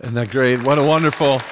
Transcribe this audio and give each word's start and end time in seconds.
Isn't 0.00 0.14
that 0.14 0.30
great? 0.30 0.62
What 0.62 0.78
a 0.78 0.82
wonderful, 0.82 1.42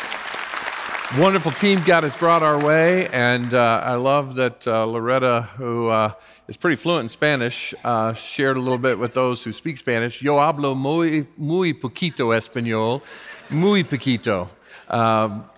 wonderful 1.21 1.53
team 1.53 1.83
God 1.85 2.05
has 2.05 2.17
brought 2.17 2.43
our 2.43 2.59
way. 2.65 3.07
And 3.09 3.53
uh, 3.53 3.83
I 3.85 3.97
love 3.97 4.37
that 4.37 4.67
uh, 4.67 4.87
Loretta, 4.87 5.43
who 5.59 5.89
uh, 5.89 6.13
is 6.49 6.57
pretty 6.57 6.77
fluent 6.77 7.03
in 7.03 7.09
Spanish, 7.11 7.75
uh, 7.85 8.15
shared 8.15 8.57
a 8.57 8.61
little 8.61 8.79
bit 8.79 8.99
with 8.99 9.13
those 9.13 9.45
who 9.45 9.53
speak 9.53 9.77
Spanish. 9.77 10.23
Yo 10.23 10.37
hablo 10.37 10.75
muy, 10.75 11.27
muy 11.37 11.75
poquito 11.75 12.35
español, 12.35 13.03
muy 13.51 13.85
poquito. 13.85 14.49
Um, 14.89 15.50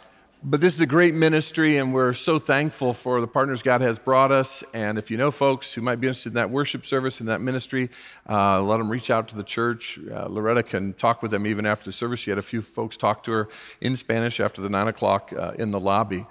but 0.45 0.61
this 0.61 0.75
is 0.75 0.81
a 0.81 0.87
great 0.87 1.15
ministry, 1.15 1.77
and 1.77 1.95
we're 1.95 2.13
so 2.13 2.41
thankful 2.41 2.95
for 2.95 3.21
the 3.21 3.29
partners 3.29 3.63
God 3.63 3.81
has 3.81 4.01
brought 4.01 4.33
us. 4.33 4.65
And 4.75 4.99
if 4.99 5.09
you 5.09 5.17
know 5.17 5.31
folks 5.31 5.73
who 5.73 5.83
might 5.83 6.01
be 6.01 6.09
interested 6.09 6.31
in 6.31 6.35
that 6.35 6.51
worship 6.51 6.85
service 6.85 7.21
and 7.21 7.29
that 7.29 7.41
ministry, 7.41 7.91
uh, 8.29 8.61
let 8.61 8.79
them 8.79 8.91
reach 8.91 9.09
out 9.09 9.29
to 9.29 9.37
the 9.37 9.45
church. 9.45 10.01
Uh, 10.11 10.27
Loretta 10.27 10.65
can 10.65 10.95
talk 10.95 11.23
with 11.23 11.31
them 11.31 11.47
even 11.47 11.65
after 11.65 11.85
the 11.85 11.93
service. 11.93 12.19
She 12.19 12.31
had 12.31 12.39
a 12.39 12.43
few 12.43 12.61
folks 12.61 12.97
talk 12.97 13.23
to 13.25 13.31
her 13.31 13.49
in 13.81 13.95
Spanish 13.95 14.41
after 14.41 14.61
the 14.61 14.69
nine 14.69 14.89
o'clock 14.89 15.33
uh, 15.33 15.53
in 15.59 15.71
the 15.71 15.79
lobby. 15.79 16.27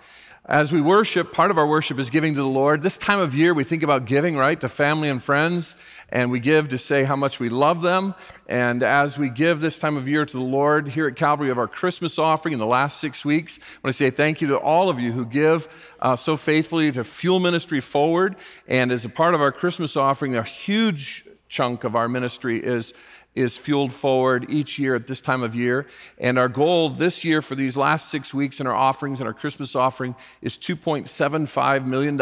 As 0.52 0.74
we 0.74 0.82
worship, 0.82 1.32
part 1.32 1.50
of 1.50 1.58
our 1.58 1.66
worship 1.66 1.98
is 1.98 2.10
giving 2.10 2.36
to 2.36 2.42
the 2.42 2.46
Lord. 2.46 2.82
This 2.82 2.98
time 2.98 3.20
of 3.20 3.34
year, 3.34 3.54
we 3.54 3.64
think 3.64 3.84
about 3.84 4.04
giving, 4.04 4.36
right, 4.36 4.60
to 4.60 4.68
family 4.68 5.08
and 5.08 5.24
friends, 5.24 5.78
and 6.10 6.30
we 6.30 6.42
give 6.42 6.68
to 6.68 6.78
say 6.78 7.06
how 7.06 7.16
much 7.16 7.40
we 7.40 7.48
love 7.48 7.82
them. 7.82 8.16
And 8.50 8.84
as 8.84 9.18
we 9.18 9.30
give 9.30 9.62
this 9.62 9.80
time 9.80 9.96
of 9.96 10.10
year 10.10 10.26
to 10.26 10.38
the 10.38 10.44
Lord, 10.44 10.90
here 10.90 11.08
at 11.08 11.16
Calvary, 11.16 11.46
we 11.46 11.50
have 11.52 11.58
our 11.58 11.70
Christmas 11.70 12.20
offering 12.20 12.52
in 12.52 12.60
the 12.60 12.66
last 12.66 12.98
six 12.98 13.24
weeks. 13.24 13.60
I 13.62 13.78
want 13.82 13.96
to 13.96 13.98
say 13.98 14.10
thank 14.10 14.42
you 14.42 14.50
to 14.50 14.58
all 14.58 14.90
of 14.90 15.00
you 15.00 15.14
who 15.14 15.26
give 15.26 15.70
uh, 16.02 16.18
so 16.18 16.36
faithfully 16.36 16.92
to 16.92 17.06
Fuel 17.06 17.40
Ministry 17.40 17.80
Forward. 17.80 18.36
And 18.68 18.92
as 18.92 19.06
a 19.06 19.10
part 19.10 19.34
of 19.34 19.40
our 19.40 19.54
Christmas 19.54 19.96
offering, 19.96 20.36
a 20.36 20.44
huge 20.44 21.26
chunk 21.48 21.86
of 21.86 21.96
our 21.96 22.10
ministry 22.10 22.62
is 22.62 22.94
is 23.34 23.58
fueled 23.58 23.94
forward 23.94 24.46
each 24.50 24.78
year 24.78 24.94
at 24.94 25.08
this 25.08 25.22
time 25.22 25.42
of 25.42 25.56
year. 25.56 25.88
And 26.18 26.38
our 26.38 26.50
goal 26.50 26.90
this 26.90 27.24
year 27.24 27.42
for 27.42 27.56
these 27.56 27.78
last 27.78 28.10
six 28.10 28.34
weeks 28.34 28.60
in 28.60 28.68
our 28.68 28.76
offerings 28.76 29.22
and 29.22 29.28
our 29.28 29.34
Christmas 29.34 29.76
offering 29.76 30.16
is 30.42 30.58
$2.75 30.58 31.86
million. 31.86 32.20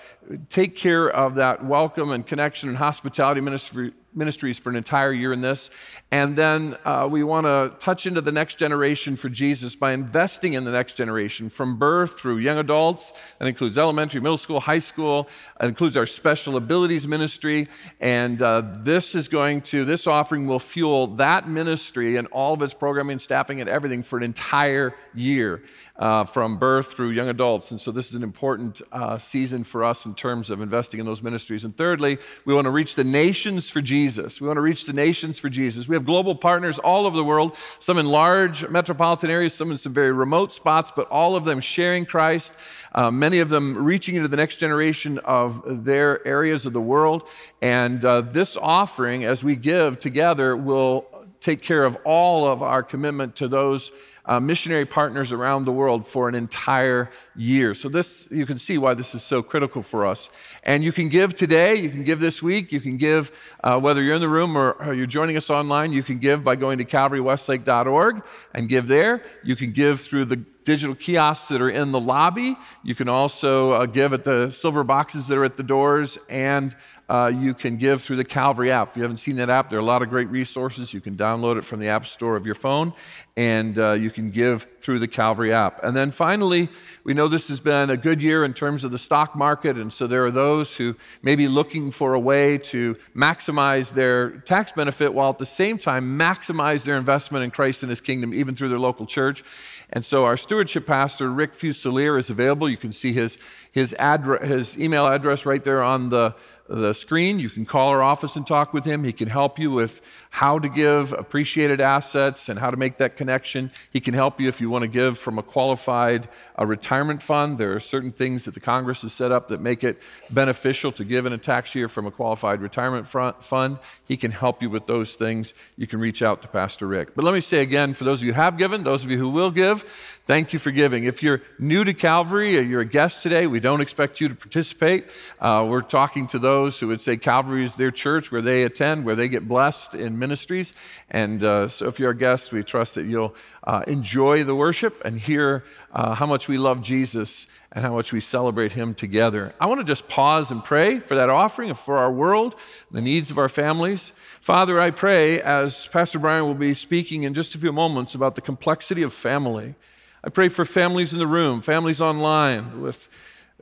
take 0.49 0.75
care 0.75 1.09
of 1.09 1.35
that 1.35 1.63
welcome 1.63 2.11
and 2.11 2.25
connection 2.25 2.69
and 2.69 2.77
hospitality 2.77 3.41
ministry 3.41 3.93
ministries 4.17 4.57
for 4.57 4.69
an 4.69 4.75
entire 4.75 5.13
year 5.13 5.31
in 5.31 5.41
this. 5.41 5.69
And 6.11 6.35
then 6.35 6.75
uh, 6.85 7.07
we 7.09 7.23
want 7.23 7.45
to 7.45 7.73
touch 7.79 8.05
into 8.05 8.21
the 8.21 8.31
next 8.31 8.55
generation 8.55 9.15
for 9.15 9.29
Jesus 9.29 9.75
by 9.75 9.91
investing 9.91 10.53
in 10.53 10.63
the 10.63 10.71
next 10.71 10.95
generation 10.95 11.49
from 11.49 11.77
birth 11.77 12.19
through 12.19 12.37
young 12.37 12.57
adults. 12.57 13.13
That 13.37 13.47
includes 13.47 13.77
elementary, 13.77 14.19
middle 14.19 14.37
school, 14.37 14.59
high 14.59 14.79
school. 14.79 15.29
It 15.61 15.65
includes 15.65 15.95
our 15.95 16.05
special 16.05 16.57
abilities 16.57 17.07
ministry. 17.07 17.67
And 17.99 18.41
uh, 18.41 18.61
this 18.77 19.13
is 19.13 19.27
going 19.27 19.61
to, 19.63 19.85
this 19.85 20.07
offering 20.07 20.47
will 20.47 20.59
fuel 20.59 21.07
that 21.15 21.47
ministry 21.47 22.15
and 22.15 22.27
all 22.27 22.53
of 22.53 22.61
its 22.61 22.73
programming, 22.73 23.19
staffing, 23.19 23.61
and 23.61 23.69
everything 23.69 24.01
for 24.01 24.17
an 24.17 24.23
entire 24.23 24.95
year 25.13 25.61
uh, 25.97 26.23
from 26.25 26.57
birth 26.57 26.93
through 26.93 27.09
young 27.09 27.29
adults. 27.29 27.71
And 27.71 27.79
so 27.79 27.91
this 27.91 28.09
is 28.09 28.15
an 28.15 28.23
important 28.23 28.81
uh, 28.91 29.17
season 29.17 29.63
for 29.63 29.83
us 29.83 30.05
in 30.05 30.15
terms 30.17 30.49
of 30.49 30.59
investing 30.59 30.99
in 30.99 31.05
those 31.05 31.23
ministries. 31.23 31.63
And 31.63 31.75
thirdly, 31.77 32.17
we 32.43 32.53
want 32.53 32.65
to 32.65 32.71
reach 32.71 32.95
the 32.95 33.03
nations 33.05 33.69
for 33.69 33.81
Jesus. 33.81 34.41
We 34.41 34.47
want 34.47 34.57
to 34.57 34.61
reach 34.61 34.85
the 34.85 34.93
nations 34.93 35.39
for 35.39 35.49
Jesus. 35.49 35.87
We 35.87 35.95
have 35.95 36.05
global 36.05 36.35
partners 36.35 36.79
all 36.79 37.05
over 37.05 37.15
the 37.15 37.23
world, 37.23 37.55
some 37.79 37.97
in 37.97 38.07
large 38.07 38.67
metropolitan 38.67 39.29
areas, 39.29 39.53
some 39.53 39.71
in 39.71 39.77
some 39.77 39.93
very 39.93 40.11
remote 40.11 40.51
spots, 40.51 40.91
but 40.93 41.07
all 41.09 41.35
of 41.35 41.45
them 41.45 41.59
sharing 41.59 42.05
Christ. 42.05 42.53
Uh, 42.93 43.11
many 43.11 43.39
of 43.39 43.49
them 43.49 43.85
reaching 43.85 44.15
into 44.15 44.27
the 44.27 44.37
next 44.37 44.57
generation 44.57 45.19
of 45.19 45.85
their 45.85 46.25
areas 46.27 46.65
of 46.65 46.73
the 46.73 46.81
world. 46.81 47.23
And 47.61 48.03
uh, 48.03 48.21
this 48.21 48.57
offering, 48.57 49.23
as 49.23 49.43
we 49.43 49.55
give 49.55 49.99
together, 49.99 50.57
will 50.57 51.05
take 51.47 51.61
care 51.61 51.85
of 51.85 51.97
all 52.03 52.45
of 52.45 52.61
our 52.61 52.83
commitment 52.83 53.37
to 53.37 53.47
those 53.47 53.93
uh, 54.25 54.37
missionary 54.37 54.85
partners 54.85 55.31
around 55.31 55.63
the 55.63 55.71
world 55.71 56.05
for 56.05 56.27
an 56.27 56.35
entire 56.35 57.09
year. 57.37 57.73
So, 57.73 57.87
this, 57.87 58.27
you 58.29 58.45
can 58.45 58.57
see 58.57 58.77
why 58.77 58.93
this 58.95 59.15
is 59.15 59.23
so 59.23 59.41
critical 59.41 59.81
for 59.81 60.05
us. 60.05 60.29
And 60.63 60.83
you 60.83 60.91
can 60.91 61.07
give 61.07 61.33
today, 61.37 61.75
you 61.75 61.89
can 61.89 62.03
give 62.03 62.19
this 62.19 62.43
week, 62.43 62.73
you 62.73 62.81
can 62.81 62.97
give 62.97 63.31
uh, 63.63 63.79
whether 63.79 64.01
you're 64.01 64.15
in 64.15 64.19
the 64.21 64.27
room 64.27 64.57
or, 64.57 64.71
or, 64.71 64.93
you're 64.93 65.07
joining 65.07 65.37
us 65.37 65.49
online, 65.49 65.93
you 65.93 66.03
can 66.03 66.17
give 66.17 66.43
by 66.43 66.57
going 66.57 66.79
to 66.79 66.83
calvarywestlake.org 66.83 68.21
and 68.53 68.67
give 68.67 68.89
there. 68.89 69.23
You 69.45 69.55
can 69.55 69.71
give 69.71 70.01
through 70.01 70.25
the 70.25 70.35
digital 70.65 70.95
kiosks 70.95 71.47
that 71.47 71.61
are 71.61 71.69
in 71.69 71.93
the 71.93 71.99
lobby. 71.99 72.57
You 72.83 72.93
can 72.93 73.07
also 73.07 73.71
uh, 73.71 73.85
give 73.85 74.11
at 74.11 74.25
the 74.25 74.51
silver 74.51 74.83
boxes 74.83 75.27
that 75.27 75.37
are 75.37 75.45
at 75.45 75.55
the 75.55 75.63
doors 75.63 76.17
and 76.29 76.75
uh, 77.09 77.31
you 77.33 77.53
can 77.53 77.77
give 77.77 78.01
through 78.01 78.17
the 78.17 78.25
Calvary 78.25 78.71
app. 78.71 78.89
If 78.89 78.97
you 78.97 79.03
haven't 79.03 79.17
seen 79.17 79.37
that 79.37 79.49
app, 79.49 79.69
there 79.69 79.79
are 79.79 79.81
a 79.81 79.85
lot 79.85 80.01
of 80.01 80.09
great 80.09 80.27
resources. 80.29 80.93
You 80.93 80.99
can 80.99 81.15
download 81.15 81.57
it 81.57 81.63
from 81.63 81.79
the 81.79 81.87
App 81.87 82.05
Store 82.05 82.35
of 82.35 82.45
your 82.45 82.55
phone, 82.55 82.91
and 83.37 83.79
uh, 83.79 83.93
you 83.93 84.11
can 84.11 84.29
give 84.29 84.67
through 84.81 84.99
the 84.99 85.07
Calvary 85.07 85.53
app. 85.53 85.83
And 85.83 85.95
then 85.95 86.11
finally, 86.11 86.67
we 87.05 87.13
know 87.13 87.29
this 87.29 87.47
has 87.47 87.61
been 87.61 87.89
a 87.89 87.97
good 87.97 88.21
year 88.21 88.43
in 88.43 88.53
terms 88.53 88.83
of 88.83 88.91
the 88.91 88.99
stock 88.99 89.35
market, 89.35 89.77
and 89.77 89.91
so 89.91 90.05
there 90.05 90.25
are 90.25 90.31
those 90.31 90.75
who 90.75 90.95
may 91.21 91.37
be 91.37 91.47
looking 91.47 91.91
for 91.91 92.13
a 92.13 92.19
way 92.19 92.57
to 92.57 92.95
maximize 93.15 93.93
their 93.93 94.31
tax 94.41 94.73
benefit 94.73 95.13
while 95.13 95.29
at 95.29 95.37
the 95.37 95.45
same 95.45 95.77
time 95.77 96.19
maximize 96.19 96.83
their 96.83 96.97
investment 96.97 97.45
in 97.45 97.51
Christ 97.51 97.83
and 97.83 97.89
His 97.89 98.01
kingdom, 98.01 98.33
even 98.33 98.53
through 98.53 98.69
their 98.69 98.79
local 98.79 99.05
church. 99.05 99.43
And 99.89 100.03
so 100.03 100.25
our 100.25 100.35
stewardship 100.35 100.85
pastor, 100.85 101.31
Rick 101.31 101.53
Fusilier, 101.53 102.19
is 102.19 102.29
available. 102.29 102.69
You 102.69 102.75
can 102.75 102.91
see 102.91 103.13
his, 103.13 103.37
his, 103.71 103.95
his 104.41 104.77
email 104.77 105.07
address 105.07 105.45
right 105.45 105.63
there 105.63 105.81
on 105.81 106.09
the 106.09 106.35
the 106.69 106.93
screen. 106.93 107.39
You 107.39 107.49
can 107.49 107.65
call 107.65 107.89
our 107.89 108.01
office 108.01 108.35
and 108.35 108.45
talk 108.45 108.73
with 108.73 108.85
him. 108.85 109.03
He 109.03 109.13
can 109.13 109.29
help 109.29 109.59
you 109.59 109.71
with 109.71 110.01
how 110.29 110.59
to 110.59 110.69
give 110.69 111.13
appreciated 111.13 111.81
assets 111.81 112.49
and 112.49 112.59
how 112.59 112.69
to 112.69 112.77
make 112.77 112.97
that 112.97 113.17
connection. 113.17 113.71
He 113.91 113.99
can 113.99 114.13
help 114.13 114.39
you 114.39 114.47
if 114.47 114.61
you 114.61 114.69
want 114.69 114.83
to 114.83 114.87
give 114.87 115.17
from 115.17 115.39
a 115.39 115.43
qualified 115.43 116.27
a 116.55 116.65
retirement 116.65 117.23
fund. 117.23 117.57
There 117.57 117.73
are 117.73 117.79
certain 117.79 118.11
things 118.11 118.45
that 118.45 118.53
the 118.53 118.59
Congress 118.59 119.01
has 119.01 119.13
set 119.13 119.31
up 119.31 119.47
that 119.47 119.61
make 119.61 119.83
it 119.83 119.97
beneficial 120.29 120.91
to 120.93 121.05
give 121.05 121.25
in 121.25 121.33
a 121.33 121.37
tax 121.37 121.73
year 121.73 121.87
from 121.87 122.05
a 122.05 122.11
qualified 122.11 122.61
retirement 122.61 123.07
fund. 123.07 123.79
He 124.05 124.17
can 124.17 124.31
help 124.31 124.61
you 124.61 124.69
with 124.69 124.85
those 124.85 125.15
things. 125.15 125.53
You 125.75 125.87
can 125.87 125.99
reach 125.99 126.21
out 126.21 126.41
to 126.41 126.47
Pastor 126.47 126.85
Rick. 126.85 127.15
But 127.15 127.25
let 127.25 127.33
me 127.33 127.41
say 127.41 127.61
again 127.61 127.93
for 127.93 128.03
those 128.03 128.21
of 128.21 128.27
you 128.27 128.33
who 128.33 128.41
have 128.41 128.57
given, 128.57 128.83
those 128.83 129.03
of 129.03 129.11
you 129.11 129.17
who 129.17 129.29
will 129.29 129.51
give, 129.51 129.81
thank 130.25 130.53
you 130.53 130.59
for 130.59 130.71
giving. 130.71 131.05
If 131.05 131.23
you're 131.23 131.41
new 131.57 131.83
to 131.83 131.93
Calvary 131.93 132.57
or 132.57 132.61
you're 132.61 132.81
a 132.81 132.85
guest 132.85 133.23
today, 133.23 133.47
we 133.47 133.59
don't 133.59 133.81
expect 133.81 134.21
you 134.21 134.27
to 134.27 134.35
participate. 134.35 135.05
Uh, 135.39 135.65
we're 135.67 135.81
talking 135.81 136.27
to 136.27 136.39
those 136.39 136.56
those 136.57 136.79
who 136.79 136.87
would 136.87 136.99
say 136.99 137.15
Calvary 137.15 137.63
is 137.63 137.75
their 137.75 137.91
church 137.91 138.31
where 138.31 138.41
they 138.41 138.63
attend, 138.63 139.05
where 139.05 139.13
they 139.13 139.29
get 139.29 139.47
blessed 139.47 139.93
in 139.93 140.17
ministries. 140.17 140.73
And 141.07 141.43
uh, 141.43 141.67
so 141.67 141.85
if 141.85 141.99
you're 141.99 142.09
a 142.09 142.17
guest, 142.17 142.51
we 142.51 142.63
trust 142.63 142.95
that 142.95 143.03
you'll 143.03 143.35
uh, 143.63 143.83
enjoy 143.87 144.43
the 144.43 144.55
worship 144.55 144.99
and 145.05 145.19
hear 145.19 145.63
uh, 145.91 146.15
how 146.15 146.25
much 146.25 146.47
we 146.47 146.57
love 146.57 146.81
Jesus 146.81 147.45
and 147.71 147.85
how 147.85 147.93
much 147.93 148.11
we 148.11 148.19
celebrate 148.19 148.71
him 148.71 148.95
together. 148.95 149.53
I 149.61 149.67
want 149.67 149.81
to 149.81 149.83
just 149.83 150.07
pause 150.07 150.49
and 150.49 150.63
pray 150.63 150.97
for 150.97 151.13
that 151.13 151.29
offering 151.29 151.69
and 151.69 151.77
for 151.77 151.99
our 151.99 152.11
world, 152.11 152.55
the 152.89 153.01
needs 153.01 153.29
of 153.29 153.37
our 153.37 153.49
families. 153.49 154.13
Father, 154.41 154.79
I 154.79 154.89
pray 154.89 155.39
as 155.39 155.85
Pastor 155.85 156.17
Brian 156.17 156.45
will 156.45 156.55
be 156.55 156.73
speaking 156.73 157.21
in 157.21 157.35
just 157.35 157.53
a 157.53 157.59
few 157.59 157.71
moments 157.71 158.15
about 158.15 158.33
the 158.33 158.41
complexity 158.41 159.03
of 159.03 159.13
family. 159.13 159.75
I 160.23 160.29
pray 160.29 160.47
for 160.49 160.65
families 160.65 161.13
in 161.13 161.19
the 161.19 161.27
room, 161.27 161.61
families 161.61 162.01
online, 162.01 162.81
with 162.81 163.09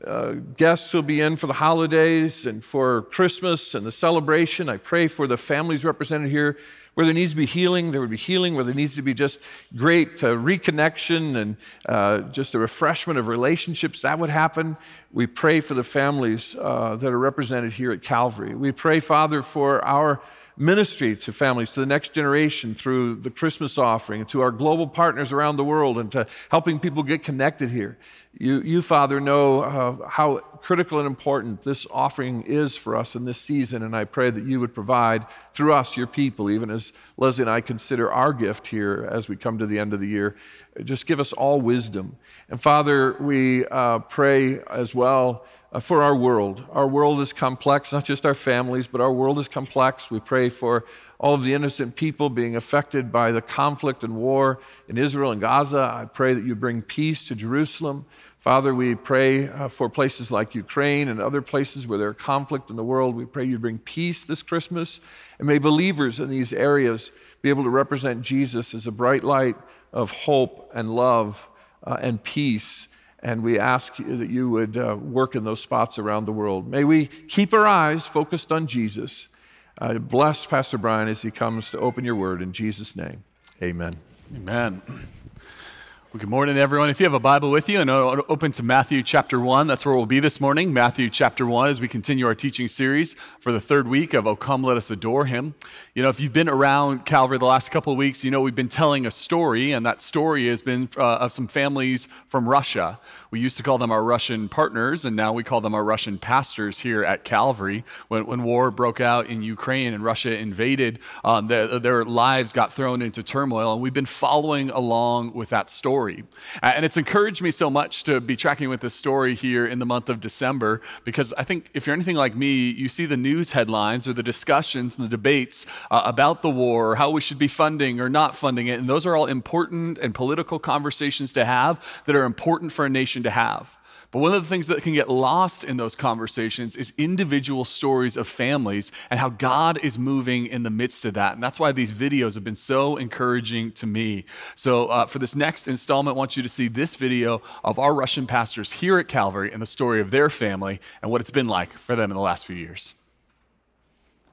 uh, 0.04 0.34
guests 0.58 0.92
who'll 0.92 1.02
be 1.02 1.22
in 1.22 1.36
for 1.36 1.48
the 1.48 1.54
holidays 1.54 2.46
and 2.46 2.64
for 2.64 3.04
Christmas 3.04 3.74
and 3.74 3.86
the 3.86 3.92
celebration. 3.92 4.68
I 4.68 4.78
pray 4.78 5.08
for 5.08 5.26
the 5.28 5.38
families 5.38 5.86
represented 5.86 6.30
here 6.30 6.58
where 6.96 7.06
there 7.06 7.14
needs 7.14 7.32
to 7.32 7.38
be 7.38 7.46
healing, 7.46 7.92
there 7.92 8.02
would 8.02 8.10
be 8.10 8.18
healing. 8.18 8.56
Where 8.56 8.64
there 8.64 8.74
needs 8.74 8.96
to 8.96 9.02
be 9.02 9.14
just 9.14 9.42
great 9.76 10.24
uh, 10.24 10.34
reconnection 10.34 11.36
and 11.36 11.58
uh, 11.88 12.22
just 12.32 12.56
a 12.56 12.60
refreshment 12.60 13.20
of 13.20 13.28
relationships, 13.28 14.02
that 14.02 14.18
would 14.18 14.30
happen. 14.30 14.78
We 15.12 15.28
pray 15.28 15.60
for 15.60 15.74
the 15.74 15.84
families 15.84 16.56
uh, 16.56 16.96
that 16.96 17.12
are 17.12 17.20
represented 17.20 17.74
here 17.74 17.92
at 17.92 18.02
Calvary. 18.02 18.56
We 18.56 18.72
pray, 18.72 19.02
Father, 19.02 19.42
for 19.42 19.84
our 19.84 20.22
ministry 20.58 21.18
to 21.18 21.34
families, 21.34 21.74
to 21.74 21.82
the 21.82 21.86
next 21.86 22.14
generation 22.14 22.74
through 22.74 23.16
the 23.16 23.30
Christmas 23.30 23.78
offering, 23.78 24.26
to 24.28 24.42
our 24.42 24.52
global 24.52 24.88
partners 24.88 25.34
around 25.34 25.58
the 25.58 25.66
world, 25.66 25.98
and 25.98 26.10
to 26.14 26.26
helping 26.50 26.80
people 26.80 27.04
get 27.04 27.24
connected 27.24 27.70
here. 27.70 27.98
You, 28.38 28.60
you 28.62 28.82
Father, 28.82 29.22
know 29.22 29.62
uh, 29.62 30.10
how 30.10 30.40
critical 30.62 31.00
and 31.00 31.08
important 31.08 31.62
this 31.62 31.88
offering 31.90 32.42
is 32.42 32.76
for 32.76 32.98
us 32.98 33.16
in 33.16 33.24
this 33.24 33.38
season, 33.38 33.82
and 33.82 33.96
I 33.96 34.04
pray 34.04 34.30
that 34.30 34.44
you 34.44 34.60
would 34.60 34.74
provide 34.74 35.26
through 35.54 35.72
us, 35.72 35.96
your 35.96 36.08
people, 36.08 36.50
even 36.50 36.70
as 36.70 36.92
Leslie 37.16 37.44
and 37.44 37.50
I 37.50 37.62
consider 37.62 38.12
our 38.12 38.34
gift 38.34 38.68
here 38.68 39.08
as 39.10 39.30
we 39.30 39.38
come 39.38 39.58
to 39.60 39.66
the 39.66 39.80
end 39.80 39.94
of 39.94 40.02
the 40.02 40.08
year. 40.08 40.36
Just 40.84 41.06
give 41.06 41.22
us 41.22 41.32
all 41.32 41.62
wisdom. 41.62 42.18
And 42.50 42.60
Father, 42.60 43.16
we 43.22 43.66
uh, 43.68 44.00
pray 44.00 44.60
as 44.64 44.94
well 44.94 45.46
uh, 45.72 45.80
for 45.80 46.04
our 46.04 46.16
world. 46.16 46.66
Our 46.72 46.88
world 46.88 47.22
is 47.22 47.32
complex, 47.32 47.94
not 47.94 48.04
just 48.04 48.26
our 48.26 48.34
families, 48.34 48.88
but 48.88 49.00
our 49.00 49.14
world 49.14 49.40
is 49.40 49.48
complex. 49.48 50.12
We 50.12 50.20
pray 50.20 50.50
for 50.50 50.84
all 51.20 51.34
of 51.34 51.44
the 51.44 51.54
innocent 51.54 51.96
people 51.96 52.30
being 52.30 52.56
affected 52.56 53.12
by 53.12 53.32
the 53.32 53.42
conflict 53.42 54.04
and 54.04 54.16
war 54.16 54.60
in 54.88 54.98
Israel 54.98 55.32
and 55.32 55.42
Gaza. 55.42 55.80
I 55.80 56.06
pray 56.06 56.34
that 56.34 56.44
you 56.44 56.56
bring 56.56 56.82
peace 56.82 57.28
to 57.28 57.36
Jerusalem. 57.36 58.06
Father, 58.38 58.76
we 58.76 58.96
pray 58.96 59.48
uh, 59.48 59.68
for 59.70 59.90
places 59.90 60.32
like 60.32 60.54
Ukraine 60.54 61.08
and 61.08 61.20
other 61.20 61.42
places 61.42 61.88
where 61.88 61.98
there 61.98 62.10
are 62.10 62.14
conflict 62.14 62.70
in 62.70 62.76
the 62.76 62.84
world. 62.84 63.16
We 63.16 63.26
pray 63.26 63.46
you 63.46 63.58
bring 63.58 63.80
peace 63.80 64.26
this 64.26 64.44
Christmas. 64.44 65.00
And 65.40 65.48
may 65.48 65.58
believers 65.58 66.20
in 66.20 66.30
these 66.30 66.54
areas 66.54 67.12
be 67.42 67.50
able 67.50 67.64
to 67.64 67.70
represent 67.70 68.22
Jesus 68.22 68.74
as 68.74 68.86
a 68.86 68.92
bright 68.92 69.24
light 69.24 69.56
of 69.94 70.12
hope 70.12 70.70
and 70.74 70.96
love 70.96 71.48
uh, 71.84 71.98
and 72.02 72.22
peace 72.22 72.88
and 73.26 73.42
we 73.42 73.58
ask 73.58 73.96
that 73.98 74.30
you 74.30 74.52
would 74.52 74.78
uh, 74.78 74.96
work 75.02 75.34
in 75.34 75.44
those 75.44 75.60
spots 75.60 75.98
around 75.98 76.26
the 76.26 76.32
world. 76.32 76.68
May 76.68 76.84
we 76.84 77.08
keep 77.08 77.56
our 77.56 77.66
eyes 77.66 78.06
focused 78.06 78.52
on 78.52 78.68
Jesus. 78.68 79.30
Uh, 79.78 79.96
bless 79.96 80.46
Pastor 80.46 80.78
Brian 80.78 81.10
as 81.10 81.22
he 81.22 81.32
comes 81.32 81.70
to 81.72 81.80
open 81.80 82.06
your 82.06 82.16
word 82.16 82.42
in 82.42 82.54
Jesus' 82.54 82.96
name. 82.96 83.24
Amen. 83.62 83.96
Amen. 84.34 84.82
Well, 84.88 86.22
good 86.22 86.30
morning, 86.30 86.58
everyone. 86.58 86.90
If 86.90 87.02
you 87.02 87.06
have 87.06 87.14
a 87.14 87.20
Bible 87.20 87.52
with 87.52 87.68
you 87.68 87.82
and 87.82 87.90
open 87.90 88.54
to 88.54 88.64
Matthew 88.64 89.04
chapter 89.04 89.38
1, 89.38 89.68
that's 89.68 89.86
where 89.86 89.94
we'll 89.94 90.06
be 90.06 90.22
this 90.22 90.40
morning. 90.40 90.72
Matthew 90.72 91.10
chapter 91.10 91.46
1, 91.46 91.68
as 91.68 91.82
we 91.82 91.90
continue 91.90 92.26
our 92.26 92.34
teaching 92.34 92.70
series 92.70 93.16
for 93.42 93.52
the 93.52 93.60
third 93.60 93.86
week 93.86 94.14
of 94.14 94.26
Oh 94.26 94.38
Come, 94.38 94.64
Let 94.64 94.78
Us 94.78 94.90
Adore 94.90 95.26
Him. 95.26 95.56
You 95.94 96.04
know, 96.04 96.08
if 96.08 96.22
you've 96.22 96.32
been 96.32 96.48
around 96.48 97.06
Calvary 97.06 97.38
the 97.38 97.44
last 97.44 97.70
couple 97.70 97.92
of 97.92 97.98
weeks, 97.98 98.24
you 98.24 98.32
know 98.32 98.40
we've 98.40 98.56
been 98.56 98.70
telling 98.70 99.06
a 99.06 99.12
story, 99.12 99.74
and 99.74 99.86
that 99.86 100.02
story 100.02 100.48
has 100.48 100.62
been 100.62 100.88
uh, 100.96 101.18
of 101.18 101.34
some 101.34 101.48
families 101.50 102.08
from 102.30 102.48
Russia 102.48 102.98
we 103.36 103.42
used 103.42 103.58
to 103.58 103.64
call 103.64 103.78
them 103.78 103.92
our 103.92 104.02
Russian 104.02 104.48
partners, 104.48 105.04
and 105.04 105.14
now 105.14 105.34
we 105.34 105.44
call 105.44 105.60
them 105.60 105.76
our 105.76 105.84
Russian 105.84 106.18
pastors 106.18 106.80
here 106.80 107.04
at 107.04 107.26
Calvary. 107.26 107.84
When, 108.08 108.26
when 108.26 108.44
war 108.44 108.72
broke 108.72 109.02
out 109.02 109.28
in 109.28 109.44
Ukraine 109.44 109.94
and 109.94 110.02
Russia 110.02 110.38
invaded, 110.38 111.00
um, 111.26 111.48
their, 111.48 111.78
their 111.80 112.06
lives 112.06 112.54
got 112.54 112.72
thrown 112.72 113.02
into 113.02 113.22
turmoil, 113.22 113.74
and 113.74 113.82
we've 113.82 113.94
been 113.94 114.06
following 114.06 114.70
along 114.70 115.34
with 115.34 115.50
that 115.50 115.70
story. 115.70 116.24
And 116.64 116.86
it's 116.86 116.96
encouraged 116.96 117.42
me 117.42 117.52
so 117.52 117.70
much 117.70 118.06
to 118.06 118.22
be 118.22 118.38
tracking 118.38 118.70
with 118.70 118.80
this 118.80 118.94
story 118.94 119.36
here 119.36 119.68
in 119.68 119.80
the 119.80 119.86
month 119.86 120.08
of 120.08 120.22
December, 120.22 120.80
because 121.04 121.34
I 121.34 121.44
think 121.44 121.70
if 121.74 121.86
you're 121.86 121.94
anything 121.94 122.16
like 122.16 122.38
me, 122.38 122.70
you 122.70 122.88
see 122.88 123.06
the 123.06 123.18
news 123.18 123.52
headlines 123.52 124.08
or 124.08 124.14
the 124.14 124.24
discussions 124.24 124.96
and 124.96 125.04
the 125.04 125.10
debates 125.10 125.66
uh, 125.92 126.04
about 126.06 126.42
the 126.42 126.50
war, 126.50 126.92
or 126.92 126.96
how 126.96 127.10
we 127.10 127.20
should 127.20 127.38
be 127.38 127.50
funding 127.50 128.00
or 128.00 128.08
not 128.08 128.34
funding 128.34 128.68
it, 128.68 128.80
and 128.80 128.88
those 128.88 129.06
are 129.06 129.14
all 129.14 129.26
important 129.26 129.98
and 129.98 130.16
political 130.16 130.58
conversations 130.58 131.34
to 131.34 131.44
have 131.44 131.84
that 132.06 132.16
are 132.16 132.24
important 132.24 132.72
for 132.72 132.86
a 132.86 132.90
nation 132.90 133.25
to 133.26 133.32
have. 133.32 133.78
But 134.12 134.20
one 134.20 134.34
of 134.34 134.42
the 134.42 134.48
things 134.48 134.68
that 134.68 134.82
can 134.82 134.94
get 134.94 135.10
lost 135.10 135.66
in 135.66 135.76
those 135.76 135.94
conversations 135.94 136.78
is 136.78 136.94
individual 136.98 137.66
stories 137.66 138.16
of 138.16 138.30
families 138.30 138.92
and 139.10 139.20
how 139.20 139.28
God 139.28 139.78
is 139.84 140.00
moving 140.00 140.48
in 140.48 140.64
the 140.64 140.70
midst 140.70 141.04
of 141.04 141.16
that. 141.16 141.34
And 141.34 141.44
that's 141.44 141.60
why 141.60 141.74
these 141.74 141.92
videos 141.92 142.36
have 142.36 142.44
been 142.46 142.56
so 142.56 142.96
encouraging 142.96 143.74
to 143.74 143.86
me. 143.86 144.24
So, 144.56 144.86
uh, 144.86 145.06
for 145.06 145.20
this 145.20 145.36
next 145.36 145.68
installment, 145.68 146.16
I 146.16 146.18
want 146.18 146.38
you 146.38 146.44
to 146.44 146.48
see 146.48 146.70
this 146.70 146.96
video 146.96 147.42
of 147.62 147.78
our 147.78 147.94
Russian 147.94 148.26
pastors 148.26 148.72
here 148.72 149.00
at 149.00 149.10
Calvary 149.10 149.52
and 149.52 149.62
the 149.62 149.66
story 149.66 150.00
of 150.00 150.12
their 150.12 150.30
family 150.30 150.80
and 151.02 151.12
what 151.12 151.20
it's 151.20 151.32
been 151.32 151.50
like 151.50 151.74
for 151.74 151.98
them 151.98 152.10
in 152.10 152.16
the 152.16 152.22
last 152.22 152.46
few 152.46 152.56
years. 152.56 152.94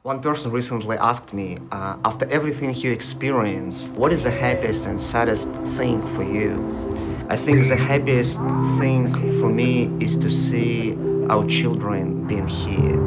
One 0.03 0.21
person 0.21 0.51
recently 0.51 0.97
asked 0.97 1.33
me, 1.33 1.59
uh, 1.71 1.97
after 2.05 2.29
everything 2.31 2.75
you 2.75 2.93
experienced, 2.93 3.93
what 3.93 4.13
is 4.13 4.25
the 4.25 4.31
happiest 4.31 4.87
and 4.87 5.01
saddest 5.01 5.53
thing 5.77 6.03
for 6.03 6.25
you? 6.25 6.92
I 7.29 7.37
think 7.37 7.67
the 7.69 7.77
happiest 7.77 8.37
thing 8.79 9.13
for 9.41 9.49
me 9.49 9.91
is 10.01 10.17
to 10.17 10.31
see 10.31 10.97
our 11.29 11.47
children 11.47 12.27
being 12.27 12.49
here. 12.49 12.99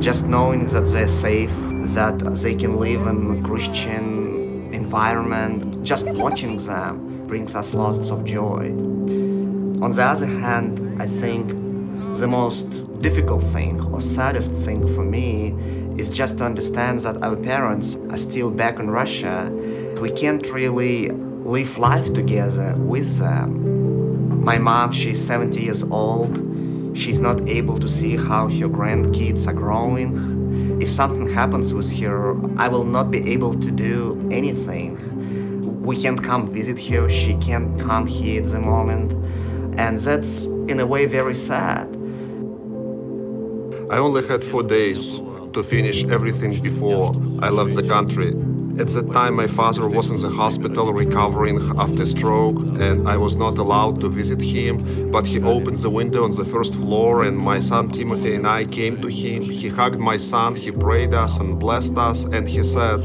Just 0.00 0.26
knowing 0.26 0.66
that 0.66 0.84
they're 0.84 1.08
safe, 1.08 1.52
that 1.94 2.18
they 2.18 2.54
can 2.54 2.76
live 2.78 3.06
in 3.06 3.38
a 3.38 3.42
Christian 3.42 4.72
environment, 4.72 5.82
just 5.82 6.04
watching 6.06 6.56
them 6.56 7.26
brings 7.26 7.54
us 7.54 7.74
lots 7.74 8.10
of 8.10 8.24
joy. 8.24 8.66
On 9.82 9.90
the 9.92 10.02
other 10.02 10.26
hand, 10.26 11.02
I 11.02 11.06
think 11.06 11.48
the 12.16 12.26
most 12.26 13.00
difficult 13.00 13.42
thing 13.42 13.80
or 13.92 14.00
saddest 14.00 14.52
thing 14.52 14.86
for 14.94 15.04
me 15.04 15.54
is 15.98 16.08
just 16.08 16.38
to 16.38 16.44
understand 16.44 17.00
that 17.00 17.22
our 17.22 17.36
parents 17.36 17.96
are 18.10 18.16
still 18.16 18.50
back 18.50 18.78
in 18.78 18.90
Russia. 18.90 19.50
We 20.00 20.10
can't 20.10 20.46
really 20.50 21.10
live 21.44 21.76
life 21.76 22.12
together 22.14 22.74
with 22.76 23.18
them. 23.18 24.42
My 24.42 24.56
mom, 24.56 24.92
she's 24.92 25.24
70 25.24 25.60
years 25.60 25.82
old. 25.84 26.96
She's 26.96 27.20
not 27.20 27.46
able 27.48 27.78
to 27.78 27.88
see 27.88 28.16
how 28.16 28.48
her 28.48 28.68
grandkids 28.68 29.46
are 29.46 29.52
growing. 29.52 30.80
If 30.80 30.88
something 30.88 31.28
happens 31.28 31.74
with 31.74 31.92
her, 32.00 32.34
I 32.58 32.68
will 32.68 32.84
not 32.84 33.10
be 33.10 33.30
able 33.30 33.52
to 33.54 33.70
do 33.70 34.26
anything. 34.32 35.82
We 35.82 36.00
can't 36.00 36.22
come 36.22 36.52
visit 36.52 36.82
her, 36.86 37.10
she 37.10 37.34
can't 37.36 37.78
come 37.78 38.06
here 38.06 38.42
at 38.42 38.48
the 38.48 38.60
moment. 38.60 39.12
And 39.78 40.00
that's, 40.00 40.46
in 40.46 40.80
a 40.80 40.86
way, 40.86 41.04
very 41.04 41.34
sad. 41.34 41.88
I 43.90 43.98
only 43.98 44.26
had 44.26 44.42
four 44.42 44.62
days 44.62 45.20
to 45.52 45.62
finish 45.62 46.04
everything 46.04 46.58
before 46.62 47.14
I 47.42 47.50
left 47.50 47.74
the 47.74 47.86
country. 47.86 48.32
At 48.76 48.88
that 48.88 49.12
time, 49.12 49.34
my 49.34 49.46
father 49.46 49.88
was 49.88 50.10
in 50.10 50.20
the 50.20 50.28
hospital 50.28 50.92
recovering 50.92 51.60
after 51.78 52.04
stroke, 52.04 52.58
and 52.80 53.08
I 53.08 53.16
was 53.16 53.36
not 53.36 53.56
allowed 53.56 54.00
to 54.00 54.08
visit 54.08 54.42
him. 54.42 55.12
But 55.12 55.28
he 55.28 55.40
opened 55.40 55.76
the 55.76 55.90
window 55.90 56.24
on 56.24 56.32
the 56.34 56.44
first 56.44 56.74
floor, 56.74 57.22
and 57.22 57.38
my 57.38 57.60
son 57.60 57.90
Timothy 57.90 58.34
and 58.34 58.48
I 58.48 58.64
came 58.64 59.00
to 59.00 59.06
him. 59.06 59.42
He 59.42 59.68
hugged 59.68 60.00
my 60.00 60.16
son, 60.16 60.56
he 60.56 60.72
prayed 60.72 61.14
us 61.14 61.38
and 61.38 61.56
blessed 61.56 61.96
us, 61.96 62.24
and 62.24 62.48
he 62.48 62.64
said, 62.64 62.98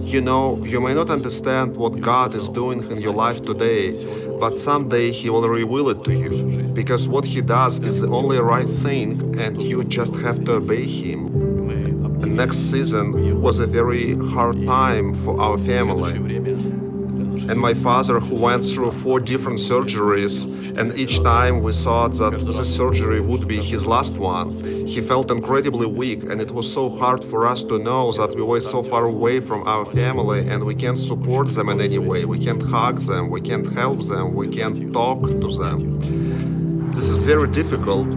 You 0.00 0.20
know, 0.20 0.58
you 0.64 0.80
may 0.80 0.92
not 0.92 1.08
understand 1.08 1.76
what 1.76 2.00
God 2.00 2.34
is 2.34 2.50
doing 2.50 2.82
in 2.90 3.00
your 3.00 3.14
life 3.14 3.44
today, 3.44 3.94
but 4.40 4.58
someday 4.58 5.12
He 5.12 5.30
will 5.30 5.48
reveal 5.48 5.88
it 5.90 6.02
to 6.02 6.12
you. 6.12 6.58
Because 6.74 7.06
what 7.06 7.24
He 7.24 7.40
does 7.40 7.78
is 7.78 8.00
the 8.00 8.08
only 8.08 8.38
right 8.38 8.68
thing, 8.68 9.38
and 9.38 9.62
you 9.62 9.84
just 9.84 10.14
have 10.16 10.44
to 10.46 10.54
obey 10.54 10.84
Him 10.84 11.51
next 12.26 12.70
season 12.70 13.40
was 13.40 13.58
a 13.58 13.66
very 13.66 14.16
hard 14.28 14.66
time 14.66 15.14
for 15.14 15.40
our 15.40 15.58
family. 15.58 16.14
And 17.48 17.58
my 17.58 17.74
father, 17.74 18.20
who 18.20 18.36
went 18.36 18.64
through 18.64 18.92
four 18.92 19.18
different 19.18 19.58
surgeries, 19.58 20.76
and 20.78 20.96
each 20.96 21.22
time 21.22 21.60
we 21.60 21.72
thought 21.72 22.12
that 22.12 22.38
the 22.38 22.64
surgery 22.64 23.20
would 23.20 23.48
be 23.48 23.60
his 23.60 23.84
last 23.84 24.16
one, 24.16 24.50
he 24.86 25.00
felt 25.00 25.30
incredibly 25.30 25.86
weak, 25.86 26.22
and 26.22 26.40
it 26.40 26.52
was 26.52 26.72
so 26.72 26.88
hard 26.88 27.24
for 27.24 27.46
us 27.46 27.62
to 27.64 27.78
know 27.78 28.12
that 28.12 28.36
we 28.36 28.42
were 28.42 28.60
so 28.60 28.82
far 28.82 29.06
away 29.06 29.40
from 29.40 29.66
our 29.66 29.84
family 29.84 30.46
and 30.46 30.62
we 30.62 30.74
can't 30.74 30.98
support 30.98 31.48
them 31.48 31.68
in 31.68 31.80
any 31.80 31.98
way. 31.98 32.24
We 32.24 32.38
can't 32.38 32.62
hug 32.62 33.00
them, 33.00 33.28
we 33.28 33.40
can't 33.40 33.70
help 33.72 34.00
them, 34.06 34.34
we 34.34 34.46
can't 34.46 34.92
talk 34.92 35.22
to 35.22 35.48
them. 35.58 36.90
This 36.92 37.08
is 37.08 37.22
very 37.22 37.48
difficult 37.48 38.08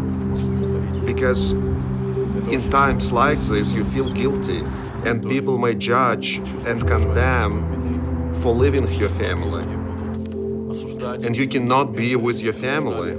because 1.05 1.53
In 2.51 2.69
times 2.69 3.11
like 3.11 3.39
this, 3.39 3.73
you 3.73 3.83
feel 3.83 4.11
guilty, 4.13 4.63
and 5.03 5.27
people 5.27 5.57
may 5.57 5.73
judge 5.73 6.37
and 6.65 6.85
condemn 6.87 8.35
for 8.35 8.53
living 8.53 8.87
your 8.93 9.09
family. 9.09 9.63
And 11.25 11.35
you 11.35 11.47
cannot 11.47 11.95
be 11.95 12.15
with 12.15 12.41
your 12.41 12.53
family. 12.53 13.13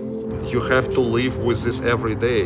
You 0.50 0.60
have 0.60 0.90
to 0.94 1.00
live 1.00 1.36
with 1.38 1.64
this 1.64 1.80
every 1.80 2.14
day. 2.14 2.44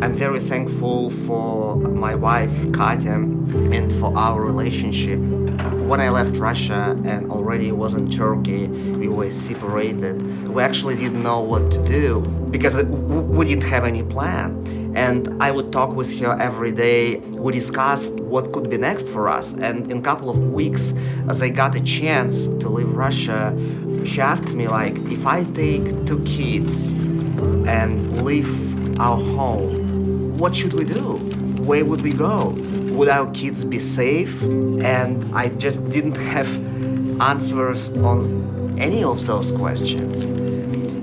I'm 0.00 0.14
very 0.14 0.40
thankful 0.40 1.10
for 1.10 1.76
my 1.76 2.14
wife 2.14 2.72
Katya 2.72 3.12
and 3.12 3.92
for 3.92 4.16
our 4.16 4.42
relationship. 4.42 5.37
When 5.88 6.02
I 6.02 6.10
left 6.10 6.36
Russia 6.36 6.94
and 7.06 7.32
already 7.32 7.72
was 7.72 7.94
in 7.94 8.10
Turkey, 8.10 8.68
we 8.68 9.08
were 9.08 9.30
separated. 9.30 10.46
We 10.46 10.62
actually 10.62 10.96
didn't 10.96 11.22
know 11.22 11.40
what 11.40 11.70
to 11.70 11.82
do 11.82 12.20
because 12.50 12.74
we 12.82 13.46
didn't 13.46 13.64
have 13.70 13.84
any 13.84 14.02
plan. 14.02 14.92
And 14.94 15.42
I 15.42 15.50
would 15.50 15.72
talk 15.72 15.94
with 15.94 16.20
her 16.20 16.38
every 16.38 16.72
day. 16.72 17.20
We 17.20 17.54
discussed 17.54 18.20
what 18.20 18.52
could 18.52 18.68
be 18.68 18.76
next 18.76 19.08
for 19.08 19.30
us. 19.30 19.54
And 19.54 19.90
in 19.90 20.00
a 20.00 20.02
couple 20.02 20.28
of 20.28 20.38
weeks, 20.52 20.92
as 21.26 21.40
I 21.40 21.48
got 21.48 21.74
a 21.74 21.80
chance 21.80 22.48
to 22.48 22.68
leave 22.68 22.90
Russia, 22.90 23.56
she 24.04 24.20
asked 24.20 24.52
me 24.52 24.68
like, 24.68 24.98
if 25.10 25.24
I 25.24 25.44
take 25.44 26.04
two 26.04 26.22
kids 26.24 26.92
and 27.66 28.26
leave 28.26 29.00
our 29.00 29.16
home, 29.16 30.36
what 30.36 30.54
should 30.54 30.74
we 30.74 30.84
do? 30.84 31.16
Where 31.64 31.82
would 31.82 32.02
we 32.02 32.12
go? 32.12 32.54
Would 32.98 33.08
our 33.08 33.30
kids 33.30 33.64
be 33.64 33.78
safe? 33.78 34.42
And 34.42 35.32
I 35.32 35.50
just 35.50 35.88
didn't 35.88 36.16
have 36.16 36.48
answers 37.22 37.90
on 37.90 38.74
any 38.76 39.04
of 39.04 39.24
those 39.24 39.52
questions. 39.52 40.24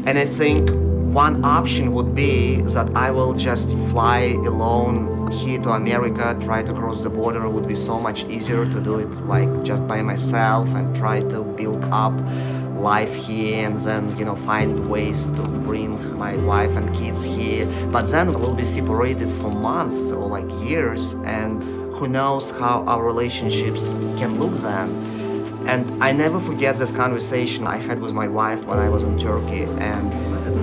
And 0.06 0.20
I 0.20 0.26
think 0.26 0.72
one 1.16 1.46
option 1.46 1.94
would 1.94 2.14
be 2.14 2.60
that 2.76 2.94
I 2.98 3.12
will 3.12 3.34
just 3.34 3.70
fly 3.92 4.36
alone 4.46 5.32
here 5.32 5.62
to 5.62 5.70
America, 5.70 6.38
try 6.42 6.64
to 6.64 6.74
cross 6.74 7.02
the 7.02 7.10
border. 7.10 7.46
It 7.46 7.52
would 7.52 7.68
be 7.68 7.76
so 7.76 7.98
much 7.98 8.26
easier 8.26 8.66
to 8.66 8.82
do 8.82 9.00
it 9.00 9.10
like 9.26 9.64
just 9.64 9.88
by 9.88 10.02
myself 10.02 10.68
and 10.76 10.94
try 10.94 11.22
to 11.22 11.46
build 11.46 11.82
up 11.94 12.14
life 12.76 13.16
here 13.16 13.66
and 13.66 13.78
then 13.80 14.16
you 14.18 14.26
know 14.26 14.36
find 14.36 14.90
ways 14.90 15.28
to 15.28 15.42
bring 15.64 15.98
my 16.20 16.36
wife 16.36 16.76
and 16.76 16.94
kids 16.94 17.24
here 17.24 17.66
but 17.90 18.04
then 18.12 18.32
we'll 18.34 18.54
be 18.54 18.66
separated 18.66 19.32
for 19.32 19.50
months 19.50 20.12
or 20.12 20.28
like 20.28 20.50
years 20.62 21.14
and 21.24 21.64
who 21.96 22.08
knows 22.08 22.52
how 22.52 22.84
our 22.86 23.04
relationships 23.04 23.92
can 24.20 24.40
look 24.40 24.54
then. 24.62 24.88
And 25.68 26.04
i 26.04 26.12
never 26.12 26.40
forget 26.40 26.76
this 26.78 26.92
conversation 26.92 27.66
i 27.66 27.78
had 27.78 28.00
with 28.00 28.14
my 28.14 28.28
wife 28.28 28.64
when 28.66 28.78
i 28.78 28.88
was 28.88 29.02
in 29.02 29.18
turkey 29.18 29.64
and 29.90 30.06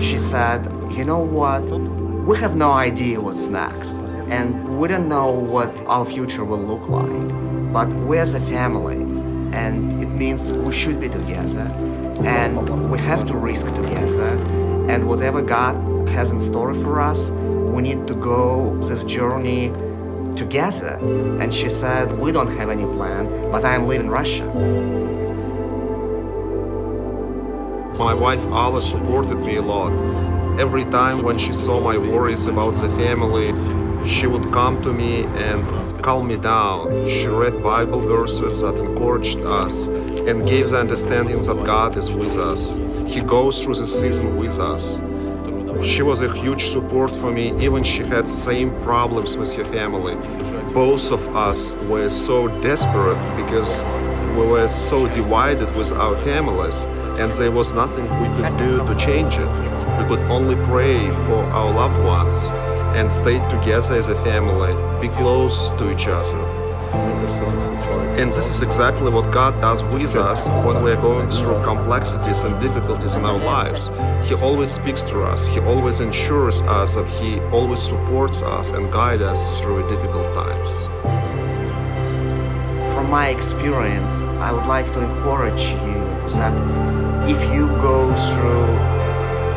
she 0.00 0.16
said 0.16 0.60
you 0.96 1.04
know 1.06 1.20
what? 1.20 1.62
We 1.62 2.36
have 2.38 2.54
no 2.54 2.70
idea 2.70 3.20
what's 3.20 3.48
next 3.48 3.94
and 4.28 4.78
we 4.78 4.88
don't 4.88 5.08
know 5.08 5.32
what 5.32 5.70
our 5.86 6.04
future 6.04 6.44
will 6.44 6.62
look 6.62 6.88
like. 6.88 7.72
But 7.72 7.88
we're 7.88 8.20
as 8.20 8.34
a 8.34 8.40
family 8.40 8.96
and 9.56 10.02
it 10.02 10.08
means 10.08 10.52
we 10.52 10.72
should 10.72 11.00
be 11.00 11.08
together 11.08 11.66
and 12.24 12.90
we 12.90 12.98
have 12.98 13.26
to 13.28 13.36
risk 13.36 13.66
together. 13.74 14.36
And 14.88 15.08
whatever 15.08 15.40
God 15.40 16.08
has 16.10 16.30
in 16.30 16.40
store 16.40 16.74
for 16.74 17.00
us, 17.00 17.30
we 17.30 17.80
need 17.80 18.06
to 18.06 18.14
go 18.14 18.76
this 18.80 19.02
journey 19.04 19.68
together. 20.36 20.98
And 21.40 21.52
she 21.52 21.68
said, 21.68 22.18
We 22.18 22.32
don't 22.32 22.56
have 22.58 22.70
any 22.70 22.84
plan, 22.84 23.50
but 23.50 23.64
I'm 23.64 23.86
leaving 23.86 24.08
Russia. 24.08 24.46
My 27.98 28.14
wife 28.14 28.44
Alla 28.46 28.82
supported 28.82 29.36
me 29.36 29.56
a 29.56 29.62
lot. 29.62 29.92
Every 30.58 30.84
time 30.84 31.22
when 31.22 31.38
she 31.38 31.52
saw 31.52 31.80
my 31.80 31.96
worries 31.96 32.46
about 32.46 32.74
the 32.74 32.88
family, 32.90 33.52
she 34.06 34.26
would 34.26 34.52
come 34.52 34.82
to 34.82 34.92
me 34.92 35.24
and 35.24 36.02
calm 36.02 36.26
me 36.26 36.36
down. 36.36 37.08
She 37.08 37.26
read 37.26 37.62
Bible 37.62 38.00
verses 38.00 38.60
that 38.60 38.76
encouraged 38.76 39.38
us 39.40 39.86
and 39.86 40.46
gave 40.46 40.70
the 40.70 40.80
understanding 40.80 41.40
that 41.42 41.64
God 41.64 41.96
is 41.96 42.10
with 42.10 42.36
us. 42.36 42.76
He 43.06 43.20
goes 43.20 43.62
through 43.62 43.76
the 43.76 43.86
season 43.86 44.36
with 44.36 44.58
us. 44.58 44.98
She 45.81 46.02
was 46.02 46.21
a 46.21 46.33
huge 46.33 46.69
support 46.69 47.11
for 47.11 47.33
me, 47.33 47.55
even 47.64 47.83
she 47.83 48.02
had 48.02 48.29
same 48.29 48.71
problems 48.83 49.37
with 49.37 49.55
her 49.55 49.64
family. 49.64 50.14
Both 50.73 51.11
of 51.11 51.35
us 51.37 51.73
were 51.91 52.09
so 52.09 52.49
desperate 52.61 53.19
because 53.37 53.83
we 54.37 54.47
were 54.47 54.69
so 54.69 55.09
divided 55.09 55.75
with 55.76 55.93
our 55.93 56.17
families 56.17 56.83
and 57.19 57.33
there 57.33 57.50
was 57.50 57.73
nothing 57.73 58.05
we 58.21 58.29
could 58.37 58.57
do 58.57 58.79
to 58.87 58.95
change 58.97 59.35
it. 59.38 59.52
We 59.99 60.05
could 60.09 60.21
only 60.31 60.57
pray 60.67 61.11
for 61.26 61.45
our 61.59 61.73
loved 61.73 62.02
ones 62.02 62.37
and 62.97 63.11
stay 63.11 63.38
together 63.49 63.95
as 63.95 64.07
a 64.07 64.17
family, 64.25 64.73
be 65.00 65.09
close 65.14 65.71
to 65.73 65.93
each 65.93 66.07
other. 66.07 66.51
And 68.14 68.31
this 68.31 68.47
is 68.50 68.61
exactly 68.61 69.11
what 69.11 69.33
God 69.33 69.59
does 69.62 69.83
with 69.85 70.14
us 70.16 70.47
when 70.66 70.83
we 70.85 70.92
are 70.92 71.00
going 71.00 71.31
through 71.31 71.64
complexities 71.64 72.45
and 72.45 72.61
difficulties 72.61 73.14
in 73.14 73.25
our 73.25 73.38
lives. 73.38 73.90
He 74.28 74.35
always 74.35 74.71
speaks 74.71 75.02
to 75.04 75.23
us, 75.23 75.49
He 75.49 75.61
always 75.61 76.00
ensures 76.00 76.61
us 76.62 76.95
that 76.95 77.09
He 77.09 77.40
always 77.57 77.81
supports 77.81 78.42
us 78.42 78.71
and 78.73 78.92
guides 78.92 79.23
us 79.23 79.61
through 79.61 79.88
difficult 79.88 80.33
times. 80.35 80.71
From 82.92 83.09
my 83.09 83.28
experience, 83.28 84.21
I 84.21 84.52
would 84.52 84.66
like 84.66 84.92
to 84.92 85.00
encourage 85.00 85.71
you 85.71 86.04
that 86.37 86.52
if 87.26 87.42
you 87.54 87.66
go 87.81 88.14
through 88.28 88.66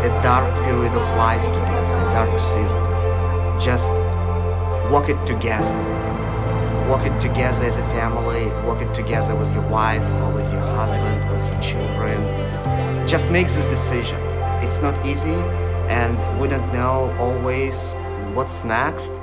a 0.08 0.22
dark 0.24 0.50
period 0.64 0.94
of 0.94 1.18
life 1.18 1.46
together, 1.46 1.96
a 2.08 2.14
dark 2.14 2.40
season, 2.40 3.60
just 3.60 3.92
walk 4.90 5.10
it 5.10 5.26
together 5.26 5.95
It 6.88 7.22
together 7.22 7.66
as 7.66 7.78
a 7.78 7.84
family, 7.90 8.46
working 8.66 8.92
together 8.92 9.36
with 9.36 9.54
your 9.54 9.68
wife 9.70 10.04
or 10.24 10.32
with 10.32 10.52
your 10.52 10.62
husband, 10.62 11.30
with 11.30 11.46
your 11.52 11.62
children. 11.62 12.18
Just 13.06 13.30
make 13.30 13.48
this 13.48 13.68
decision. 13.68 14.20
It's 14.64 14.82
not 14.82 15.06
easy 15.06 15.36
and 15.90 16.18
we 16.40 16.48
don't 16.48 16.72
know 16.74 17.16
always 17.20 17.94
what's 18.34 18.64
next, 18.64 19.14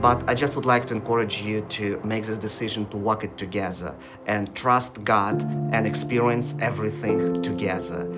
but 0.00 0.28
I 0.28 0.34
just 0.34 0.56
would 0.56 0.64
like 0.64 0.86
to 0.86 0.94
encourage 0.94 1.42
you 1.42 1.60
to 1.60 2.00
make 2.02 2.24
this 2.24 2.38
decision 2.38 2.88
to 2.88 2.96
walk 2.96 3.22
it 3.22 3.36
together 3.36 3.94
and 4.26 4.52
trust 4.56 5.04
God 5.04 5.42
and 5.72 5.86
experience 5.86 6.56
everything 6.60 7.40
together. 7.40 8.10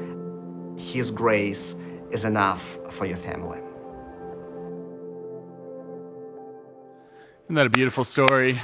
His 0.79 1.11
grace 1.11 1.75
is 2.11 2.25
enough 2.25 2.79
for 2.89 3.05
your 3.05 3.19
family. 3.19 3.61
Isn't 7.45 7.57
that 7.57 7.67
a 7.67 7.71
beautiful 7.71 8.05
story? 8.05 8.59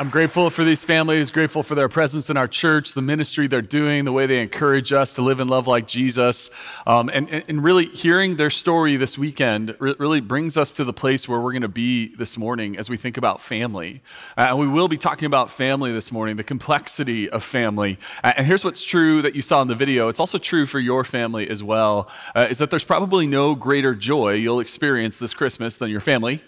I'm 0.00 0.10
grateful 0.10 0.50
for 0.50 0.64
these 0.64 0.84
families, 0.84 1.30
grateful 1.30 1.62
for 1.62 1.76
their 1.76 1.88
presence 1.88 2.28
in 2.28 2.36
our 2.36 2.48
church, 2.48 2.94
the 2.94 3.02
ministry 3.02 3.46
they're 3.46 3.62
doing, 3.62 4.04
the 4.04 4.12
way 4.12 4.26
they 4.26 4.42
encourage 4.42 4.92
us 4.92 5.12
to 5.12 5.22
live 5.22 5.38
and 5.38 5.48
love 5.48 5.68
like 5.68 5.86
Jesus. 5.86 6.50
Um, 6.88 7.08
and, 7.08 7.30
and 7.30 7.62
really 7.62 7.86
hearing 7.86 8.34
their 8.34 8.50
story 8.50 8.96
this 8.96 9.16
weekend 9.16 9.76
really 9.78 10.20
brings 10.20 10.56
us 10.56 10.72
to 10.72 10.84
the 10.84 10.92
place 10.92 11.28
where 11.28 11.38
we're 11.38 11.52
going 11.52 11.62
to 11.62 11.68
be 11.68 12.16
this 12.16 12.36
morning 12.36 12.76
as 12.76 12.90
we 12.90 12.96
think 12.96 13.16
about 13.16 13.40
family. 13.40 14.02
Uh, 14.36 14.46
and 14.48 14.58
we 14.58 14.66
will 14.66 14.88
be 14.88 14.98
talking 14.98 15.26
about 15.26 15.52
family 15.52 15.92
this 15.92 16.10
morning, 16.10 16.36
the 16.36 16.42
complexity 16.42 17.30
of 17.30 17.44
family. 17.44 17.96
Uh, 18.24 18.32
and 18.36 18.44
here's 18.44 18.64
what's 18.64 18.82
true 18.82 19.22
that 19.22 19.36
you 19.36 19.42
saw 19.42 19.62
in 19.62 19.68
the 19.68 19.76
video. 19.76 20.08
It's 20.08 20.18
also 20.18 20.38
true 20.38 20.66
for 20.66 20.80
your 20.80 21.04
family 21.04 21.48
as 21.48 21.62
well, 21.62 22.10
uh, 22.34 22.48
is 22.50 22.58
that 22.58 22.70
there's 22.70 22.82
probably 22.82 23.28
no 23.28 23.54
greater 23.54 23.94
joy 23.94 24.32
you'll 24.32 24.58
experience 24.58 25.18
this 25.18 25.32
Christmas 25.32 25.76
than 25.76 25.90
your 25.90 26.00
family 26.00 26.42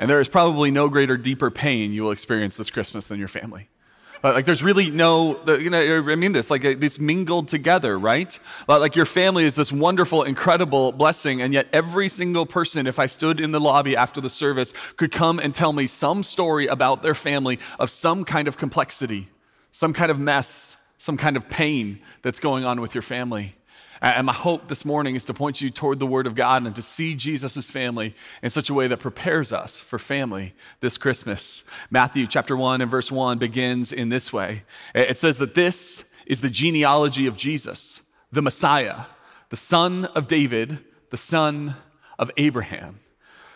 and 0.00 0.10
there 0.10 0.18
is 0.18 0.28
probably 0.28 0.72
no 0.72 0.88
greater, 0.88 1.16
deeper 1.16 1.50
pain 1.50 1.92
you 1.92 2.02
will 2.02 2.10
experience 2.10 2.56
this 2.56 2.70
Christmas 2.70 3.06
than 3.06 3.20
your 3.20 3.28
family. 3.28 3.68
Like, 4.22 4.44
there's 4.44 4.62
really 4.62 4.90
no, 4.90 5.42
you 5.46 5.70
know, 5.70 5.80
I 5.80 6.14
mean 6.14 6.32
this, 6.32 6.50
like, 6.50 6.62
uh, 6.62 6.74
this 6.76 6.98
mingled 6.98 7.48
together, 7.48 7.98
right? 7.98 8.38
Like, 8.68 8.94
your 8.94 9.06
family 9.06 9.44
is 9.44 9.54
this 9.54 9.72
wonderful, 9.72 10.24
incredible 10.24 10.92
blessing, 10.92 11.40
and 11.40 11.54
yet 11.54 11.68
every 11.72 12.10
single 12.10 12.44
person, 12.44 12.86
if 12.86 12.98
I 12.98 13.06
stood 13.06 13.40
in 13.40 13.52
the 13.52 13.60
lobby 13.60 13.96
after 13.96 14.20
the 14.20 14.28
service, 14.28 14.74
could 14.96 15.10
come 15.10 15.38
and 15.38 15.54
tell 15.54 15.72
me 15.72 15.86
some 15.86 16.22
story 16.22 16.66
about 16.66 17.02
their 17.02 17.14
family 17.14 17.58
of 17.78 17.88
some 17.88 18.24
kind 18.24 18.46
of 18.46 18.58
complexity, 18.58 19.28
some 19.70 19.94
kind 19.94 20.10
of 20.10 20.18
mess, 20.18 20.76
some 20.98 21.16
kind 21.16 21.36
of 21.36 21.48
pain 21.48 22.00
that's 22.20 22.40
going 22.40 22.66
on 22.66 22.82
with 22.82 22.94
your 22.94 23.02
family. 23.02 23.54
And 24.02 24.26
my 24.26 24.32
hope 24.32 24.68
this 24.68 24.84
morning 24.84 25.14
is 25.14 25.26
to 25.26 25.34
point 25.34 25.60
you 25.60 25.68
toward 25.68 25.98
the 25.98 26.06
Word 26.06 26.26
of 26.26 26.34
God 26.34 26.64
and 26.64 26.74
to 26.74 26.82
see 26.82 27.14
Jesus' 27.14 27.70
family 27.70 28.14
in 28.42 28.48
such 28.48 28.70
a 28.70 28.74
way 28.74 28.88
that 28.88 28.98
prepares 28.98 29.52
us 29.52 29.80
for 29.80 29.98
family 29.98 30.54
this 30.80 30.96
Christmas. 30.96 31.64
Matthew 31.90 32.26
chapter 32.26 32.56
1 32.56 32.80
and 32.80 32.90
verse 32.90 33.12
1 33.12 33.36
begins 33.38 33.92
in 33.92 34.08
this 34.08 34.32
way 34.32 34.62
it 34.94 35.18
says 35.18 35.38
that 35.38 35.54
this 35.54 36.10
is 36.26 36.40
the 36.40 36.48
genealogy 36.48 37.26
of 37.26 37.36
Jesus, 37.36 38.02
the 38.32 38.40
Messiah, 38.40 39.02
the 39.50 39.56
son 39.56 40.06
of 40.06 40.26
David, 40.26 40.78
the 41.10 41.16
son 41.16 41.74
of 42.18 42.30
Abraham. 42.36 43.00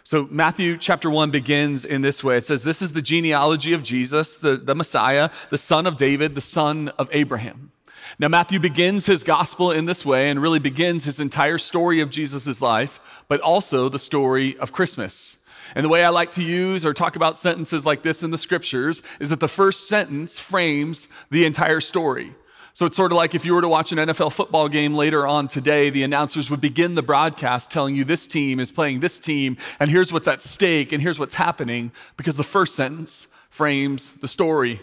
So, 0.03 0.29
Matthew 0.31 0.77
chapter 0.77 1.09
1 1.09 1.31
begins 1.31 1.87
in 1.87 2.03
this 2.03 2.23
way. 2.23 2.37
It 2.37 2.45
says, 2.45 2.63
This 2.63 2.83
is 2.83 2.93
the 2.93 3.01
genealogy 3.01 3.73
of 3.73 3.83
Jesus, 3.83 4.37
the, 4.37 4.57
the 4.57 4.75
Messiah, 4.75 5.31
the 5.49 5.57
son 5.57 5.87
of 5.87 5.97
David, 5.97 6.35
the 6.35 6.43
son 6.43 6.91
of 6.99 7.09
Abraham. 7.13 7.73
Now, 8.19 8.29
Matthew 8.29 8.61
begins 8.61 9.07
his 9.07 9.25
gospel 9.25 9.73
in 9.73 9.87
this 9.87 10.07
way 10.07 10.31
and 10.31 10.41
really 10.41 10.61
begins 10.61 11.05
his 11.05 11.19
entire 11.19 11.59
story 11.59 12.01
of 12.01 12.11
Jesus' 12.11 12.63
life, 12.63 13.01
but 13.27 13.41
also 13.41 13.89
the 13.89 13.99
story 13.99 14.57
of 14.59 14.73
Christmas. 14.73 15.45
And 15.75 15.85
the 15.85 15.89
way 15.89 16.05
I 16.05 16.11
like 16.11 16.31
to 16.33 16.43
use 16.43 16.87
or 16.87 16.95
talk 16.95 17.17
about 17.17 17.39
sentences 17.39 17.85
like 17.85 18.03
this 18.03 18.23
in 18.23 18.31
the 18.31 18.39
scriptures 18.39 19.03
is 19.19 19.31
that 19.31 19.41
the 19.41 19.49
first 19.49 19.89
sentence 19.89 20.39
frames 20.39 21.09
the 21.31 21.45
entire 21.45 21.81
story. 21.81 22.35
So 22.73 22.87
it's 22.87 22.97
sort 22.97 23.13
of 23.13 23.17
like 23.17 23.35
if 23.35 23.45
you 23.45 23.55
were 23.55 23.61
to 23.61 23.69
watch 23.69 23.91
an 23.93 23.99
NFL 23.99 24.33
football 24.33 24.69
game 24.69 24.95
later 24.95 25.27
on 25.27 25.49
today, 25.49 25.91
the 25.91 26.03
announcers 26.03 26.51
would 26.51 26.61
begin 26.61 26.95
the 26.95 27.03
broadcast 27.03 27.71
telling 27.71 27.95
you 27.97 28.05
this 28.05 28.27
team 28.27 28.61
is 28.61 28.71
playing 28.71 29.01
this 29.01 29.19
team, 29.19 29.57
and 29.81 29.91
here's 29.91 30.13
what's 30.13 30.29
at 30.29 30.43
stake, 30.43 30.93
and 30.93 31.01
here's 31.01 31.19
what's 31.19 31.35
happening, 31.35 31.93
because 32.17 32.37
the 32.37 32.45
first 32.45 32.75
sentence 32.75 33.29
frames 33.49 34.15
the 34.15 34.29
story. 34.29 34.81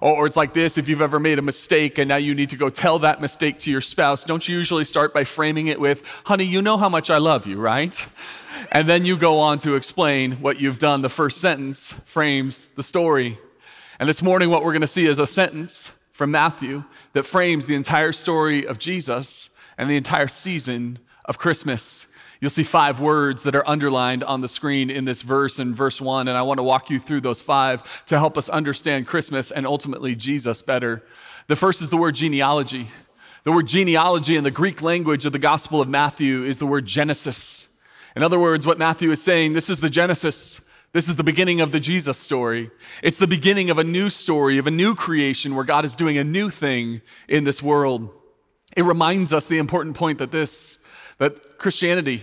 Or 0.00 0.26
it's 0.26 0.36
like 0.36 0.52
this 0.52 0.76
if 0.76 0.88
you've 0.88 1.00
ever 1.00 1.20
made 1.20 1.38
a 1.38 1.42
mistake 1.42 1.98
and 1.98 2.08
now 2.08 2.16
you 2.16 2.34
need 2.34 2.50
to 2.50 2.56
go 2.56 2.68
tell 2.68 2.98
that 3.00 3.20
mistake 3.20 3.58
to 3.60 3.70
your 3.70 3.80
spouse, 3.80 4.24
don't 4.24 4.46
you 4.48 4.56
usually 4.56 4.84
start 4.84 5.14
by 5.14 5.24
framing 5.24 5.68
it 5.68 5.80
with, 5.80 6.02
honey, 6.24 6.44
you 6.44 6.62
know 6.62 6.76
how 6.76 6.88
much 6.88 7.10
I 7.10 7.18
love 7.18 7.46
you, 7.46 7.58
right? 7.58 8.06
And 8.72 8.88
then 8.88 9.04
you 9.04 9.16
go 9.16 9.38
on 9.38 9.58
to 9.60 9.74
explain 9.76 10.32
what 10.36 10.60
you've 10.60 10.78
done. 10.78 11.02
The 11.02 11.08
first 11.08 11.40
sentence 11.40 11.92
frames 11.92 12.66
the 12.76 12.82
story. 12.82 13.38
And 13.98 14.08
this 14.08 14.22
morning, 14.22 14.50
what 14.50 14.64
we're 14.64 14.72
going 14.72 14.80
to 14.80 14.86
see 14.86 15.06
is 15.06 15.18
a 15.18 15.26
sentence 15.26 15.92
from 16.12 16.30
Matthew 16.30 16.84
that 17.12 17.24
frames 17.24 17.66
the 17.66 17.74
entire 17.74 18.12
story 18.12 18.66
of 18.66 18.78
Jesus 18.78 19.50
and 19.78 19.88
the 19.88 19.96
entire 19.96 20.28
season 20.28 20.98
of 21.24 21.38
Christmas. 21.38 22.08
You'll 22.44 22.50
see 22.50 22.62
five 22.62 23.00
words 23.00 23.44
that 23.44 23.54
are 23.54 23.66
underlined 23.66 24.22
on 24.22 24.42
the 24.42 24.48
screen 24.48 24.90
in 24.90 25.06
this 25.06 25.22
verse 25.22 25.58
in 25.58 25.74
verse 25.74 25.98
one, 25.98 26.28
and 26.28 26.36
I 26.36 26.42
want 26.42 26.58
to 26.58 26.62
walk 26.62 26.90
you 26.90 26.98
through 26.98 27.22
those 27.22 27.40
five 27.40 28.04
to 28.04 28.18
help 28.18 28.36
us 28.36 28.50
understand 28.50 29.06
Christmas 29.06 29.50
and 29.50 29.66
ultimately 29.66 30.14
Jesus 30.14 30.60
better. 30.60 31.02
The 31.46 31.56
first 31.56 31.80
is 31.80 31.88
the 31.88 31.96
word 31.96 32.16
genealogy. 32.16 32.88
The 33.44 33.52
word 33.52 33.66
genealogy 33.66 34.36
in 34.36 34.44
the 34.44 34.50
Greek 34.50 34.82
language 34.82 35.24
of 35.24 35.32
the 35.32 35.38
Gospel 35.38 35.80
of 35.80 35.88
Matthew 35.88 36.44
is 36.44 36.58
the 36.58 36.66
word 36.66 36.84
Genesis. 36.84 37.74
In 38.14 38.22
other 38.22 38.38
words, 38.38 38.66
what 38.66 38.78
Matthew 38.78 39.10
is 39.10 39.22
saying, 39.22 39.54
this 39.54 39.70
is 39.70 39.80
the 39.80 39.88
Genesis. 39.88 40.60
This 40.92 41.08
is 41.08 41.16
the 41.16 41.24
beginning 41.24 41.62
of 41.62 41.72
the 41.72 41.80
Jesus 41.80 42.18
story. 42.18 42.70
It's 43.02 43.16
the 43.16 43.26
beginning 43.26 43.70
of 43.70 43.78
a 43.78 43.84
new 43.84 44.10
story, 44.10 44.58
of 44.58 44.66
a 44.66 44.70
new 44.70 44.94
creation 44.94 45.54
where 45.54 45.64
God 45.64 45.86
is 45.86 45.94
doing 45.94 46.18
a 46.18 46.24
new 46.24 46.50
thing 46.50 47.00
in 47.26 47.44
this 47.44 47.62
world. 47.62 48.10
It 48.76 48.82
reminds 48.82 49.32
us 49.32 49.46
the 49.46 49.56
important 49.56 49.96
point 49.96 50.18
that 50.18 50.30
this, 50.30 50.84
that 51.16 51.56
Christianity 51.56 52.20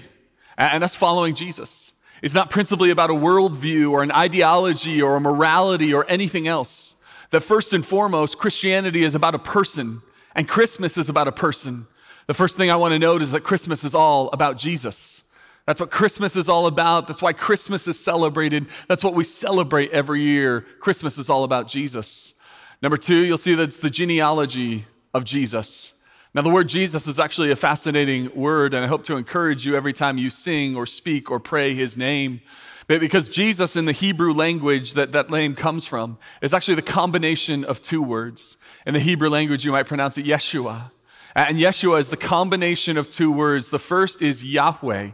and 0.68 0.84
us 0.84 0.96
following 0.96 1.36
Jesus 1.36 1.94
It's 2.22 2.36
not 2.36 2.50
principally 2.50 2.92
about 2.92 3.10
a 3.10 3.14
worldview 3.14 3.92
or 3.92 4.04
an 4.04 4.12
ideology 4.12 5.02
or 5.02 5.16
a 5.16 5.22
morality 5.22 5.94
or 5.94 6.06
anything 6.08 6.48
else. 6.48 6.96
That 7.32 7.42
first 7.42 7.74
and 7.74 7.86
foremost, 7.86 8.38
Christianity 8.38 9.04
is 9.04 9.16
about 9.16 9.36
a 9.36 9.40
person 9.40 10.02
and 10.36 10.48
Christmas 10.48 10.98
is 10.98 11.10
about 11.10 11.28
a 11.28 11.32
person. 11.32 11.88
The 12.28 12.34
first 12.34 12.58
thing 12.58 12.70
I 12.70 12.76
want 12.76 12.94
to 12.94 13.00
note 13.00 13.22
is 13.22 13.32
that 13.32 13.44
Christmas 13.44 13.84
is 13.84 13.96
all 13.96 14.30
about 14.32 14.58
Jesus. 14.58 15.26
That's 15.66 15.82
what 15.82 15.92
Christmas 15.92 16.36
is 16.36 16.50
all 16.50 16.68
about. 16.68 17.08
That's 17.08 17.22
why 17.22 17.34
Christmas 17.34 17.88
is 17.88 18.00
celebrated. 18.00 18.68
That's 18.88 19.04
what 19.04 19.14
we 19.14 19.24
celebrate 19.24 19.92
every 19.92 20.22
year. 20.22 20.62
Christmas 20.80 21.18
is 21.18 21.30
all 21.30 21.44
about 21.44 21.68
Jesus. 21.68 22.34
Number 22.82 22.98
two, 22.98 23.18
you'll 23.18 23.38
see 23.38 23.54
that 23.56 23.64
it's 23.64 23.78
the 23.78 23.90
genealogy 23.90 24.86
of 25.14 25.24
Jesus. 25.24 25.94
Now, 26.34 26.42
the 26.42 26.50
word 26.50 26.70
Jesus 26.70 27.08
is 27.08 27.20
actually 27.20 27.52
a 27.52 27.58
fascinating 27.58 28.34
word, 28.34 28.74
and 28.74 28.86
I 28.86 28.88
hope 28.88 29.04
to 29.06 29.18
encourage 29.18 29.66
you 29.66 29.76
every 29.76 29.92
time 29.92 30.18
you 30.18 30.30
sing 30.30 30.78
or 30.78 30.86
speak 30.86 31.30
or 31.30 31.42
pray 31.42 31.74
his 31.76 31.98
name. 31.98 32.40
Because 32.88 33.28
Jesus, 33.28 33.76
in 33.76 33.84
the 33.84 33.92
Hebrew 33.92 34.34
language 34.34 34.94
that 34.94 35.12
that 35.12 35.30
name 35.30 35.56
comes 35.56 35.86
from, 35.86 36.18
is 36.42 36.54
actually 36.54 36.76
the 36.76 36.84
combination 36.84 37.66
of 37.66 37.82
two 37.82 38.02
words. 38.02 38.58
In 38.86 38.94
the 38.94 39.00
Hebrew 39.02 39.30
language, 39.30 39.66
you 39.66 39.74
might 39.74 39.88
pronounce 39.88 40.18
it 40.18 40.26
Yeshua. 40.26 40.92
And 41.36 41.58
Yeshua 41.58 42.00
is 42.00 42.08
the 42.08 42.18
combination 42.18 42.98
of 42.98 43.10
two 43.10 43.32
words. 43.32 43.70
The 43.70 43.80
first 43.80 44.22
is 44.22 44.46
Yahweh, 44.46 45.12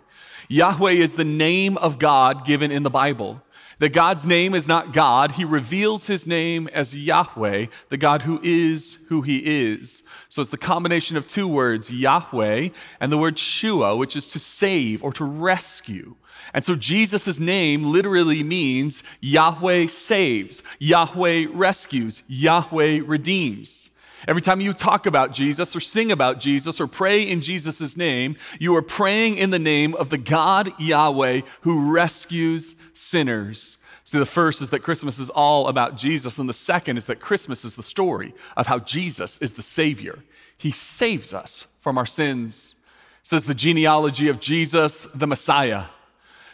Yahweh 0.50 0.92
is 0.92 1.16
the 1.16 1.26
name 1.26 1.78
of 1.78 2.00
God 2.00 2.46
given 2.46 2.72
in 2.72 2.84
the 2.84 2.90
Bible. 2.90 3.42
That 3.80 3.94
God's 3.94 4.26
name 4.26 4.56
is 4.56 4.68
not 4.68 4.92
God. 4.92 5.34
He 5.34 5.46
reveals 5.46 6.08
his 6.08 6.26
name 6.26 6.68
as 6.74 6.98
Yahweh, 6.98 7.68
the 7.90 7.98
God 7.98 8.24
who 8.24 8.40
is 8.42 8.98
who 9.10 9.22
he 9.22 9.70
is. 9.70 10.02
So 10.30 10.42
it's 10.42 10.50
the 10.50 10.58
combination 10.58 11.16
of 11.16 11.28
two 11.28 11.48
words, 11.48 11.92
Yahweh, 11.92 12.70
and 13.00 13.12
the 13.12 13.20
word 13.20 13.38
Shua, 13.38 13.96
which 13.96 14.16
is 14.16 14.28
to 14.30 14.40
save 14.40 15.04
or 15.04 15.14
to 15.14 15.26
rescue. 15.26 16.16
And 16.54 16.64
so 16.64 16.76
Jesus' 16.76 17.40
name 17.40 17.92
literally 17.92 18.42
means 18.42 19.04
Yahweh 19.22 19.88
saves, 19.88 20.64
Yahweh 20.80 21.48
rescues, 21.54 22.24
Yahweh 22.28 23.02
redeems. 23.06 23.92
Every 24.26 24.42
time 24.42 24.62
you 24.62 24.74
talk 24.74 25.06
about 25.06 25.32
Jesus 25.32 25.76
or 25.76 25.80
sing 25.80 26.12
about 26.12 26.40
Jesus 26.40 26.80
or 26.80 26.88
pray 26.88 27.22
in 27.22 27.42
Jesus' 27.42 27.98
name, 27.98 28.38
you 28.60 28.76
are 28.76 28.82
praying 28.82 29.38
in 29.38 29.50
the 29.50 29.60
name 29.60 29.94
of 29.96 30.10
the 30.10 30.18
God 30.18 30.72
Yahweh 30.80 31.42
who 31.62 31.92
rescues 31.92 32.76
sinners. 32.94 33.78
See, 34.04 34.18
the 34.18 34.26
first 34.26 34.62
is 34.62 34.70
that 34.70 34.84
Christmas 34.84 35.20
is 35.20 35.30
all 35.30 35.68
about 35.68 35.98
Jesus, 35.98 36.40
and 36.40 36.48
the 36.48 36.54
second 36.54 36.96
is 36.96 37.08
that 37.08 37.20
Christmas 37.20 37.66
is 37.66 37.76
the 37.76 37.84
story 37.84 38.34
of 38.56 38.68
how 38.68 38.80
Jesus 38.80 39.38
is 39.40 39.54
the 39.54 39.62
Savior. 39.62 40.20
He 40.58 40.72
saves 40.72 41.34
us 41.34 41.68
from 41.82 41.98
our 41.98 42.06
sins. 42.06 42.76
Says 43.22 43.44
the 43.44 43.54
genealogy 43.54 44.30
of 44.30 44.40
Jesus, 44.40 45.04
the 45.14 45.28
Messiah. 45.28 45.88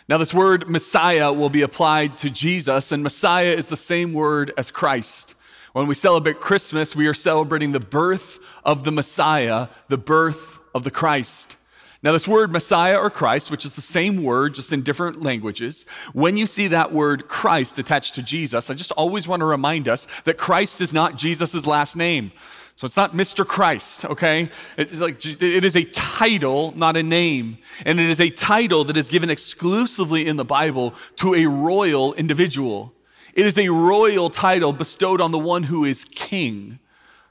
Now, 0.09 0.17
this 0.17 0.33
word 0.33 0.67
Messiah 0.67 1.31
will 1.31 1.49
be 1.49 1.61
applied 1.61 2.17
to 2.17 2.31
Jesus, 2.31 2.91
and 2.91 3.03
Messiah 3.03 3.53
is 3.53 3.67
the 3.67 3.77
same 3.77 4.11
word 4.11 4.51
as 4.57 4.71
Christ. 4.71 5.35
When 5.73 5.87
we 5.87 5.95
celebrate 5.95 6.39
Christmas, 6.39 6.95
we 6.95 7.07
are 7.07 7.15
celebrating 7.15 7.71
the 7.71 7.79
birth 7.79 8.39
of 8.63 8.83
the 8.83 8.91
Messiah, 8.91 9.69
the 9.87 9.97
birth 9.97 10.59
of 10.75 10.83
the 10.83 10.91
Christ. 10.91 11.57
Now, 12.03 12.11
this 12.11 12.27
word 12.27 12.51
Messiah 12.51 12.99
or 12.99 13.09
Christ, 13.09 13.49
which 13.49 13.65
is 13.65 13.73
the 13.73 13.81
same 13.81 14.21
word, 14.21 14.53
just 14.53 14.71
in 14.71 14.83
different 14.83 15.23
languages, 15.23 15.87
when 16.13 16.37
you 16.37 16.45
see 16.45 16.67
that 16.67 16.93
word 16.93 17.27
Christ 17.27 17.79
attached 17.79 18.13
to 18.15 18.21
Jesus, 18.21 18.69
I 18.69 18.75
just 18.75 18.91
always 18.91 19.27
want 19.27 19.39
to 19.39 19.45
remind 19.45 19.87
us 19.87 20.05
that 20.25 20.37
Christ 20.37 20.79
is 20.79 20.93
not 20.93 21.17
Jesus' 21.17 21.65
last 21.65 21.95
name. 21.95 22.33
So 22.75 22.85
it's 22.85 22.97
not 22.97 23.13
Mr. 23.13 23.43
Christ, 23.47 24.05
okay? 24.05 24.49
It's 24.77 25.01
like 25.01 25.25
it 25.25 25.65
is 25.65 25.75
a 25.75 25.85
title, 25.85 26.71
not 26.75 26.97
a 26.97 27.03
name. 27.03 27.57
And 27.83 27.99
it 27.99 28.11
is 28.11 28.21
a 28.21 28.29
title 28.29 28.83
that 28.83 28.97
is 28.97 29.09
given 29.09 29.31
exclusively 29.31 30.27
in 30.27 30.37
the 30.37 30.45
Bible 30.45 30.93
to 31.15 31.33
a 31.33 31.47
royal 31.47 32.13
individual. 32.13 32.93
It 33.33 33.45
is 33.47 33.57
a 33.57 33.69
royal 33.69 34.29
title 34.29 34.73
bestowed 34.73 35.19
on 35.19 35.31
the 35.31 35.39
one 35.39 35.63
who 35.63 35.85
is 35.85 36.05
king. 36.05 36.79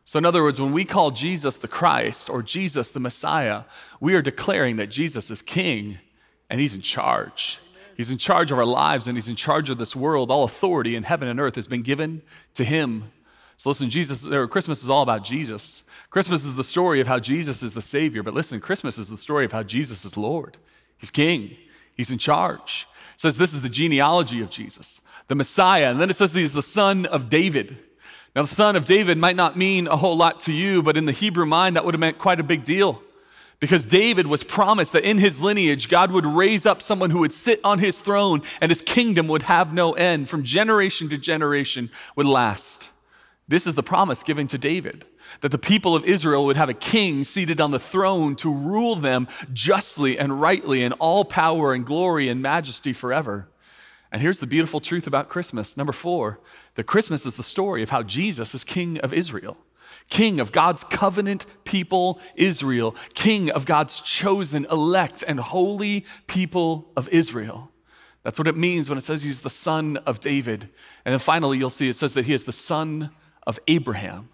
So, 0.05 0.19
in 0.19 0.25
other 0.25 0.43
words, 0.43 0.61
when 0.61 0.73
we 0.73 0.85
call 0.85 1.13
Jesus 1.13 1.57
the 1.57 1.69
Christ 1.69 2.29
or 2.29 2.43
Jesus 2.43 2.89
the 2.89 2.99
Messiah, 2.99 3.63
we 4.01 4.15
are 4.15 4.23
declaring 4.23 4.77
that 4.77 4.91
Jesus 4.91 5.31
is 5.31 5.43
king 5.43 5.99
and 6.51 6.61
he's 6.61 6.75
in 6.75 6.81
charge. 6.81 7.61
He's 7.97 8.11
in 8.11 8.19
charge 8.19 8.51
of 8.51 8.59
our 8.59 8.67
lives 8.67 9.07
and 9.07 9.17
he's 9.17 9.29
in 9.29 9.37
charge 9.37 9.71
of 9.71 9.79
this 9.79 9.95
world. 9.95 10.31
All 10.31 10.43
authority 10.43 10.97
in 10.97 11.05
heaven 11.05 11.29
and 11.29 11.39
earth 11.39 11.55
has 11.55 11.69
been 11.69 11.83
given 11.83 12.23
to 12.55 12.65
him. 12.65 13.13
So, 13.57 13.71
listen, 13.71 13.89
Jesus, 13.91 14.27
or 14.27 14.49
Christmas 14.49 14.83
is 14.83 14.91
all 14.91 15.03
about 15.03 15.23
Jesus. 15.23 15.85
Christmas 16.11 16.45
is 16.45 16.57
the 16.57 16.65
story 16.65 17.01
of 17.01 17.07
how 17.07 17.21
Jesus 17.21 17.63
is 17.63 17.75
the 17.75 17.83
Savior. 17.83 18.25
But 18.25 18.35
listen, 18.35 18.59
Christmas 18.61 18.99
is 18.99 19.09
the 19.09 19.17
story 19.17 19.45
of 19.45 19.53
how 19.53 19.63
Jesus 19.63 20.05
is 20.05 20.17
Lord. 20.17 20.57
He's 20.99 21.13
king, 21.13 21.57
he's 21.95 22.11
in 22.11 22.19
charge. 22.19 22.89
It 23.15 23.21
says 23.21 23.39
this 23.39 23.55
is 23.55 23.63
the 23.63 23.69
genealogy 23.69 24.41
of 24.41 24.51
Jesus 24.51 25.01
the 25.33 25.37
Messiah. 25.37 25.91
And 25.91 25.99
then 25.99 26.11
it 26.11 26.17
says 26.17 26.35
he's 26.35 26.53
the 26.53 26.61
son 26.61 27.07
of 27.07 27.31
David. 27.31 27.79
Now, 28.37 28.43
the 28.43 28.49
son 28.49 28.77
of 28.77 28.85
David 28.85 29.17
might 29.17 29.35
not 29.35 29.57
mean 29.57 29.87
a 29.87 29.97
whole 29.97 30.15
lot 30.15 30.41
to 30.41 30.53
you, 30.53 30.83
but 30.83 30.95
in 30.95 31.07
the 31.07 31.13
Hebrew 31.13 31.47
mind, 31.47 31.75
that 31.75 31.87
would 31.87 31.95
have 31.95 32.01
meant 32.01 32.19
quite 32.19 32.39
a 32.39 32.43
big 32.43 32.65
deal. 32.65 33.03
Because 33.59 33.87
David 33.87 34.27
was 34.27 34.45
promised 34.45 34.93
that 34.93 35.09
in 35.09 35.17
his 35.17 35.41
lineage, 35.41 35.89
God 35.89 36.13
would 36.13 36.27
raise 36.27 36.67
up 36.67 36.83
someone 36.83 37.09
who 37.09 37.21
would 37.21 37.33
sit 37.33 37.61
on 37.65 37.79
his 37.79 38.03
throne 38.03 38.43
and 38.61 38.71
his 38.71 38.83
kingdom 38.83 39.27
would 39.29 39.45
have 39.45 39.73
no 39.73 39.95
end, 39.95 40.29
from 40.29 40.45
generation 40.45 41.09
to 41.09 41.17
generation 41.17 41.91
would 42.15 42.27
last. 42.27 42.91
This 43.49 43.67
is 43.67 43.75
the 43.75 43.83
promise 43.83 44.23
given 44.23 44.49
to 44.49 44.59
David 44.59 45.07
that 45.41 45.51
the 45.51 45.57
people 45.57 45.97
of 45.97 46.05
Israel 46.05 46.45
would 46.45 46.57
have 46.57 46.69
a 46.69 46.75
king 46.75 47.25
seated 47.25 47.59
on 47.59 47.71
the 47.71 47.79
throne 47.79 48.37
to 48.37 48.53
rule 48.53 48.97
them 48.97 49.27
justly 49.55 50.19
and 50.19 50.43
rightly 50.43 50.83
in 50.83 50.93
all 50.95 51.25
power 51.25 51.73
and 51.73 51.87
glory 51.87 52.29
and 52.29 52.43
majesty 52.43 52.93
forever. 52.93 53.49
And 54.13 54.21
here's 54.21 54.41
the 54.41 54.47
beautiful 54.47 54.79
truth 54.79 55.07
about 55.07 55.31
Christmas. 55.31 55.77
Number 55.77 55.93
four, 55.93 56.39
that 56.75 56.85
Christmas 56.85 57.25
is 57.25 57.37
the 57.37 57.43
story 57.43 57.83
of 57.83 57.89
how 57.89 58.03
Jesus 58.03 58.55
is 58.55 58.63
King 58.63 58.99
of 58.99 59.15
Israel, 59.15 59.57
King 60.11 60.39
of 60.39 60.53
God's 60.53 60.85
covenant 60.85 61.47
people, 61.65 62.21
Israel, 62.37 62.95
King 63.15 63.51
of 63.51 63.65
God's 63.65 64.01
chosen, 64.01 64.67
elect, 64.71 65.25
and 65.27 65.41
holy 65.41 66.05
people 66.27 66.91
of 66.95 67.09
Israel. 67.09 67.71
That's 68.23 68.39
what 68.39 68.47
it 68.47 68.57
means 68.57 68.91
when 68.91 68.99
it 68.99 69.03
says 69.03 69.23
he's 69.23 69.41
the 69.41 69.51
son 69.51 69.97
of 69.97 70.21
David. 70.21 70.69
And 71.07 71.13
then 71.13 71.19
finally, 71.19 71.57
you'll 71.57 71.71
see 71.71 71.89
it 71.89 71.97
says 71.97 72.13
that 72.13 72.27
he 72.27 72.35
is 72.35 72.45
the 72.45 72.53
son 72.53 73.11
of 73.47 73.59
Abraham. 73.67 74.29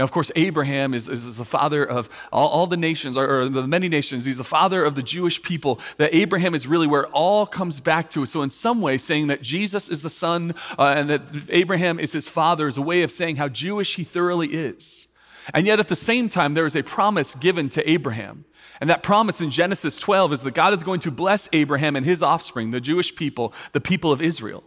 Now, 0.00 0.04
of 0.04 0.12
course, 0.12 0.32
Abraham 0.34 0.94
is, 0.94 1.10
is, 1.10 1.36
the 1.36 1.44
father 1.44 1.84
of 1.84 2.08
all, 2.32 2.48
all 2.48 2.66
the 2.66 2.78
nations, 2.78 3.18
or, 3.18 3.40
or, 3.40 3.48
the 3.50 3.66
many 3.66 3.86
nations. 3.86 4.24
He's 4.24 4.38
the 4.38 4.44
father 4.44 4.82
of 4.82 4.94
the 4.94 5.02
Jewish 5.02 5.42
people. 5.42 5.78
That 5.98 6.14
Abraham 6.14 6.54
is 6.54 6.66
really 6.66 6.86
where 6.86 7.06
all 7.08 7.44
comes 7.44 7.80
back 7.80 8.08
to. 8.12 8.24
So, 8.24 8.40
in 8.40 8.48
some 8.48 8.80
way, 8.80 8.96
saying 8.96 9.26
that 9.26 9.42
Jesus 9.42 9.90
is 9.90 10.00
the 10.00 10.08
son 10.08 10.54
uh, 10.78 10.94
and 10.96 11.10
that 11.10 11.50
Abraham 11.50 12.00
is 12.00 12.14
his 12.14 12.28
father 12.28 12.66
is 12.66 12.78
a 12.78 12.82
way 12.82 13.02
of 13.02 13.12
saying 13.12 13.36
how 13.36 13.48
Jewish 13.48 13.96
he 13.96 14.04
thoroughly 14.04 14.48
is. 14.48 15.08
And 15.52 15.66
yet, 15.66 15.78
at 15.78 15.88
the 15.88 15.96
same 15.96 16.30
time, 16.30 16.54
there 16.54 16.64
is 16.64 16.76
a 16.76 16.82
promise 16.82 17.34
given 17.34 17.68
to 17.68 17.86
Abraham. 17.90 18.46
And 18.80 18.88
that 18.88 19.02
promise 19.02 19.42
in 19.42 19.50
Genesis 19.50 19.98
12 19.98 20.32
is 20.32 20.42
that 20.44 20.54
God 20.54 20.72
is 20.72 20.82
going 20.82 21.00
to 21.00 21.10
bless 21.10 21.46
Abraham 21.52 21.94
and 21.94 22.06
his 22.06 22.22
offspring, 22.22 22.70
the 22.70 22.80
Jewish 22.80 23.14
people, 23.14 23.52
the 23.72 23.82
people 23.82 24.12
of 24.12 24.22
Israel. 24.22 24.64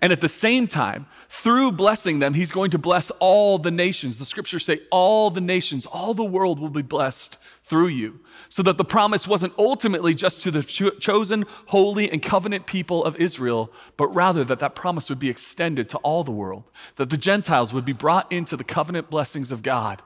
And 0.00 0.12
at 0.12 0.20
the 0.20 0.28
same 0.28 0.66
time, 0.66 1.06
through 1.28 1.72
blessing 1.72 2.18
them, 2.18 2.34
he's 2.34 2.50
going 2.50 2.70
to 2.72 2.78
bless 2.78 3.10
all 3.20 3.58
the 3.58 3.70
nations. 3.70 4.18
The 4.18 4.24
scriptures 4.24 4.64
say, 4.64 4.80
all 4.90 5.30
the 5.30 5.40
nations, 5.40 5.86
all 5.86 6.14
the 6.14 6.24
world 6.24 6.58
will 6.60 6.68
be 6.68 6.82
blessed 6.82 7.36
through 7.64 7.88
you. 7.88 8.20
So 8.48 8.62
that 8.62 8.78
the 8.78 8.84
promise 8.84 9.26
wasn't 9.26 9.54
ultimately 9.58 10.14
just 10.14 10.42
to 10.42 10.50
the 10.50 10.62
cho- 10.62 10.90
chosen, 10.90 11.44
holy, 11.66 12.10
and 12.10 12.22
covenant 12.22 12.66
people 12.66 13.04
of 13.04 13.16
Israel, 13.16 13.72
but 13.96 14.08
rather 14.08 14.44
that 14.44 14.58
that 14.60 14.74
promise 14.74 15.08
would 15.08 15.18
be 15.18 15.30
extended 15.30 15.88
to 15.88 15.98
all 15.98 16.24
the 16.24 16.30
world, 16.30 16.64
that 16.96 17.10
the 17.10 17.16
Gentiles 17.16 17.72
would 17.72 17.84
be 17.84 17.92
brought 17.92 18.30
into 18.30 18.56
the 18.56 18.64
covenant 18.64 19.10
blessings 19.10 19.50
of 19.50 19.62
God. 19.62 20.02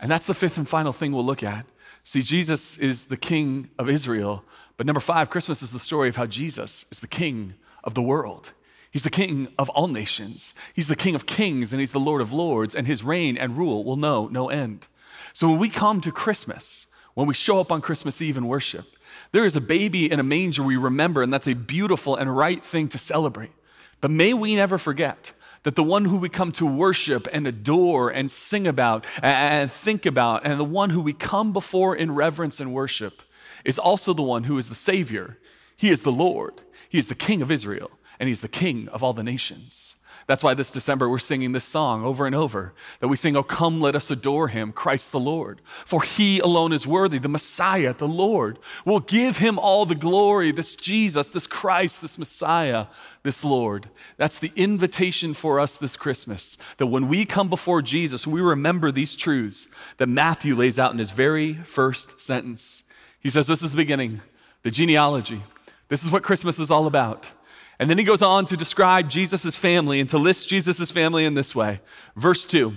And 0.00 0.10
that's 0.10 0.26
the 0.26 0.34
fifth 0.34 0.58
and 0.58 0.68
final 0.68 0.92
thing 0.92 1.12
we'll 1.12 1.24
look 1.24 1.42
at. 1.42 1.66
See, 2.02 2.22
Jesus 2.22 2.78
is 2.78 3.06
the 3.06 3.16
king 3.16 3.70
of 3.78 3.88
Israel, 3.88 4.44
but 4.76 4.86
number 4.86 5.00
five, 5.00 5.30
Christmas 5.30 5.62
is 5.62 5.72
the 5.72 5.78
story 5.78 6.08
of 6.08 6.16
how 6.16 6.26
Jesus 6.26 6.84
is 6.90 7.00
the 7.00 7.08
king 7.08 7.54
of 7.84 7.94
the 7.94 8.02
world. 8.02 8.52
He's 8.90 9.02
the 9.02 9.10
king 9.10 9.48
of 9.58 9.68
all 9.70 9.88
nations. 9.88 10.54
He's 10.74 10.88
the 10.88 10.96
king 10.96 11.14
of 11.14 11.26
kings 11.26 11.72
and 11.72 11.80
he's 11.80 11.92
the 11.92 12.00
lord 12.00 12.22
of 12.22 12.32
lords, 12.32 12.74
and 12.74 12.86
his 12.86 13.04
reign 13.04 13.36
and 13.36 13.58
rule 13.58 13.84
will 13.84 13.96
know 13.96 14.28
no 14.28 14.48
end. 14.48 14.86
So 15.32 15.48
when 15.48 15.58
we 15.58 15.68
come 15.68 16.00
to 16.00 16.12
Christmas, 16.12 16.86
when 17.14 17.26
we 17.26 17.34
show 17.34 17.60
up 17.60 17.70
on 17.70 17.80
Christmas 17.80 18.22
Eve 18.22 18.36
and 18.36 18.48
worship, 18.48 18.86
there 19.32 19.44
is 19.44 19.56
a 19.56 19.60
baby 19.60 20.10
in 20.10 20.20
a 20.20 20.24
manger 20.24 20.62
we 20.62 20.76
remember, 20.76 21.22
and 21.22 21.32
that's 21.32 21.48
a 21.48 21.54
beautiful 21.54 22.16
and 22.16 22.34
right 22.34 22.62
thing 22.62 22.88
to 22.88 22.98
celebrate. 22.98 23.52
But 24.00 24.10
may 24.10 24.32
we 24.32 24.56
never 24.56 24.78
forget 24.78 25.32
that 25.64 25.74
the 25.74 25.82
one 25.82 26.06
who 26.06 26.16
we 26.16 26.28
come 26.28 26.52
to 26.52 26.64
worship 26.64 27.28
and 27.32 27.46
adore 27.46 28.08
and 28.10 28.30
sing 28.30 28.66
about 28.66 29.04
and 29.22 29.70
think 29.70 30.06
about, 30.06 30.46
and 30.46 30.58
the 30.58 30.64
one 30.64 30.90
who 30.90 31.00
we 31.00 31.12
come 31.12 31.52
before 31.52 31.94
in 31.94 32.14
reverence 32.14 32.58
and 32.58 32.72
worship, 32.72 33.22
is 33.64 33.78
also 33.78 34.14
the 34.14 34.22
one 34.22 34.44
who 34.44 34.56
is 34.56 34.68
the 34.68 34.74
Savior. 34.74 35.36
He 35.76 35.90
is 35.90 36.02
the 36.02 36.12
Lord, 36.12 36.62
He 36.88 36.98
is 36.98 37.08
the 37.08 37.14
King 37.14 37.42
of 37.42 37.50
Israel 37.50 37.90
and 38.18 38.28
he's 38.28 38.40
the 38.40 38.48
king 38.48 38.88
of 38.88 39.02
all 39.02 39.12
the 39.12 39.22
nations. 39.22 39.96
That's 40.28 40.44
why 40.44 40.52
this 40.52 40.70
December 40.70 41.08
we're 41.08 41.18
singing 41.18 41.52
this 41.52 41.64
song 41.64 42.04
over 42.04 42.26
and 42.26 42.34
over 42.34 42.74
that 43.00 43.08
we 43.08 43.16
sing, 43.16 43.34
Oh, 43.34 43.42
come, 43.42 43.80
let 43.80 43.96
us 43.96 44.10
adore 44.10 44.48
him, 44.48 44.72
Christ 44.72 45.10
the 45.10 45.18
Lord. 45.18 45.62
For 45.86 46.02
he 46.02 46.38
alone 46.40 46.74
is 46.74 46.86
worthy, 46.86 47.16
the 47.16 47.28
Messiah, 47.28 47.94
the 47.94 48.06
Lord. 48.06 48.58
We'll 48.84 49.00
give 49.00 49.38
him 49.38 49.58
all 49.58 49.86
the 49.86 49.94
glory, 49.94 50.52
this 50.52 50.76
Jesus, 50.76 51.28
this 51.28 51.46
Christ, 51.46 52.02
this 52.02 52.18
Messiah, 52.18 52.88
this 53.22 53.42
Lord. 53.42 53.88
That's 54.18 54.38
the 54.38 54.52
invitation 54.54 55.32
for 55.32 55.58
us 55.58 55.78
this 55.78 55.96
Christmas 55.96 56.58
that 56.76 56.88
when 56.88 57.08
we 57.08 57.24
come 57.24 57.48
before 57.48 57.80
Jesus, 57.80 58.26
we 58.26 58.42
remember 58.42 58.92
these 58.92 59.16
truths 59.16 59.66
that 59.96 60.10
Matthew 60.10 60.54
lays 60.54 60.78
out 60.78 60.92
in 60.92 60.98
his 60.98 61.10
very 61.10 61.54
first 61.54 62.20
sentence. 62.20 62.84
He 63.18 63.30
says, 63.30 63.46
This 63.46 63.62
is 63.62 63.70
the 63.70 63.78
beginning, 63.78 64.20
the 64.62 64.70
genealogy. 64.70 65.42
This 65.88 66.04
is 66.04 66.10
what 66.10 66.22
Christmas 66.22 66.58
is 66.58 66.70
all 66.70 66.86
about. 66.86 67.32
And 67.78 67.88
then 67.88 67.98
he 67.98 68.04
goes 68.04 68.22
on 68.22 68.44
to 68.46 68.56
describe 68.56 69.08
Jesus' 69.08 69.54
family 69.54 70.00
and 70.00 70.08
to 70.10 70.18
list 70.18 70.48
Jesus' 70.48 70.90
family 70.90 71.24
in 71.24 71.34
this 71.34 71.54
way. 71.54 71.80
Verse 72.16 72.44
2, 72.44 72.74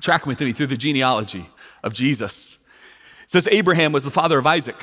track 0.00 0.26
with 0.26 0.40
me 0.40 0.52
through 0.52 0.66
the 0.66 0.76
genealogy 0.76 1.48
of 1.82 1.94
Jesus. 1.94 2.58
It 3.24 3.30
says, 3.30 3.48
Abraham 3.50 3.92
was 3.92 4.04
the 4.04 4.10
father 4.10 4.38
of 4.38 4.46
Isaac, 4.46 4.82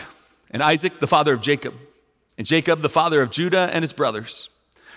and 0.49 0.63
Isaac 0.63 0.99
the 0.99 1.07
father 1.07 1.33
of 1.33 1.41
Jacob, 1.41 1.75
and 2.37 2.47
Jacob 2.47 2.81
the 2.81 2.89
father 2.89 3.21
of 3.21 3.29
Judah 3.29 3.69
and 3.71 3.83
his 3.83 3.93
brothers. 3.93 4.49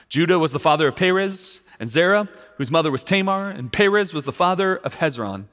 Judah 0.09 0.39
was 0.39 0.53
the 0.53 0.59
father 0.59 0.89
of 0.89 0.97
Perez 0.97 1.61
and 1.79 1.89
Zerah, 1.89 2.29
whose 2.57 2.71
mother 2.71 2.91
was 2.91 3.05
Tamar, 3.05 3.51
and 3.51 3.73
Perez 3.73 4.15
was 4.15 4.25
the 4.25 4.33
father 4.33 4.77
of 4.77 4.97
Hezron. 4.97 5.45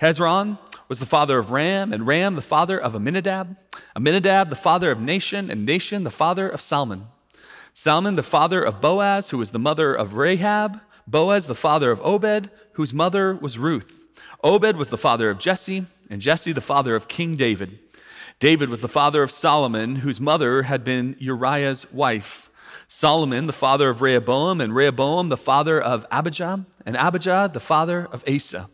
Hezron 0.00 0.58
was 0.88 1.00
the 1.00 1.06
father 1.06 1.38
of 1.38 1.50
Ram, 1.50 1.92
and 1.92 2.06
Ram 2.06 2.36
the 2.36 2.42
father 2.42 2.78
of 2.78 2.94
Aminadab, 2.94 3.56
Aminadab 3.96 4.50
the 4.50 4.54
father 4.54 4.90
of 4.90 4.98
Nahshon, 4.98 5.50
and 5.50 5.66
Nahshon 5.66 6.04
the 6.04 6.10
father 6.10 6.48
of 6.48 6.60
Salmon. 6.60 7.06
Salmon, 7.78 8.16
the 8.16 8.22
father 8.22 8.62
of 8.62 8.80
Boaz, 8.80 9.28
who 9.28 9.36
was 9.36 9.50
the 9.50 9.58
mother 9.58 9.92
of 9.92 10.14
Rahab. 10.14 10.80
Boaz, 11.06 11.46
the 11.46 11.54
father 11.54 11.90
of 11.90 12.00
Obed, 12.00 12.48
whose 12.72 12.94
mother 12.94 13.34
was 13.34 13.58
Ruth. 13.58 14.06
Obed 14.42 14.78
was 14.78 14.88
the 14.88 14.96
father 14.96 15.28
of 15.28 15.38
Jesse, 15.38 15.84
and 16.08 16.22
Jesse, 16.22 16.52
the 16.52 16.62
father 16.62 16.96
of 16.96 17.06
King 17.06 17.36
David. 17.36 17.78
David 18.38 18.70
was 18.70 18.80
the 18.80 18.88
father 18.88 19.22
of 19.22 19.30
Solomon, 19.30 19.96
whose 19.96 20.18
mother 20.18 20.62
had 20.62 20.84
been 20.84 21.16
Uriah's 21.18 21.92
wife. 21.92 22.48
Solomon, 22.88 23.46
the 23.46 23.52
father 23.52 23.90
of 23.90 24.00
Rehoboam, 24.00 24.62
and 24.62 24.74
Rehoboam, 24.74 25.28
the 25.28 25.36
father 25.36 25.78
of 25.78 26.06
Abijah, 26.10 26.64
and 26.86 26.96
Abijah, 26.96 27.50
the 27.52 27.60
father 27.60 28.08
of 28.10 28.24
Asa. 28.26 28.70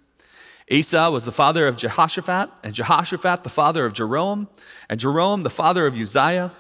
Asa 0.73 1.11
was 1.11 1.25
the 1.25 1.33
father 1.33 1.67
of 1.67 1.77
Jehoshaphat, 1.77 2.51
and 2.63 2.73
Jehoshaphat, 2.73 3.43
the 3.43 3.51
father 3.51 3.85
of 3.85 3.95
Joram, 3.95 4.47
and 4.89 5.01
Joram, 5.01 5.43
the 5.43 5.51
father 5.51 5.87
of 5.87 5.97
Uzziah. 5.97 6.53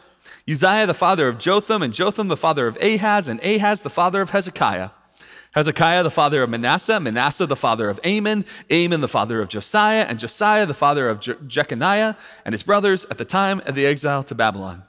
Uzziah 0.49 0.87
the 0.87 0.95
father 0.95 1.29
of 1.29 1.39
Jotham, 1.39 1.83
and 1.83 1.93
Jotham 1.93 2.29
the 2.29 2.37
father 2.37 2.67
of 2.67 2.77
Ahaz, 2.83 3.29
and 3.29 3.43
Ahaz 3.43 3.83
the 3.83 3.91
father 3.91 4.21
of 4.21 4.31
Hezekiah. 4.31 4.91
Hezekiah 5.55 6.03
the 6.03 6.11
father 6.11 6.43
of 6.43 6.49
Manasseh, 6.51 6.99
Manasseh 6.99 7.47
the 7.47 7.57
father 7.57 7.91
of 7.91 8.01
Amon, 8.07 8.47
Amon 8.71 9.03
the 9.03 9.09
father 9.09 9.41
of 9.41 9.49
Josiah, 9.49 10.07
and 10.09 10.19
Josiah 10.19 10.65
the 10.65 10.75
father 10.75 11.09
of 11.09 11.21
Je- 11.21 11.35
Jeconiah 11.47 12.17
and 12.45 12.55
his 12.55 12.63
brothers 12.63 13.05
at 13.11 13.19
the 13.19 13.27
time 13.27 13.61
of 13.67 13.75
the 13.75 13.85
exile 13.85 14.23
to 14.25 14.35
Babylon. 14.35 14.83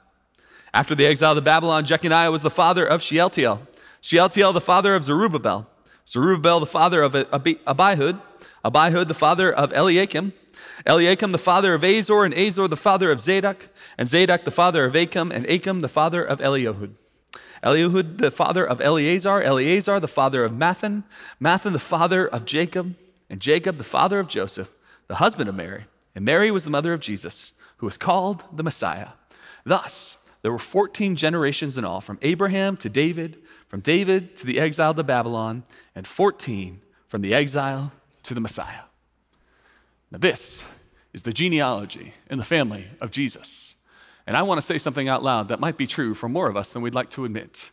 After 0.72 0.94
the 0.94 1.06
exile 1.06 1.34
to 1.34 1.42
Babylon, 1.42 1.84
Jeconiah 1.84 2.30
was 2.32 2.42
the 2.42 2.50
father 2.50 2.84
of 2.84 3.02
Shealtiel, 3.02 3.60
Shealtiel 4.00 4.54
the 4.54 4.60
father 4.60 4.94
of 4.94 5.04
Zerubbabel, 5.04 5.68
Zerubbabel 6.08 6.60
the 6.60 6.66
father 6.66 7.02
of 7.02 7.12
Abihud, 7.12 8.20
Abihud 8.64 9.08
the 9.08 9.14
father 9.14 9.52
of 9.52 9.72
Eliakim, 9.72 10.32
Eliakim 10.86 11.32
the 11.32 11.38
father 11.38 11.74
of 11.74 11.84
Azor, 11.84 12.24
and 12.24 12.34
Azor 12.34 12.68
the 12.68 12.76
father 12.76 13.10
of 13.10 13.20
Zadok, 13.20 13.68
and 13.98 14.08
Zadok 14.08 14.44
the 14.44 14.50
father 14.50 14.84
of 14.84 14.94
Achim, 14.94 15.30
and 15.30 15.46
Achim 15.46 15.80
the 15.80 15.88
father 15.88 16.22
of 16.22 16.40
Eliahud. 16.40 16.96
Eliahud 17.62 18.18
the 18.18 18.30
father 18.30 18.64
of 18.64 18.80
Eleazar, 18.80 19.42
Eleazar 19.42 19.98
the 19.98 20.08
father 20.08 20.44
of 20.44 20.52
Matthan, 20.52 21.04
Matthan 21.40 21.72
the 21.72 21.78
father 21.78 22.26
of 22.26 22.44
Jacob, 22.44 22.94
and 23.30 23.40
Jacob 23.40 23.78
the 23.78 23.84
father 23.84 24.18
of 24.18 24.28
Joseph, 24.28 24.70
the 25.08 25.16
husband 25.16 25.48
of 25.48 25.54
Mary. 25.54 25.86
And 26.14 26.24
Mary 26.24 26.50
was 26.50 26.64
the 26.64 26.70
mother 26.70 26.92
of 26.92 27.00
Jesus, 27.00 27.54
who 27.78 27.86
was 27.86 27.96
called 27.96 28.44
the 28.52 28.62
Messiah. 28.62 29.08
Thus, 29.64 30.18
there 30.42 30.52
were 30.52 30.58
14 30.58 31.16
generations 31.16 31.78
in 31.78 31.84
all, 31.84 32.02
from 32.02 32.18
Abraham 32.20 32.76
to 32.76 32.90
David, 32.90 33.38
from 33.66 33.80
David 33.80 34.36
to 34.36 34.46
the 34.46 34.60
exile 34.60 34.94
to 34.94 35.02
Babylon, 35.02 35.64
and 35.94 36.06
14 36.06 36.82
from 37.08 37.22
the 37.22 37.32
exile 37.32 37.92
to 38.24 38.34
the 38.34 38.40
Messiah. 38.40 38.83
Now, 40.14 40.18
this 40.18 40.62
is 41.12 41.22
the 41.24 41.32
genealogy 41.32 42.14
in 42.30 42.38
the 42.38 42.44
family 42.44 42.86
of 43.00 43.10
Jesus. 43.10 43.74
And 44.28 44.36
I 44.36 44.42
want 44.42 44.58
to 44.58 44.62
say 44.62 44.78
something 44.78 45.08
out 45.08 45.24
loud 45.24 45.48
that 45.48 45.58
might 45.58 45.76
be 45.76 45.88
true 45.88 46.14
for 46.14 46.28
more 46.28 46.48
of 46.48 46.56
us 46.56 46.70
than 46.70 46.82
we'd 46.82 46.94
like 46.94 47.10
to 47.10 47.24
admit. 47.24 47.72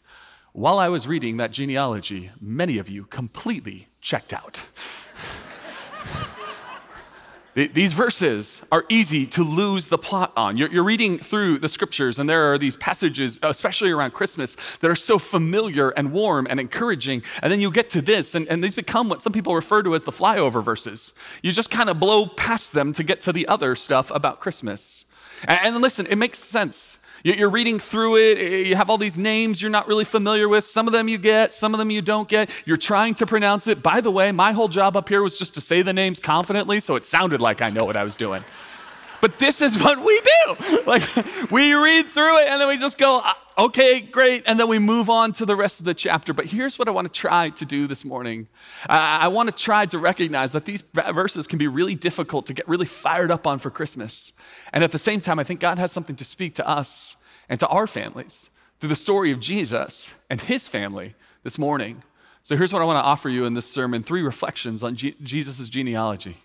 While 0.52 0.80
I 0.80 0.90
was 0.90 1.08
reading 1.08 1.38
that 1.38 1.52
genealogy, 1.52 2.32
many 2.42 2.80
of 2.80 2.90
you 2.90 3.04
completely 3.04 3.90
checked 4.02 4.34
out. 4.34 4.66
These 7.54 7.92
verses 7.92 8.66
are 8.72 8.86
easy 8.88 9.26
to 9.28 9.44
lose 9.44 9.90
the 9.90 9.98
plot 9.98 10.32
on. 10.38 10.56
You're, 10.56 10.72
you're, 10.72 10.86
reading 10.86 11.20
through 11.20 11.58
the 11.58 11.68
scriptures, 11.68 12.18
and 12.18 12.30
there 12.30 12.54
are 12.54 12.58
these 12.58 12.78
passages, 12.78 13.42
especially 13.44 13.92
around 13.92 14.12
Christmas, 14.14 14.56
that 14.80 14.90
are 14.90 14.96
so 14.96 15.20
familiar 15.20 15.90
and 15.90 16.14
warm 16.14 16.48
and 16.50 16.62
encouraging. 16.62 17.24
And 17.42 17.52
then 17.52 17.60
you 17.60 17.70
get 17.70 17.90
to 17.90 18.02
this, 18.02 18.36
and, 18.36 18.48
and 18.48 18.64
these 18.64 18.74
become 18.74 19.10
what 19.10 19.22
some 19.22 19.34
people 19.34 19.54
refer 19.54 19.84
to 19.84 19.94
as 19.96 20.06
the 20.06 20.14
flyover 20.14 20.64
verses. 20.64 21.14
You 21.44 21.52
just 21.52 21.70
kind 21.70 21.90
of 21.90 22.00
blow 22.00 22.26
past 22.26 22.72
them 22.72 22.94
to 22.94 23.04
get 23.04 23.20
to 23.22 23.34
the 23.34 23.46
other 23.50 23.76
stuff 23.76 24.12
about 24.12 24.40
Christmas. 24.40 25.06
And, 25.44 25.60
and 25.76 25.82
listen, 25.82 26.08
it 26.08 26.16
makes 26.16 26.40
sense. 26.40 27.01
You're 27.24 27.50
reading 27.50 27.80
through 27.80 28.18
it, 28.18 28.38
eh, 28.38 28.58
you 28.68 28.76
have 28.76 28.90
all 28.90 28.98
these 28.98 29.18
names 29.18 29.62
you're 29.62 29.72
not 29.72 29.88
really 29.88 30.06
familiar 30.06 30.50
with. 30.50 30.64
Some 30.64 30.88
of 30.88 30.94
them 30.94 31.08
you 31.08 31.18
get, 31.18 31.54
some 31.54 31.74
of 31.74 31.78
them 31.78 31.92
you 31.92 32.02
don't 32.02 32.28
get. 32.28 32.50
You're 32.66 32.78
trying 32.78 33.16
to 33.16 33.26
pronounce 33.26 33.68
it. 33.68 33.84
By 33.84 34.02
the 34.02 34.12
way, 34.12 34.32
my 34.32 34.52
whole 34.52 34.68
job 34.68 34.98
up 34.98 35.10
here 35.10 35.22
was 35.22 35.38
just 35.38 35.54
to 35.56 35.62
say 35.62 35.82
the 35.82 35.94
names 35.94 36.20
confidently, 36.20 36.80
so 36.80 36.96
it 36.96 37.06
sounded 37.06 37.42
like 37.42 37.62
I 37.62 37.70
know 37.70 37.86
what 37.86 37.96
I 37.96 38.04
was 38.04 38.16
doing. 38.16 38.44
But 39.22 39.38
this 39.38 39.62
is 39.62 39.78
what 39.82 40.04
we 40.04 40.22
do. 40.22 40.82
Like, 40.86 41.04
we 41.52 41.74
read 41.74 42.08
through 42.08 42.40
it 42.40 42.50
and 42.50 42.60
then 42.60 42.68
we 42.68 42.78
just 42.78 42.98
go, 42.98 43.22
okay, 43.66 44.02
great. 44.02 44.44
And 44.46 44.60
then 44.60 44.68
we 44.68 44.80
move 44.80 45.10
on 45.10 45.32
to 45.34 45.46
the 45.46 45.56
rest 45.56 45.80
of 45.80 45.86
the 45.86 45.94
chapter. 45.94 46.34
But 46.34 46.48
here's 46.48 46.80
what 46.80 46.88
I 46.88 46.92
want 46.92 47.12
to 47.12 47.20
try 47.20 47.50
to 47.50 47.66
do 47.66 47.88
this 47.88 48.04
morning 48.04 48.48
I 48.90 49.28
want 49.28 49.50
to 49.50 49.64
try 49.64 49.86
to 49.86 50.00
recognize 50.00 50.52
that 50.52 50.66
these 50.66 50.82
verses 50.82 51.48
can 51.48 51.60
be 51.60 51.68
really 51.68 51.96
difficult 51.96 52.48
to 52.48 52.54
get 52.54 52.68
really 52.68 52.86
fired 52.86 53.32
up 53.32 53.46
on 53.46 53.60
for 53.60 53.70
Christmas. 53.70 54.34
And 54.74 54.84
at 54.84 54.92
the 54.92 55.00
same 55.00 55.22
time, 55.22 55.40
I 55.40 55.44
think 55.44 55.60
God 55.60 55.80
has 55.80 55.92
something 55.92 56.16
to 56.16 56.26
speak 56.26 56.56
to 56.56 56.68
us 56.68 57.18
and 57.48 57.60
to 57.60 57.68
our 57.68 57.88
families 57.88 58.50
through 58.80 58.90
the 58.90 58.96
story 58.96 59.32
of 59.32 59.40
Jesus 59.40 60.16
and 60.30 60.42
his 60.42 60.68
family 60.68 61.14
this 61.44 61.60
morning. 61.60 62.04
So 62.44 62.58
here's 62.58 62.74
what 62.74 62.82
I 62.82 62.86
want 62.86 62.98
to 62.98 63.08
offer 63.08 63.30
you 63.30 63.46
in 63.46 63.54
this 63.54 63.72
sermon 63.72 64.02
three 64.02 64.24
reflections 64.24 64.82
on 64.84 64.96
G- 64.96 65.16
Jesus' 65.22 65.70
genealogy, 65.70 66.38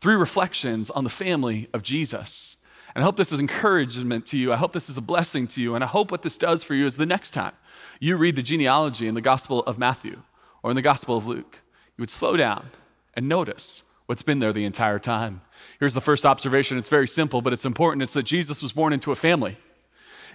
three 0.00 0.14
reflections 0.14 0.90
on 0.90 1.04
the 1.04 1.10
family 1.10 1.68
of 1.72 1.82
Jesus. 1.82 2.57
And 2.98 3.04
I 3.04 3.06
hope 3.06 3.14
this 3.14 3.30
is 3.30 3.38
encouragement 3.38 4.26
to 4.26 4.36
you. 4.36 4.52
I 4.52 4.56
hope 4.56 4.72
this 4.72 4.90
is 4.90 4.96
a 4.96 5.00
blessing 5.00 5.46
to 5.46 5.62
you. 5.62 5.76
And 5.76 5.84
I 5.84 5.86
hope 5.86 6.10
what 6.10 6.22
this 6.22 6.36
does 6.36 6.64
for 6.64 6.74
you 6.74 6.84
is 6.84 6.96
the 6.96 7.06
next 7.06 7.30
time 7.30 7.52
you 8.00 8.16
read 8.16 8.34
the 8.34 8.42
genealogy 8.42 9.06
in 9.06 9.14
the 9.14 9.20
Gospel 9.20 9.60
of 9.60 9.78
Matthew 9.78 10.20
or 10.64 10.70
in 10.70 10.74
the 10.74 10.82
Gospel 10.82 11.16
of 11.16 11.24
Luke, 11.24 11.62
you 11.96 12.02
would 12.02 12.10
slow 12.10 12.36
down 12.36 12.70
and 13.14 13.28
notice 13.28 13.84
what's 14.06 14.22
been 14.22 14.40
there 14.40 14.52
the 14.52 14.64
entire 14.64 14.98
time. 14.98 15.42
Here's 15.78 15.94
the 15.94 16.00
first 16.00 16.26
observation. 16.26 16.76
It's 16.76 16.88
very 16.88 17.06
simple, 17.06 17.40
but 17.40 17.52
it's 17.52 17.64
important. 17.64 18.02
It's 18.02 18.14
that 18.14 18.24
Jesus 18.24 18.64
was 18.64 18.72
born 18.72 18.92
into 18.92 19.12
a 19.12 19.14
family. 19.14 19.58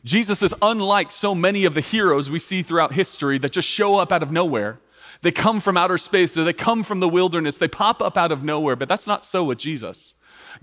Jesus 0.05 0.41
is 0.41 0.55
unlike 0.61 1.11
so 1.11 1.35
many 1.35 1.65
of 1.65 1.73
the 1.73 1.81
heroes 1.81 2.29
we 2.29 2.39
see 2.39 2.63
throughout 2.63 2.93
history 2.93 3.37
that 3.39 3.51
just 3.51 3.67
show 3.67 3.97
up 3.97 4.13
out 4.13 4.23
of 4.23 4.31
nowhere. 4.31 4.79
They 5.21 5.33
come 5.33 5.59
from 5.59 5.75
outer 5.75 5.97
space 5.97 6.37
or 6.37 6.45
they 6.45 6.53
come 6.53 6.83
from 6.83 7.01
the 7.01 7.09
wilderness. 7.09 7.57
They 7.57 7.67
pop 7.67 8.01
up 8.01 8.17
out 8.17 8.31
of 8.31 8.41
nowhere, 8.41 8.77
but 8.77 8.87
that's 8.87 9.05
not 9.05 9.25
so 9.25 9.43
with 9.43 9.57
Jesus. 9.57 10.13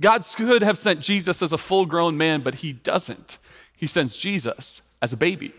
God 0.00 0.24
could 0.36 0.62
have 0.62 0.78
sent 0.78 1.00
Jesus 1.00 1.42
as 1.42 1.52
a 1.52 1.58
full 1.58 1.86
grown 1.86 2.16
man, 2.16 2.40
but 2.40 2.56
he 2.56 2.72
doesn't. 2.72 3.38
He 3.76 3.86
sends 3.86 4.16
Jesus 4.16 4.82
as 5.02 5.12
a 5.12 5.16
baby, 5.16 5.52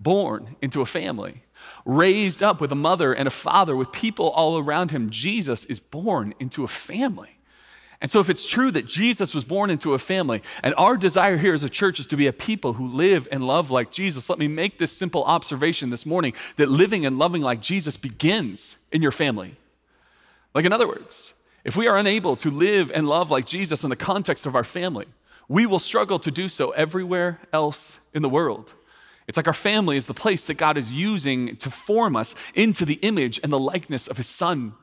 born 0.00 0.56
into 0.60 0.80
a 0.80 0.86
family, 0.86 1.42
raised 1.84 2.42
up 2.42 2.60
with 2.60 2.72
a 2.72 2.76
mother 2.76 3.12
and 3.12 3.26
a 3.26 3.30
father, 3.30 3.76
with 3.76 3.92
people 3.92 4.30
all 4.30 4.58
around 4.58 4.90
him. 4.90 5.10
Jesus 5.10 5.64
is 5.66 5.80
born 5.80 6.34
into 6.38 6.64
a 6.64 6.68
family. 6.68 7.38
And 8.02 8.10
so, 8.10 8.18
if 8.18 8.28
it's 8.28 8.46
true 8.46 8.72
that 8.72 8.84
Jesus 8.84 9.32
was 9.32 9.44
born 9.44 9.70
into 9.70 9.94
a 9.94 9.98
family, 9.98 10.42
and 10.64 10.74
our 10.76 10.96
desire 10.96 11.36
here 11.36 11.54
as 11.54 11.62
a 11.62 11.70
church 11.70 12.00
is 12.00 12.06
to 12.08 12.16
be 12.16 12.26
a 12.26 12.32
people 12.32 12.72
who 12.72 12.88
live 12.88 13.28
and 13.30 13.46
love 13.46 13.70
like 13.70 13.92
Jesus, 13.92 14.28
let 14.28 14.40
me 14.40 14.48
make 14.48 14.78
this 14.78 14.90
simple 14.90 15.22
observation 15.22 15.90
this 15.90 16.04
morning 16.04 16.32
that 16.56 16.68
living 16.68 17.06
and 17.06 17.16
loving 17.16 17.42
like 17.42 17.60
Jesus 17.60 17.96
begins 17.96 18.76
in 18.90 19.02
your 19.02 19.12
family. 19.12 19.54
Like, 20.52 20.64
in 20.64 20.72
other 20.72 20.88
words, 20.88 21.34
if 21.64 21.76
we 21.76 21.86
are 21.86 21.96
unable 21.96 22.36
to 22.36 22.50
live 22.50 22.90
and 22.92 23.08
love 23.08 23.30
like 23.30 23.46
Jesus 23.46 23.84
in 23.84 23.90
the 23.90 23.96
context 23.96 24.46
of 24.46 24.54
our 24.54 24.64
family, 24.64 25.06
we 25.48 25.66
will 25.66 25.78
struggle 25.78 26.18
to 26.18 26.30
do 26.30 26.48
so 26.48 26.70
everywhere 26.70 27.40
else 27.52 28.00
in 28.14 28.22
the 28.22 28.28
world. 28.28 28.74
It's 29.28 29.36
like 29.36 29.46
our 29.46 29.52
family 29.52 29.96
is 29.96 30.06
the 30.06 30.14
place 30.14 30.44
that 30.46 30.54
God 30.54 30.76
is 30.76 30.92
using 30.92 31.56
to 31.56 31.70
form 31.70 32.16
us 32.16 32.34
into 32.54 32.84
the 32.84 32.94
image 32.94 33.38
and 33.42 33.52
the 33.52 33.60
likeness 33.60 34.08
of 34.08 34.16
His 34.16 34.26
Son. 34.26 34.74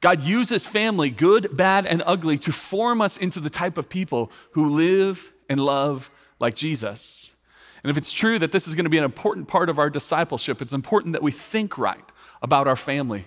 God 0.00 0.22
uses 0.22 0.66
family, 0.66 1.10
good, 1.10 1.56
bad, 1.56 1.86
and 1.86 2.02
ugly, 2.06 2.38
to 2.38 2.52
form 2.52 3.00
us 3.00 3.16
into 3.16 3.40
the 3.40 3.50
type 3.50 3.78
of 3.78 3.88
people 3.88 4.30
who 4.52 4.68
live 4.68 5.32
and 5.48 5.60
love 5.60 6.10
like 6.38 6.54
Jesus. 6.54 7.34
And 7.82 7.90
if 7.90 7.96
it's 7.96 8.12
true 8.12 8.38
that 8.38 8.52
this 8.52 8.68
is 8.68 8.74
going 8.74 8.84
to 8.84 8.90
be 8.90 8.98
an 8.98 9.04
important 9.04 9.48
part 9.48 9.68
of 9.68 9.78
our 9.78 9.90
discipleship, 9.90 10.62
it's 10.62 10.72
important 10.72 11.14
that 11.14 11.22
we 11.22 11.32
think 11.32 11.78
right 11.78 12.04
about 12.42 12.68
our 12.68 12.76
family. 12.76 13.24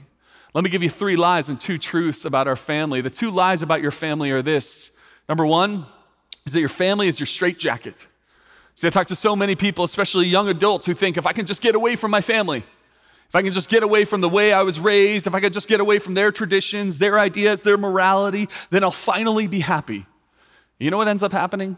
Let 0.53 0.63
me 0.63 0.69
give 0.69 0.83
you 0.83 0.89
three 0.89 1.15
lies 1.15 1.49
and 1.49 1.59
two 1.59 1.77
truths 1.77 2.25
about 2.25 2.47
our 2.47 2.57
family. 2.57 3.01
The 3.01 3.09
two 3.09 3.31
lies 3.31 3.63
about 3.63 3.81
your 3.81 3.91
family 3.91 4.31
are 4.31 4.41
this 4.41 4.91
number 5.29 5.45
one 5.45 5.85
is 6.45 6.53
that 6.53 6.59
your 6.59 6.69
family 6.69 7.07
is 7.07 7.19
your 7.19 7.27
straitjacket. 7.27 8.07
See, 8.75 8.87
I 8.87 8.89
talk 8.89 9.07
to 9.07 9.15
so 9.15 9.35
many 9.35 9.55
people, 9.55 9.85
especially 9.85 10.27
young 10.27 10.49
adults, 10.49 10.85
who 10.85 10.93
think 10.93 11.17
if 11.17 11.25
I 11.25 11.33
can 11.33 11.45
just 11.45 11.61
get 11.61 11.75
away 11.75 11.95
from 11.95 12.11
my 12.11 12.21
family, 12.21 12.63
if 13.29 13.35
I 13.35 13.41
can 13.43 13.53
just 13.53 13.69
get 13.69 13.83
away 13.83 14.03
from 14.03 14.19
the 14.19 14.27
way 14.27 14.51
I 14.51 14.63
was 14.63 14.79
raised, 14.79 15.25
if 15.25 15.33
I 15.33 15.39
could 15.39 15.53
just 15.53 15.69
get 15.69 15.79
away 15.79 15.99
from 15.99 16.15
their 16.15 16.33
traditions, 16.33 16.97
their 16.97 17.17
ideas, 17.17 17.61
their 17.61 17.77
morality, 17.77 18.49
then 18.71 18.83
I'll 18.83 18.91
finally 18.91 19.47
be 19.47 19.61
happy. 19.61 20.05
You 20.79 20.91
know 20.91 20.97
what 20.97 21.07
ends 21.07 21.23
up 21.23 21.31
happening? 21.31 21.77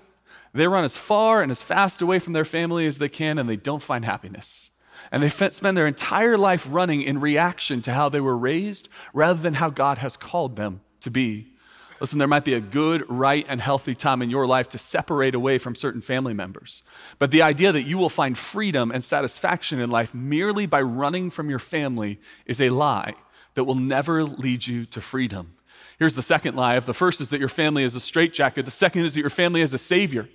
They 0.54 0.68
run 0.68 0.84
as 0.84 0.98
far 0.98 1.44
and 1.44 1.52
as 1.52 1.62
fast 1.62 2.02
away 2.02 2.20
from 2.20 2.34
their 2.34 2.46
family 2.46 2.88
as 2.88 2.98
they 2.98 3.10
can, 3.10 3.38
and 3.38 3.48
they 3.48 3.56
don't 3.56 3.84
find 3.84 4.06
happiness. 4.06 4.72
And 5.14 5.22
they 5.22 5.30
spend 5.30 5.78
their 5.78 5.86
entire 5.86 6.40
life 6.40 6.66
running 6.68 7.04
in 7.04 7.22
reaction 7.22 7.84
to 7.84 7.94
how 7.94 8.10
they 8.10 8.20
were 8.20 8.36
raised 8.36 8.90
rather 9.14 9.40
than 9.40 9.54
how 9.54 9.70
God 9.70 10.00
has 10.00 10.18
called 10.18 10.56
them 10.56 10.82
to 11.02 11.12
be. 11.12 11.54
Listen, 12.02 12.18
there 12.18 12.28
might 12.28 12.44
be 12.44 12.56
a 12.56 12.60
good, 12.60 13.06
right, 13.08 13.46
and 13.48 13.62
healthy 13.62 13.94
time 13.94 14.24
in 14.24 14.32
your 14.32 14.48
life 14.48 14.70
to 14.70 14.80
separate 14.80 15.36
away 15.36 15.60
from 15.60 15.76
certain 15.76 16.02
family 16.02 16.34
members. 16.34 16.82
But 17.20 17.30
the 17.30 17.44
idea 17.44 17.72
that 17.72 17.84
you 17.84 18.00
will 18.00 18.10
find 18.10 18.36
freedom 18.36 18.92
and 18.92 19.04
satisfaction 19.04 19.80
in 19.80 19.92
life 19.92 20.16
merely 20.16 20.66
by 20.66 20.82
running 20.82 21.30
from 21.30 21.48
your 21.48 21.60
family 21.60 22.20
is 22.48 22.60
a 22.60 22.72
lie 22.72 23.14
that 23.54 23.66
will 23.66 23.76
never 23.76 24.24
lead 24.24 24.66
you 24.66 24.84
to 24.88 25.00
freedom. 25.00 25.54
Here's 26.00 26.16
the 26.16 26.24
second 26.24 26.56
lie. 26.56 26.76
If 26.76 26.88
the 26.88 26.94
first 26.94 27.22
is 27.22 27.30
that 27.30 27.40
your 27.40 27.50
family 27.50 27.84
is 27.84 27.96
a 27.96 28.00
straitjacket, 28.00 28.66
the 28.66 28.72
second 28.72 29.06
is 29.06 29.14
that 29.14 29.22
your 29.22 29.30
family 29.30 29.62
is 29.62 29.76
a 29.76 29.78
savior. 29.78 30.28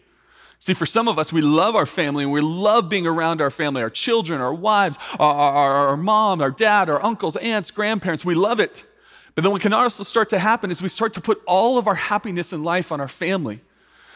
See, 0.60 0.74
for 0.74 0.86
some 0.86 1.06
of 1.06 1.18
us, 1.18 1.32
we 1.32 1.40
love 1.40 1.76
our 1.76 1.86
family 1.86 2.24
and 2.24 2.32
we 2.32 2.40
love 2.40 2.88
being 2.88 3.06
around 3.06 3.40
our 3.40 3.50
family, 3.50 3.80
our 3.80 3.90
children, 3.90 4.40
our 4.40 4.52
wives, 4.52 4.98
our, 5.18 5.34
our, 5.34 5.74
our 5.88 5.96
mom, 5.96 6.40
our 6.40 6.50
dad, 6.50 6.90
our 6.90 7.02
uncles, 7.04 7.36
aunts, 7.36 7.70
grandparents. 7.70 8.24
We 8.24 8.34
love 8.34 8.58
it. 8.58 8.84
But 9.34 9.42
then 9.42 9.52
what 9.52 9.62
can 9.62 9.72
also 9.72 10.02
start 10.02 10.28
to 10.30 10.38
happen 10.40 10.72
is 10.72 10.82
we 10.82 10.88
start 10.88 11.14
to 11.14 11.20
put 11.20 11.40
all 11.46 11.78
of 11.78 11.86
our 11.86 11.94
happiness 11.94 12.52
in 12.52 12.64
life 12.64 12.90
on 12.90 13.00
our 13.00 13.06
family. 13.08 13.60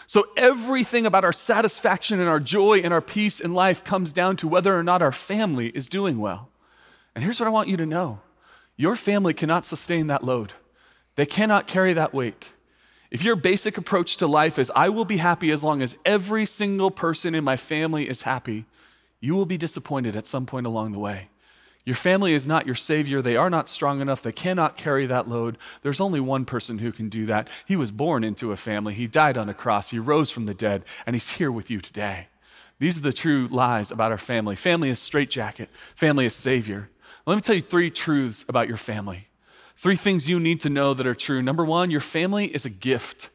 So 0.08 0.26
everything 0.36 1.06
about 1.06 1.24
our 1.24 1.32
satisfaction 1.32 2.18
and 2.18 2.28
our 2.28 2.40
joy 2.40 2.80
and 2.80 2.92
our 2.92 3.00
peace 3.00 3.38
in 3.38 3.54
life 3.54 3.84
comes 3.84 4.12
down 4.12 4.36
to 4.38 4.48
whether 4.48 4.76
or 4.76 4.82
not 4.82 5.00
our 5.00 5.12
family 5.12 5.68
is 5.68 5.86
doing 5.86 6.18
well. 6.18 6.50
And 7.14 7.22
here's 7.22 7.38
what 7.38 7.46
I 7.46 7.50
want 7.50 7.68
you 7.68 7.76
to 7.76 7.86
know 7.86 8.20
your 8.76 8.96
family 8.96 9.32
cannot 9.32 9.64
sustain 9.64 10.08
that 10.08 10.24
load, 10.24 10.54
they 11.14 11.26
cannot 11.26 11.68
carry 11.68 11.92
that 11.92 12.12
weight. 12.12 12.52
If 13.12 13.22
your 13.22 13.36
basic 13.36 13.76
approach 13.76 14.16
to 14.16 14.26
life 14.26 14.58
is, 14.58 14.72
I 14.74 14.88
will 14.88 15.04
be 15.04 15.18
happy 15.18 15.50
as 15.50 15.62
long 15.62 15.82
as 15.82 15.98
every 16.02 16.46
single 16.46 16.90
person 16.90 17.34
in 17.34 17.44
my 17.44 17.56
family 17.56 18.08
is 18.08 18.22
happy, 18.22 18.64
you 19.20 19.34
will 19.34 19.44
be 19.44 19.58
disappointed 19.58 20.16
at 20.16 20.26
some 20.26 20.46
point 20.46 20.66
along 20.66 20.92
the 20.92 20.98
way. 20.98 21.28
Your 21.84 21.94
family 21.94 22.32
is 22.32 22.46
not 22.46 22.64
your 22.64 22.74
savior. 22.74 23.20
They 23.20 23.36
are 23.36 23.50
not 23.50 23.68
strong 23.68 24.00
enough. 24.00 24.22
They 24.22 24.32
cannot 24.32 24.78
carry 24.78 25.04
that 25.04 25.28
load. 25.28 25.58
There's 25.82 26.00
only 26.00 26.20
one 26.20 26.46
person 26.46 26.78
who 26.78 26.90
can 26.90 27.10
do 27.10 27.26
that. 27.26 27.48
He 27.66 27.76
was 27.76 27.90
born 27.90 28.24
into 28.24 28.50
a 28.50 28.56
family. 28.56 28.94
He 28.94 29.06
died 29.06 29.36
on 29.36 29.50
a 29.50 29.54
cross. 29.54 29.90
He 29.90 29.98
rose 29.98 30.30
from 30.30 30.46
the 30.46 30.54
dead, 30.54 30.82
and 31.04 31.14
he's 31.14 31.32
here 31.32 31.52
with 31.52 31.70
you 31.70 31.82
today. 31.82 32.28
These 32.78 32.96
are 32.96 33.02
the 33.02 33.12
true 33.12 33.46
lies 33.48 33.90
about 33.90 34.10
our 34.10 34.16
family. 34.16 34.56
Family 34.56 34.88
is 34.88 34.98
straitjacket, 35.00 35.68
family 35.94 36.24
is 36.24 36.34
savior. 36.34 36.88
Let 37.26 37.34
me 37.34 37.42
tell 37.42 37.54
you 37.56 37.60
three 37.60 37.90
truths 37.90 38.44
about 38.48 38.68
your 38.68 38.78
family. 38.78 39.28
Three 39.76 39.96
things 39.96 40.28
you 40.28 40.38
need 40.38 40.60
to 40.60 40.70
know 40.70 40.94
that 40.94 41.06
are 41.06 41.14
true. 41.14 41.42
Number 41.42 41.64
one, 41.64 41.90
your 41.90 42.00
family 42.00 42.46
is 42.46 42.64
a 42.64 42.70
gift. 42.70 43.30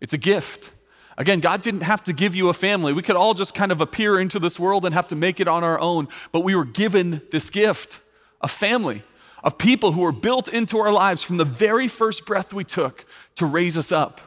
It's 0.00 0.14
a 0.14 0.18
gift. 0.18 0.72
Again, 1.18 1.40
God 1.40 1.62
didn't 1.62 1.82
have 1.82 2.02
to 2.04 2.12
give 2.12 2.34
you 2.34 2.48
a 2.48 2.52
family. 2.52 2.92
We 2.92 3.02
could 3.02 3.16
all 3.16 3.34
just 3.34 3.54
kind 3.54 3.72
of 3.72 3.80
appear 3.80 4.20
into 4.20 4.38
this 4.38 4.60
world 4.60 4.84
and 4.84 4.94
have 4.94 5.08
to 5.08 5.16
make 5.16 5.40
it 5.40 5.48
on 5.48 5.64
our 5.64 5.80
own, 5.80 6.08
but 6.30 6.40
we 6.40 6.54
were 6.54 6.64
given 6.64 7.22
this 7.30 7.48
gift 7.50 8.00
a 8.42 8.48
family 8.48 9.02
of 9.42 9.56
people 9.56 9.92
who 9.92 10.02
were 10.02 10.12
built 10.12 10.48
into 10.48 10.78
our 10.78 10.92
lives 10.92 11.22
from 11.22 11.36
the 11.36 11.44
very 11.44 11.88
first 11.88 12.26
breath 12.26 12.52
we 12.52 12.64
took 12.64 13.06
to 13.36 13.46
raise 13.46 13.78
us 13.78 13.92
up. 13.92 14.20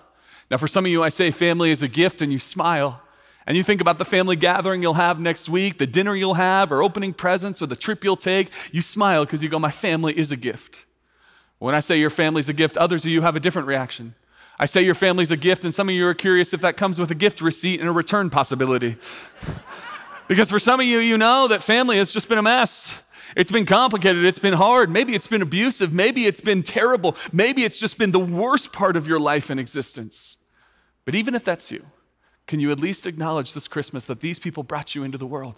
Now, 0.50 0.58
for 0.58 0.68
some 0.68 0.86
of 0.86 0.92
you, 0.92 1.04
I 1.04 1.10
say 1.10 1.30
family 1.30 1.70
is 1.70 1.84
a 1.84 1.88
gift, 1.88 2.22
and 2.22 2.32
you 2.32 2.40
smile. 2.40 3.02
And 3.46 3.56
you 3.56 3.64
think 3.64 3.82
about 3.82 3.98
the 3.98 4.06
family 4.06 4.36
gathering 4.36 4.82
you'll 4.82 4.96
have 4.96 5.20
next 5.20 5.50
week, 5.50 5.78
the 5.78 5.88
dinner 5.88 6.16
you'll 6.16 6.36
have, 6.36 6.72
or 6.72 6.82
opening 6.82 7.14
presents, 7.14 7.62
or 7.62 7.68
the 7.68 7.76
trip 7.76 8.04
you'll 8.04 8.16
take. 8.16 8.50
You 8.72 8.82
smile 8.82 9.26
because 9.26 9.44
you 9.44 9.50
go, 9.50 9.60
My 9.60 9.72
family 9.72 10.18
is 10.18 10.32
a 10.32 10.38
gift. 10.38 10.86
When 11.60 11.76
I 11.76 11.82
say 11.82 12.00
your 12.00 12.10
family's 12.10 12.50
a 12.50 12.54
gift, 12.54 12.78
others 12.78 13.06
of 13.06 13.12
you 13.12 13.22
have 13.22 13.36
a 13.36 13.40
different 13.40 13.68
reaction. 13.68 14.16
I 14.58 14.66
say 14.66 14.82
your 14.82 14.96
family's 14.96 15.32
a 15.32 15.38
gift, 15.38 15.64
and 15.64 15.74
some 15.74 15.88
of 15.88 15.96
you 15.96 16.06
are 16.08 16.14
curious 16.14 16.54
if 16.54 16.62
that 16.62 16.76
comes 16.76 17.00
with 17.00 17.12
a 17.12 17.16
gift 17.16 17.42
receipt 17.42 17.80
and 17.80 17.88
a 17.88 17.92
return 17.92 18.30
possibility. 18.30 18.98
because 20.28 20.50
for 20.50 20.60
some 20.60 20.80
of 20.80 20.86
you, 20.86 21.00
you 21.00 21.18
know 21.18 21.48
that 21.48 21.62
family 21.62 21.98
has 21.98 22.12
just 22.12 22.28
been 22.28 22.38
a 22.38 22.42
mess. 22.42 22.94
It's 23.36 23.52
been 23.52 23.66
complicated. 23.66 24.26
It's 24.26 24.40
been 24.40 24.54
hard. 24.54 24.90
Maybe 24.90 25.14
it's 25.16 25.28
been 25.28 25.42
abusive. 25.42 25.94
Maybe 25.94 26.26
it's 26.26 26.42
been 26.42 26.64
terrible. 26.64 27.16
Maybe 27.32 27.64
it's 27.64 27.80
just 27.80 27.98
been 27.98 28.12
the 28.12 28.20
worst 28.20 28.74
part 28.74 28.98
of 28.98 29.08
your 29.08 29.20
life 29.20 29.50
and 29.50 29.60
existence. 29.60 30.38
But 31.06 31.16
even 31.16 31.36
if 31.36 31.44
that's 31.44 31.72
you, 31.72 31.86
can 32.48 32.60
you 32.60 32.72
at 32.72 32.80
least 32.80 33.06
acknowledge 33.06 33.54
this 33.54 33.68
Christmas 33.68 34.06
that 34.06 34.22
these 34.22 34.40
people 34.40 34.64
brought 34.64 34.96
you 34.96 35.04
into 35.04 35.18
the 35.18 35.28
world? 35.28 35.56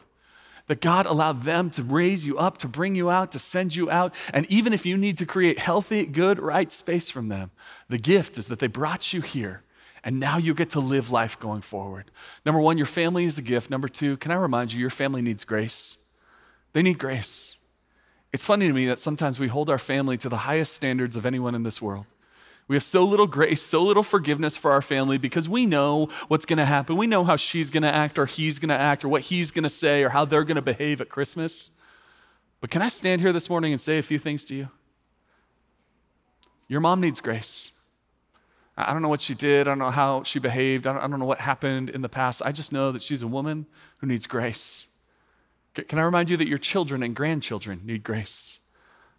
That 0.72 0.80
God 0.80 1.06
allowed 1.06 1.44
them 1.44 1.70
to 1.72 1.84
raise 1.84 2.26
you 2.26 2.38
up, 2.38 2.58
to 2.60 2.68
bring 2.70 2.96
you 2.96 3.10
out, 3.10 3.34
to 3.34 3.40
send 3.40 3.76
you 3.76 3.92
out. 3.92 4.16
And 4.34 4.46
even 4.50 4.72
if 4.72 4.86
you 4.86 4.96
need 4.96 5.18
to 5.18 5.26
create 5.26 5.60
healthy, 5.60 6.06
good, 6.06 6.40
right 6.40 6.72
space 6.72 7.12
from 7.12 7.28
them, 7.28 7.52
the 7.90 7.98
gift 7.98 8.38
is 8.38 8.48
that 8.48 8.60
they 8.60 8.68
brought 8.68 9.12
you 9.12 9.20
here. 9.20 9.64
And 10.02 10.18
now 10.18 10.38
you 10.38 10.54
get 10.54 10.70
to 10.70 10.80
live 10.80 11.12
life 11.12 11.38
going 11.38 11.60
forward. 11.60 12.10
Number 12.46 12.62
one, 12.62 12.78
your 12.78 12.88
family 12.88 13.26
is 13.26 13.38
a 13.38 13.42
gift. 13.42 13.70
Number 13.70 13.90
two, 13.90 14.16
can 14.16 14.32
I 14.32 14.36
remind 14.36 14.72
you, 14.72 14.80
your 14.80 14.90
family 14.90 15.22
needs 15.22 15.44
grace. 15.44 15.98
They 16.72 16.82
need 16.82 16.98
grace. 16.98 17.58
It's 18.32 18.46
funny 18.46 18.70
to 18.70 18.74
me 18.74 18.88
that 18.88 19.00
sometimes 19.02 19.42
we 19.42 19.50
hold 19.50 19.70
our 19.70 19.78
family 19.78 20.18
to 20.20 20.30
the 20.30 20.38
highest 20.38 20.72
standards 20.72 21.18
of 21.18 21.26
anyone 21.26 21.54
in 21.54 21.64
this 21.64 21.82
world. 21.82 22.06
We 22.72 22.78
have 22.78 22.84
so 22.86 23.04
little 23.04 23.28
grace, 23.28 23.62
so 23.62 23.84
little 23.84 24.02
forgiveness 24.02 24.56
for 24.56 24.72
our 24.72 24.82
family 24.82 25.18
because 25.18 25.50
we 25.50 25.66
know 25.66 26.08
what's 26.30 26.46
going 26.46 26.56
to 26.56 26.64
happen. 26.64 26.96
We 26.96 27.06
know 27.06 27.26
how 27.26 27.36
she's 27.36 27.70
going 27.70 27.84
to 27.84 27.94
act 27.94 28.18
or 28.18 28.26
he's 28.26 28.60
going 28.60 28.70
to 28.70 28.80
act 28.80 29.04
or 29.04 29.10
what 29.10 29.24
he's 29.24 29.52
going 29.52 29.66
to 29.66 29.70
say 29.70 30.04
or 30.04 30.08
how 30.08 30.24
they're 30.24 30.46
going 30.46 30.56
to 30.56 30.62
behave 30.62 31.02
at 31.02 31.10
Christmas. 31.10 31.72
But 32.62 32.70
can 32.70 32.82
I 32.82 32.88
stand 32.88 33.20
here 33.20 33.34
this 33.34 33.50
morning 33.50 33.74
and 33.74 33.82
say 33.82 33.98
a 33.98 34.02
few 34.02 34.18
things 34.18 34.46
to 34.46 34.56
you? 34.56 34.70
Your 36.70 36.80
mom 36.80 37.02
needs 37.02 37.20
grace. 37.20 37.74
I 38.78 38.94
don't 38.94 39.02
know 39.02 39.10
what 39.10 39.20
she 39.20 39.34
did. 39.34 39.68
I 39.68 39.72
don't 39.72 39.80
know 39.80 39.92
how 39.92 40.24
she 40.24 40.40
behaved. 40.40 40.88
I 40.88 40.94
don't, 40.94 41.04
I 41.04 41.08
don't 41.08 41.20
know 41.20 41.26
what 41.26 41.42
happened 41.42 41.90
in 41.90 42.02
the 42.02 42.08
past. 42.08 42.42
I 42.46 42.54
just 42.54 42.72
know 42.72 42.94
that 42.94 43.02
she's 43.02 43.22
a 43.22 43.28
woman 43.28 43.66
who 43.98 44.08
needs 44.08 44.28
grace. 44.28 44.88
Can 45.74 46.00
I 46.00 46.04
remind 46.04 46.30
you 46.30 46.38
that 46.38 46.48
your 46.48 46.58
children 46.58 47.04
and 47.04 47.14
grandchildren 47.14 47.82
need 47.84 48.06
grace? 48.06 48.60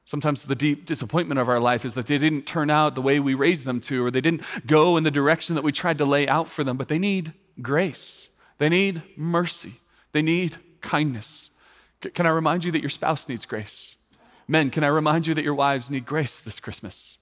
Sometimes 0.05 0.45
the 0.45 0.55
deep 0.55 0.85
disappointment 0.85 1.39
of 1.39 1.49
our 1.49 1.61
life 1.61 1.85
is 1.85 1.95
that 1.95 2.07
they 2.07 2.19
didn't 2.19 2.47
turn 2.47 2.71
out 2.71 2.95
the 2.95 3.03
way 3.03 3.21
we 3.21 3.35
raised 3.35 3.65
them 3.65 3.81
to, 3.81 4.05
or 4.05 4.11
they 4.11 4.21
didn't 4.21 4.43
go 4.67 4.97
in 4.97 5.05
the 5.05 5.11
direction 5.11 5.55
that 5.55 5.63
we 5.63 5.73
tried 5.73 5.99
to 5.99 6.05
lay 6.05 6.27
out 6.27 6.49
for 6.49 6.65
them, 6.65 6.77
but 6.77 6.89
they 6.89 6.99
need 6.99 7.33
grace. 7.61 8.31
They 8.59 8.69
need 8.69 9.03
mercy. 9.17 9.75
They 10.11 10.23
need 10.23 10.57
kindness. 10.81 11.51
Can 12.01 12.27
I 12.27 12.31
remind 12.31 12.65
you 12.65 12.73
that 12.73 12.81
your 12.81 12.91
spouse 12.91 13.29
needs 13.29 13.47
grace? 13.47 13.97
Men, 14.49 14.71
can 14.71 14.83
I 14.83 14.89
remind 14.89 15.27
you 15.27 15.35
that 15.35 15.45
your 15.45 15.55
wives 15.55 15.91
need 15.91 16.05
grace 16.05 16.41
this 16.41 16.59
Christmas? 16.59 17.19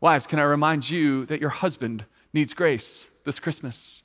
Wives, 0.00 0.26
can 0.26 0.38
I 0.38 0.44
remind 0.44 0.88
you 0.88 1.26
that 1.26 1.40
your 1.40 1.50
husband 1.50 2.04
needs 2.32 2.54
grace 2.54 3.10
this 3.24 3.40
Christmas? 3.40 4.04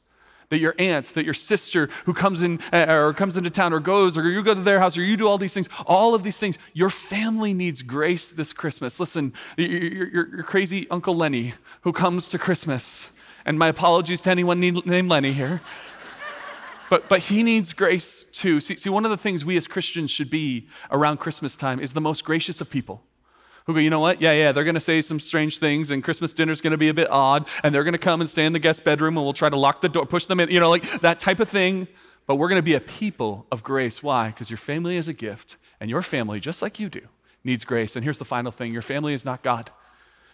That 0.49 0.59
your 0.59 0.75
aunt, 0.77 1.07
that 1.15 1.25
your 1.25 1.33
sister 1.33 1.89
who 2.05 2.13
comes 2.13 2.43
in 2.43 2.59
uh, 2.71 2.85
or 2.89 3.13
comes 3.13 3.37
into 3.37 3.49
town 3.49 3.73
or 3.73 3.79
goes, 3.79 4.17
or 4.17 4.29
you 4.29 4.43
go 4.43 4.53
to 4.53 4.61
their 4.61 4.79
house, 4.79 4.97
or 4.97 5.01
you 5.01 5.17
do 5.17 5.27
all 5.27 5.37
these 5.37 5.53
things, 5.53 5.69
all 5.85 6.13
of 6.13 6.23
these 6.23 6.37
things, 6.37 6.57
your 6.73 6.89
family 6.89 7.53
needs 7.53 7.81
grace 7.81 8.29
this 8.29 8.53
Christmas. 8.53 8.99
Listen, 8.99 9.33
your, 9.57 9.67
your, 9.67 10.35
your 10.35 10.43
crazy 10.43 10.87
Uncle 10.91 11.15
Lenny 11.15 11.53
who 11.81 11.91
comes 11.91 12.27
to 12.29 12.37
Christmas, 12.37 13.11
and 13.45 13.57
my 13.57 13.67
apologies 13.67 14.21
to 14.21 14.31
anyone 14.31 14.59
named 14.59 15.09
Lenny 15.09 15.33
here. 15.33 15.61
But, 16.89 17.09
but 17.09 17.19
he 17.21 17.41
needs 17.41 17.73
grace 17.73 18.23
too. 18.23 18.59
See, 18.59 18.75
see, 18.75 18.89
one 18.89 19.05
of 19.05 19.11
the 19.11 19.17
things 19.17 19.43
we 19.43 19.57
as 19.57 19.65
Christians 19.67 20.11
should 20.11 20.29
be 20.29 20.67
around 20.91 21.17
Christmas 21.17 21.57
time 21.57 21.79
is 21.79 21.93
the 21.93 22.01
most 22.01 22.23
gracious 22.23 22.61
of 22.61 22.69
people 22.69 23.01
who 23.65 23.73
go, 23.73 23.79
you 23.79 23.89
know 23.89 23.99
what? 23.99 24.21
Yeah, 24.21 24.33
yeah, 24.33 24.51
they're 24.51 24.63
going 24.63 24.75
to 24.75 24.79
say 24.79 25.01
some 25.01 25.19
strange 25.19 25.57
things, 25.57 25.91
and 25.91 26.03
Christmas 26.03 26.33
dinner's 26.33 26.61
going 26.61 26.71
to 26.71 26.77
be 26.77 26.89
a 26.89 26.93
bit 26.93 27.09
odd, 27.09 27.47
and 27.63 27.73
they're 27.73 27.83
going 27.83 27.93
to 27.93 27.99
come 27.99 28.21
and 28.21 28.29
stay 28.29 28.45
in 28.45 28.53
the 28.53 28.59
guest 28.59 28.83
bedroom, 28.83 29.17
and 29.17 29.25
we'll 29.25 29.33
try 29.33 29.49
to 29.49 29.57
lock 29.57 29.81
the 29.81 29.89
door, 29.89 30.05
push 30.05 30.25
them 30.25 30.39
in, 30.39 30.49
you 30.49 30.59
know, 30.59 30.69
like 30.69 30.83
that 31.01 31.19
type 31.19 31.39
of 31.39 31.49
thing. 31.49 31.87
But 32.27 32.35
we're 32.35 32.47
going 32.47 32.59
to 32.59 32.63
be 32.63 32.73
a 32.73 32.79
people 32.79 33.45
of 33.51 33.63
grace. 33.63 34.01
Why? 34.01 34.27
Because 34.27 34.49
your 34.49 34.57
family 34.57 34.97
is 34.97 35.07
a 35.07 35.13
gift, 35.13 35.57
and 35.79 35.89
your 35.89 36.01
family, 36.01 36.39
just 36.39 36.61
like 36.61 36.79
you 36.79 36.89
do, 36.89 37.01
needs 37.43 37.65
grace. 37.65 37.95
And 37.95 38.03
here's 38.03 38.19
the 38.19 38.25
final 38.25 38.51
thing 38.51 38.71
your 38.71 38.81
family 38.81 39.13
is 39.13 39.25
not 39.25 39.41
God, 39.41 39.71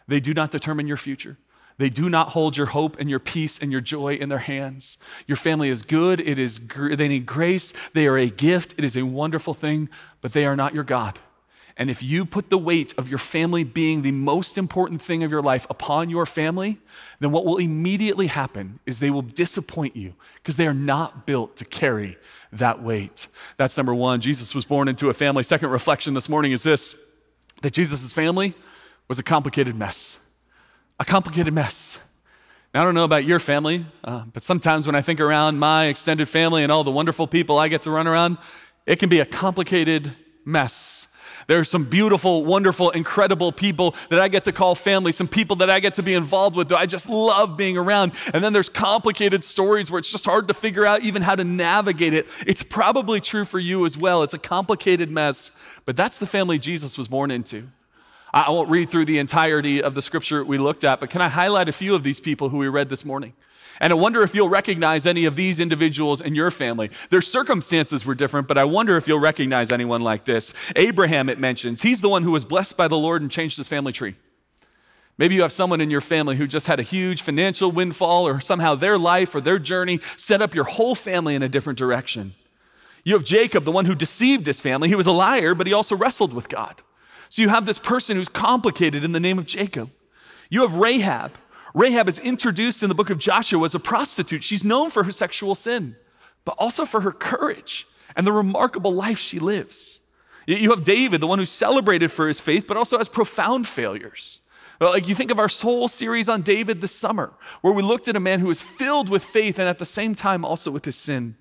they 0.07 0.19
do 0.19 0.33
not 0.33 0.51
determine 0.51 0.87
your 0.87 0.97
future. 0.97 1.37
They 1.77 1.89
do 1.89 2.09
not 2.09 2.29
hold 2.29 2.57
your 2.57 2.67
hope 2.67 2.99
and 2.99 3.09
your 3.09 3.19
peace 3.19 3.57
and 3.57 3.71
your 3.71 3.81
joy 3.81 4.13
in 4.13 4.29
their 4.29 4.39
hands. 4.39 4.99
Your 5.25 5.37
family 5.37 5.69
is 5.69 5.81
good. 5.81 6.19
It 6.19 6.37
is 6.37 6.67
they 6.67 7.07
need 7.07 7.25
grace. 7.25 7.73
They 7.93 8.05
are 8.05 8.17
a 8.17 8.29
gift. 8.29 8.75
It 8.77 8.83
is 8.83 8.95
a 8.95 9.03
wonderful 9.03 9.55
thing, 9.55 9.89
but 10.19 10.33
they 10.33 10.45
are 10.45 10.55
not 10.55 10.75
your 10.75 10.83
God. 10.83 11.19
And 11.81 11.89
if 11.89 12.03
you 12.03 12.25
put 12.25 12.51
the 12.51 12.59
weight 12.59 12.93
of 12.95 13.09
your 13.09 13.17
family 13.17 13.63
being 13.63 14.03
the 14.03 14.11
most 14.11 14.55
important 14.55 15.01
thing 15.01 15.23
of 15.23 15.31
your 15.31 15.41
life 15.41 15.65
upon 15.67 16.11
your 16.11 16.27
family, 16.27 16.77
then 17.19 17.31
what 17.31 17.43
will 17.43 17.57
immediately 17.57 18.27
happen 18.27 18.79
is 18.85 18.99
they 18.99 19.09
will 19.09 19.23
disappoint 19.23 19.95
you 19.95 20.13
because 20.35 20.57
they 20.57 20.67
are 20.67 20.75
not 20.75 21.25
built 21.25 21.55
to 21.55 21.65
carry 21.65 22.19
that 22.51 22.83
weight. 22.83 23.27
That's 23.57 23.77
number 23.77 23.95
one. 23.95 24.21
Jesus 24.21 24.53
was 24.53 24.63
born 24.63 24.89
into 24.89 25.09
a 25.09 25.13
family. 25.15 25.41
Second 25.41 25.69
reflection 25.71 26.13
this 26.13 26.29
morning 26.29 26.51
is 26.51 26.61
this 26.61 26.95
that 27.63 27.73
Jesus' 27.73 28.13
family 28.13 28.53
was 29.07 29.17
a 29.17 29.23
complicated 29.23 29.73
mess. 29.73 30.19
A 30.99 31.03
complicated 31.03 31.51
mess. 31.51 31.97
Now, 32.75 32.81
I 32.81 32.83
don't 32.83 32.93
know 32.93 33.05
about 33.05 33.25
your 33.25 33.39
family, 33.39 33.87
uh, 34.03 34.25
but 34.31 34.43
sometimes 34.43 34.85
when 34.85 34.93
I 34.93 35.01
think 35.01 35.19
around 35.19 35.57
my 35.57 35.87
extended 35.87 36.29
family 36.29 36.61
and 36.61 36.71
all 36.71 36.83
the 36.83 36.91
wonderful 36.91 37.25
people 37.25 37.57
I 37.57 37.69
get 37.69 37.81
to 37.81 37.89
run 37.89 38.07
around, 38.07 38.37
it 38.85 38.99
can 38.99 39.09
be 39.09 39.19
a 39.19 39.25
complicated 39.25 40.15
mess. 40.45 41.07
There 41.51 41.59
are 41.59 41.65
some 41.65 41.83
beautiful, 41.83 42.45
wonderful, 42.45 42.91
incredible 42.91 43.51
people 43.51 43.93
that 44.07 44.21
I 44.21 44.29
get 44.29 44.45
to 44.45 44.53
call 44.53 44.73
family, 44.73 45.11
some 45.11 45.27
people 45.27 45.57
that 45.57 45.69
I 45.69 45.81
get 45.81 45.95
to 45.95 46.01
be 46.01 46.13
involved 46.13 46.55
with 46.55 46.69
that 46.69 46.77
I 46.77 46.85
just 46.85 47.09
love 47.09 47.57
being 47.57 47.77
around. 47.77 48.13
And 48.33 48.41
then 48.41 48.53
there's 48.53 48.69
complicated 48.69 49.43
stories 49.43 49.91
where 49.91 49.99
it's 49.99 50.09
just 50.09 50.23
hard 50.23 50.47
to 50.47 50.53
figure 50.53 50.85
out 50.85 51.01
even 51.01 51.23
how 51.23 51.35
to 51.35 51.43
navigate 51.43 52.13
it. 52.13 52.29
It's 52.47 52.63
probably 52.63 53.19
true 53.19 53.43
for 53.43 53.59
you 53.59 53.85
as 53.85 53.97
well. 53.97 54.23
It's 54.23 54.33
a 54.33 54.39
complicated 54.39 55.11
mess, 55.11 55.51
but 55.83 55.97
that's 55.97 56.17
the 56.17 56.25
family 56.25 56.57
Jesus 56.57 56.97
was 56.97 57.09
born 57.09 57.31
into. 57.31 57.67
I 58.33 58.49
won't 58.49 58.69
read 58.69 58.87
through 58.87 59.03
the 59.03 59.19
entirety 59.19 59.83
of 59.83 59.93
the 59.93 60.01
scripture 60.01 60.45
we 60.45 60.57
looked 60.57 60.85
at, 60.85 61.01
but 61.01 61.09
can 61.09 61.19
I 61.19 61.27
highlight 61.27 61.67
a 61.67 61.73
few 61.73 61.95
of 61.95 62.03
these 62.03 62.21
people 62.21 62.47
who 62.47 62.59
we 62.59 62.69
read 62.69 62.87
this 62.87 63.03
morning? 63.03 63.33
And 63.81 63.91
I 63.91 63.95
wonder 63.95 64.21
if 64.21 64.35
you'll 64.35 64.47
recognize 64.47 65.07
any 65.07 65.25
of 65.25 65.35
these 65.35 65.59
individuals 65.59 66.21
in 66.21 66.35
your 66.35 66.51
family. 66.51 66.91
Their 67.09 67.21
circumstances 67.21 68.05
were 68.05 68.13
different, 68.13 68.47
but 68.47 68.59
I 68.59 68.63
wonder 68.63 68.95
if 68.95 69.07
you'll 69.07 69.19
recognize 69.19 69.71
anyone 69.71 70.01
like 70.01 70.23
this. 70.23 70.53
Abraham, 70.75 71.29
it 71.29 71.39
mentions, 71.39 71.81
he's 71.81 71.99
the 71.99 72.07
one 72.07 72.21
who 72.21 72.29
was 72.29 72.45
blessed 72.45 72.77
by 72.77 72.87
the 72.87 72.97
Lord 72.97 73.23
and 73.23 73.31
changed 73.31 73.57
his 73.57 73.67
family 73.67 73.91
tree. 73.91 74.15
Maybe 75.17 75.33
you 75.33 75.41
have 75.41 75.51
someone 75.51 75.81
in 75.81 75.89
your 75.89 75.99
family 75.99 76.35
who 76.35 76.45
just 76.45 76.67
had 76.67 76.79
a 76.79 76.83
huge 76.83 77.23
financial 77.23 77.71
windfall, 77.71 78.27
or 78.27 78.39
somehow 78.39 78.75
their 78.75 78.99
life 78.99 79.33
or 79.33 79.41
their 79.41 79.59
journey 79.59 79.99
set 80.15 80.43
up 80.43 80.53
your 80.53 80.65
whole 80.65 80.93
family 80.93 81.33
in 81.33 81.41
a 81.41 81.49
different 81.49 81.79
direction. 81.79 82.35
You 83.03 83.15
have 83.15 83.23
Jacob, 83.23 83.65
the 83.65 83.71
one 83.71 83.85
who 83.85 83.95
deceived 83.95 84.45
his 84.45 84.59
family. 84.59 84.89
He 84.89 84.95
was 84.95 85.07
a 85.07 85.11
liar, 85.11 85.55
but 85.55 85.65
he 85.65 85.73
also 85.73 85.95
wrestled 85.95 86.33
with 86.33 86.49
God. 86.49 86.83
So 87.29 87.41
you 87.41 87.49
have 87.49 87.65
this 87.65 87.79
person 87.79 88.15
who's 88.15 88.29
complicated 88.29 89.03
in 89.03 89.11
the 89.11 89.19
name 89.19 89.39
of 89.39 89.47
Jacob. 89.47 89.89
You 90.51 90.61
have 90.61 90.75
Rahab, 90.75 91.31
Rahab 91.73 92.09
is 92.09 92.19
introduced 92.19 92.83
in 92.83 92.89
the 92.89 92.95
book 92.95 93.09
of 93.09 93.17
Joshua 93.17 93.63
as 93.63 93.75
a 93.75 93.79
prostitute. 93.79 94.43
She's 94.43 94.63
known 94.63 94.89
for 94.89 95.03
her 95.03 95.11
sexual 95.11 95.55
sin, 95.55 95.95
but 96.45 96.55
also 96.57 96.85
for 96.85 97.01
her 97.01 97.11
courage 97.11 97.87
and 98.15 98.27
the 98.27 98.31
remarkable 98.31 98.93
life 98.93 99.17
she 99.17 99.39
lives. 99.39 100.01
You 100.47 100.71
have 100.71 100.83
David, 100.83 101.21
the 101.21 101.27
one 101.27 101.39
who's 101.39 101.51
celebrated 101.51 102.11
for 102.11 102.27
his 102.27 102.41
faith, 102.41 102.67
but 102.67 102.77
also 102.77 102.97
has 102.97 103.07
profound 103.07 103.67
failures. 103.67 104.41
Like 104.79 105.07
you 105.07 105.13
think 105.13 105.29
of 105.29 105.37
our 105.37 105.47
whole 105.47 105.87
series 105.87 106.27
on 106.27 106.41
David 106.41 106.81
this 106.81 106.91
summer, 106.91 107.33
where 107.61 107.73
we 107.73 107.83
looked 107.83 108.07
at 108.07 108.15
a 108.15 108.19
man 108.19 108.39
who 108.39 108.47
was 108.47 108.61
filled 108.61 109.09
with 109.09 109.23
faith 109.23 109.59
and 109.59 109.69
at 109.69 109.77
the 109.77 109.85
same 109.85 110.15
time 110.15 110.43
also 110.43 110.71
with 110.71 110.85
his 110.85 110.95
sin. 110.95 111.35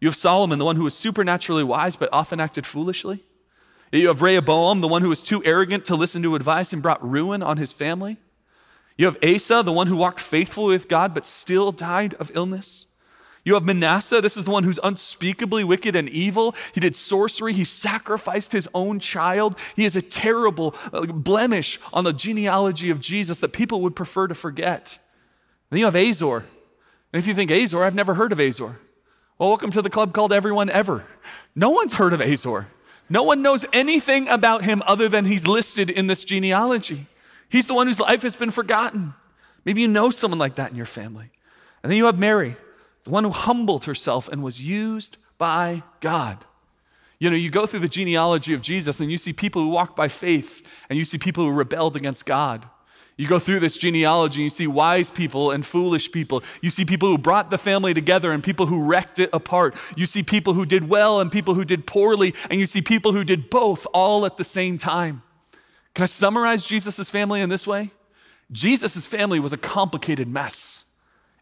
You 0.00 0.08
have 0.08 0.16
Solomon, 0.16 0.58
the 0.58 0.64
one 0.64 0.76
who 0.76 0.82
was 0.82 0.94
supernaturally 0.94 1.62
wise 1.62 1.94
but 1.94 2.08
often 2.12 2.40
acted 2.40 2.66
foolishly. 2.66 3.24
You 3.92 4.08
have 4.08 4.22
Rehoboam, 4.22 4.80
the 4.80 4.88
one 4.88 5.02
who 5.02 5.08
was 5.08 5.22
too 5.22 5.42
arrogant 5.44 5.84
to 5.84 5.94
listen 5.94 6.20
to 6.24 6.34
advice 6.34 6.72
and 6.72 6.82
brought 6.82 7.08
ruin 7.08 7.44
on 7.44 7.58
his 7.58 7.72
family. 7.72 8.18
You 8.96 9.06
have 9.06 9.18
Asa, 9.24 9.62
the 9.62 9.72
one 9.72 9.88
who 9.88 9.96
walked 9.96 10.20
faithfully 10.20 10.74
with 10.74 10.88
God 10.88 11.14
but 11.14 11.26
still 11.26 11.72
died 11.72 12.14
of 12.14 12.30
illness. 12.34 12.86
You 13.44 13.54
have 13.54 13.66
Manasseh, 13.66 14.22
this 14.22 14.38
is 14.38 14.44
the 14.44 14.50
one 14.50 14.64
who's 14.64 14.78
unspeakably 14.82 15.64
wicked 15.64 15.94
and 15.94 16.08
evil. 16.08 16.54
He 16.72 16.80
did 16.80 16.96
sorcery, 16.96 17.52
he 17.52 17.64
sacrificed 17.64 18.52
his 18.52 18.68
own 18.72 19.00
child. 19.00 19.58
He 19.76 19.84
is 19.84 19.96
a 19.96 20.02
terrible 20.02 20.74
uh, 20.92 21.04
blemish 21.06 21.78
on 21.92 22.04
the 22.04 22.12
genealogy 22.12 22.88
of 22.88 23.00
Jesus 23.00 23.40
that 23.40 23.52
people 23.52 23.82
would 23.82 23.94
prefer 23.94 24.28
to 24.28 24.34
forget. 24.34 24.98
Then 25.68 25.80
you 25.80 25.84
have 25.84 25.96
Azor. 25.96 26.38
And 27.12 27.22
if 27.22 27.26
you 27.26 27.34
think 27.34 27.50
Azor, 27.50 27.84
I've 27.84 27.94
never 27.94 28.14
heard 28.14 28.32
of 28.32 28.40
Azor. 28.40 28.80
Well, 29.38 29.50
welcome 29.50 29.72
to 29.72 29.82
the 29.82 29.90
club 29.90 30.14
called 30.14 30.32
Everyone 30.32 30.70
Ever. 30.70 31.04
No 31.54 31.70
one's 31.70 31.94
heard 31.94 32.14
of 32.14 32.22
Azor. 32.22 32.68
No 33.10 33.24
one 33.24 33.42
knows 33.42 33.66
anything 33.74 34.26
about 34.28 34.64
him 34.64 34.82
other 34.86 35.08
than 35.08 35.26
he's 35.26 35.46
listed 35.46 35.90
in 35.90 36.06
this 36.06 36.24
genealogy. 36.24 37.08
He's 37.48 37.66
the 37.66 37.74
one 37.74 37.86
whose 37.86 38.00
life 38.00 38.22
has 38.22 38.36
been 38.36 38.50
forgotten. 38.50 39.14
Maybe 39.64 39.82
you 39.82 39.88
know 39.88 40.10
someone 40.10 40.38
like 40.38 40.56
that 40.56 40.70
in 40.70 40.76
your 40.76 40.86
family. 40.86 41.30
And 41.82 41.90
then 41.90 41.96
you 41.96 42.06
have 42.06 42.18
Mary, 42.18 42.56
the 43.04 43.10
one 43.10 43.24
who 43.24 43.30
humbled 43.30 43.84
herself 43.84 44.28
and 44.28 44.42
was 44.42 44.60
used 44.60 45.16
by 45.38 45.82
God. 46.00 46.44
You 47.18 47.30
know, 47.30 47.36
you 47.36 47.50
go 47.50 47.66
through 47.66 47.80
the 47.80 47.88
genealogy 47.88 48.54
of 48.54 48.62
Jesus 48.62 49.00
and 49.00 49.10
you 49.10 49.18
see 49.18 49.32
people 49.32 49.62
who 49.62 49.68
walk 49.68 49.94
by 49.94 50.08
faith 50.08 50.66
and 50.88 50.98
you 50.98 51.04
see 51.04 51.18
people 51.18 51.44
who 51.44 51.52
rebelled 51.52 51.96
against 51.96 52.26
God. 52.26 52.66
You 53.16 53.28
go 53.28 53.38
through 53.38 53.60
this 53.60 53.76
genealogy 53.76 54.40
and 54.40 54.44
you 54.44 54.50
see 54.50 54.66
wise 54.66 55.10
people 55.10 55.52
and 55.52 55.64
foolish 55.64 56.10
people. 56.10 56.42
You 56.60 56.70
see 56.70 56.84
people 56.84 57.08
who 57.08 57.16
brought 57.16 57.48
the 57.48 57.58
family 57.58 57.94
together 57.94 58.32
and 58.32 58.42
people 58.42 58.66
who 58.66 58.84
wrecked 58.84 59.20
it 59.20 59.30
apart. 59.32 59.76
You 59.96 60.06
see 60.06 60.24
people 60.24 60.54
who 60.54 60.66
did 60.66 60.88
well 60.88 61.20
and 61.20 61.30
people 61.30 61.54
who 61.54 61.64
did 61.64 61.86
poorly. 61.86 62.34
And 62.50 62.58
you 62.58 62.66
see 62.66 62.82
people 62.82 63.12
who 63.12 63.22
did 63.22 63.50
both 63.50 63.86
all 63.94 64.26
at 64.26 64.36
the 64.36 64.44
same 64.44 64.78
time. 64.78 65.22
Can 65.94 66.02
I 66.02 66.06
summarize 66.06 66.66
Jesus' 66.66 67.08
family 67.08 67.40
in 67.40 67.48
this 67.48 67.66
way? 67.66 67.90
Jesus' 68.50 69.06
family 69.06 69.40
was 69.40 69.52
a 69.52 69.56
complicated 69.56 70.28
mess. 70.28 70.84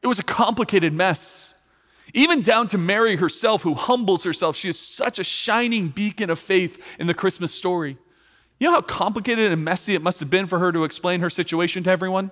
It 0.02 0.06
was 0.06 0.18
a 0.18 0.24
complicated 0.24 0.92
mess. 0.92 1.54
Even 2.14 2.42
down 2.42 2.66
to 2.68 2.78
Mary 2.78 3.16
herself, 3.16 3.62
who 3.62 3.74
humbles 3.74 4.24
herself, 4.24 4.56
she 4.56 4.68
is 4.68 4.78
such 4.78 5.18
a 5.18 5.24
shining 5.24 5.88
beacon 5.88 6.28
of 6.28 6.38
faith 6.38 6.96
in 6.98 7.06
the 7.06 7.14
Christmas 7.14 7.54
story. 7.54 7.96
You 8.58 8.68
know 8.68 8.74
how 8.74 8.82
complicated 8.82 9.50
and 9.50 9.64
messy 9.64 9.94
it 9.94 10.02
must 10.02 10.20
have 10.20 10.30
been 10.30 10.46
for 10.46 10.58
her 10.58 10.70
to 10.72 10.84
explain 10.84 11.20
her 11.20 11.30
situation 11.30 11.82
to 11.84 11.90
everyone? 11.90 12.30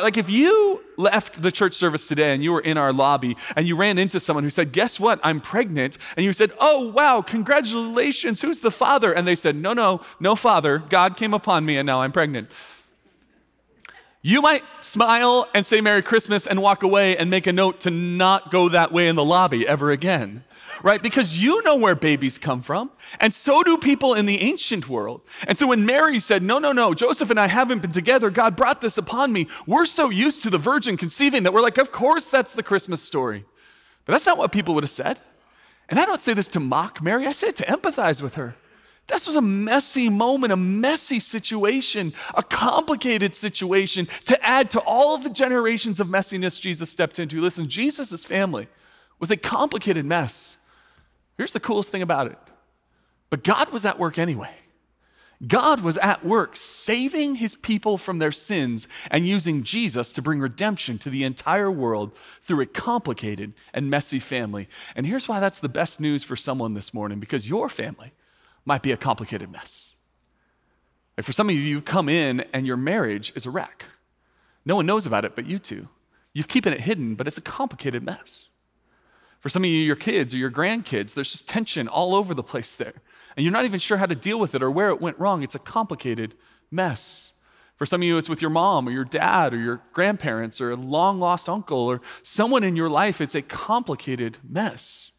Like, 0.00 0.16
if 0.16 0.30
you 0.30 0.82
left 0.96 1.42
the 1.42 1.52
church 1.52 1.74
service 1.74 2.08
today 2.08 2.32
and 2.32 2.42
you 2.42 2.52
were 2.52 2.60
in 2.60 2.78
our 2.78 2.94
lobby 2.94 3.36
and 3.54 3.68
you 3.68 3.76
ran 3.76 3.98
into 3.98 4.18
someone 4.20 4.42
who 4.42 4.48
said, 4.48 4.72
Guess 4.72 4.98
what? 4.98 5.20
I'm 5.22 5.40
pregnant. 5.40 5.98
And 6.16 6.24
you 6.24 6.32
said, 6.32 6.52
Oh, 6.58 6.88
wow, 6.88 7.20
congratulations. 7.20 8.40
Who's 8.40 8.60
the 8.60 8.70
father? 8.70 9.12
And 9.12 9.28
they 9.28 9.34
said, 9.34 9.54
No, 9.54 9.74
no, 9.74 10.00
no 10.18 10.34
father. 10.34 10.78
God 10.78 11.16
came 11.16 11.34
upon 11.34 11.66
me 11.66 11.76
and 11.76 11.86
now 11.86 12.00
I'm 12.00 12.12
pregnant. 12.12 12.50
You 14.22 14.40
might 14.40 14.62
smile 14.80 15.48
and 15.52 15.66
say 15.66 15.80
Merry 15.80 16.00
Christmas 16.00 16.46
and 16.46 16.62
walk 16.62 16.82
away 16.82 17.16
and 17.16 17.28
make 17.28 17.46
a 17.46 17.52
note 17.52 17.80
to 17.80 17.90
not 17.90 18.50
go 18.50 18.68
that 18.70 18.92
way 18.92 19.08
in 19.08 19.16
the 19.16 19.24
lobby 19.24 19.66
ever 19.68 19.90
again 19.90 20.44
right? 20.82 21.02
Because 21.02 21.42
you 21.42 21.62
know 21.62 21.76
where 21.76 21.94
babies 21.94 22.38
come 22.38 22.60
from, 22.60 22.90
and 23.20 23.32
so 23.32 23.62
do 23.62 23.78
people 23.78 24.14
in 24.14 24.26
the 24.26 24.40
ancient 24.40 24.88
world. 24.88 25.22
And 25.46 25.56
so 25.56 25.66
when 25.66 25.86
Mary 25.86 26.20
said, 26.20 26.42
No, 26.42 26.58
no, 26.58 26.72
no, 26.72 26.94
Joseph 26.94 27.30
and 27.30 27.40
I 27.40 27.46
haven't 27.46 27.82
been 27.82 27.92
together, 27.92 28.30
God 28.30 28.56
brought 28.56 28.80
this 28.80 28.98
upon 28.98 29.32
me, 29.32 29.48
we're 29.66 29.84
so 29.84 30.10
used 30.10 30.42
to 30.42 30.50
the 30.50 30.58
virgin 30.58 30.96
conceiving 30.96 31.42
that 31.44 31.52
we're 31.52 31.62
like, 31.62 31.78
Of 31.78 31.92
course, 31.92 32.24
that's 32.24 32.52
the 32.52 32.62
Christmas 32.62 33.02
story. 33.02 33.44
But 34.04 34.12
that's 34.12 34.26
not 34.26 34.38
what 34.38 34.52
people 34.52 34.74
would 34.74 34.84
have 34.84 34.90
said. 34.90 35.18
And 35.88 36.00
I 36.00 36.04
don't 36.04 36.20
say 36.20 36.34
this 36.34 36.48
to 36.48 36.60
mock 36.60 37.02
Mary, 37.02 37.26
I 37.26 37.32
say 37.32 37.48
it 37.48 37.56
to 37.56 37.64
empathize 37.64 38.22
with 38.22 38.34
her. 38.34 38.56
This 39.08 39.26
was 39.26 39.36
a 39.36 39.42
messy 39.42 40.08
moment, 40.08 40.52
a 40.52 40.56
messy 40.56 41.18
situation, 41.20 42.14
a 42.34 42.42
complicated 42.42 43.34
situation 43.34 44.06
to 44.24 44.46
add 44.46 44.70
to 44.70 44.80
all 44.80 45.14
of 45.14 45.24
the 45.24 45.30
generations 45.30 46.00
of 46.00 46.06
messiness 46.06 46.60
Jesus 46.60 46.88
stepped 46.88 47.18
into. 47.18 47.40
Listen, 47.40 47.68
Jesus' 47.68 48.24
family 48.24 48.68
was 49.18 49.30
a 49.30 49.36
complicated 49.36 50.06
mess. 50.06 50.58
Here's 51.42 51.52
the 51.52 51.58
coolest 51.58 51.90
thing 51.90 52.02
about 52.02 52.28
it. 52.28 52.38
But 53.28 53.42
God 53.42 53.70
was 53.70 53.84
at 53.84 53.98
work 53.98 54.16
anyway. 54.16 54.54
God 55.44 55.80
was 55.80 55.98
at 55.98 56.24
work 56.24 56.54
saving 56.54 57.34
his 57.34 57.56
people 57.56 57.98
from 57.98 58.20
their 58.20 58.30
sins 58.30 58.86
and 59.10 59.26
using 59.26 59.64
Jesus 59.64 60.12
to 60.12 60.22
bring 60.22 60.38
redemption 60.38 60.98
to 60.98 61.10
the 61.10 61.24
entire 61.24 61.68
world 61.68 62.12
through 62.42 62.60
a 62.60 62.66
complicated 62.66 63.54
and 63.74 63.90
messy 63.90 64.20
family. 64.20 64.68
And 64.94 65.04
here's 65.04 65.26
why 65.26 65.40
that's 65.40 65.58
the 65.58 65.68
best 65.68 66.00
news 66.00 66.22
for 66.22 66.36
someone 66.36 66.74
this 66.74 66.94
morning 66.94 67.18
because 67.18 67.48
your 67.48 67.68
family 67.68 68.12
might 68.64 68.82
be 68.82 68.92
a 68.92 68.96
complicated 68.96 69.50
mess. 69.50 69.96
Like 71.16 71.26
for 71.26 71.32
some 71.32 71.48
of 71.48 71.56
you, 71.56 71.60
you've 71.60 71.84
come 71.84 72.08
in 72.08 72.44
and 72.52 72.68
your 72.68 72.76
marriage 72.76 73.32
is 73.34 73.46
a 73.46 73.50
wreck. 73.50 73.86
No 74.64 74.76
one 74.76 74.86
knows 74.86 75.06
about 75.06 75.24
it 75.24 75.34
but 75.34 75.46
you 75.46 75.58
two. 75.58 75.88
You've 76.32 76.46
keeping 76.46 76.72
it 76.72 76.82
hidden, 76.82 77.16
but 77.16 77.26
it's 77.26 77.36
a 77.36 77.40
complicated 77.40 78.04
mess. 78.04 78.50
For 79.42 79.48
some 79.48 79.64
of 79.64 79.70
you, 79.70 79.80
your 79.80 79.96
kids 79.96 80.34
or 80.34 80.38
your 80.38 80.52
grandkids, 80.52 81.14
there's 81.14 81.32
just 81.32 81.48
tension 81.48 81.88
all 81.88 82.14
over 82.14 82.32
the 82.32 82.44
place 82.44 82.76
there. 82.76 82.94
And 83.36 83.42
you're 83.42 83.52
not 83.52 83.64
even 83.64 83.80
sure 83.80 83.96
how 83.96 84.06
to 84.06 84.14
deal 84.14 84.38
with 84.38 84.54
it 84.54 84.62
or 84.62 84.70
where 84.70 84.90
it 84.90 85.00
went 85.00 85.18
wrong. 85.18 85.42
It's 85.42 85.56
a 85.56 85.58
complicated 85.58 86.34
mess. 86.70 87.32
For 87.74 87.84
some 87.84 88.02
of 88.02 88.06
you, 88.06 88.18
it's 88.18 88.28
with 88.28 88.40
your 88.40 88.50
mom 88.50 88.86
or 88.86 88.92
your 88.92 89.04
dad 89.04 89.52
or 89.52 89.58
your 89.58 89.82
grandparents 89.92 90.60
or 90.60 90.70
a 90.70 90.76
long 90.76 91.18
lost 91.18 91.48
uncle 91.48 91.78
or 91.78 92.00
someone 92.22 92.62
in 92.62 92.76
your 92.76 92.88
life. 92.88 93.20
It's 93.20 93.34
a 93.34 93.42
complicated 93.42 94.38
mess. 94.48 95.11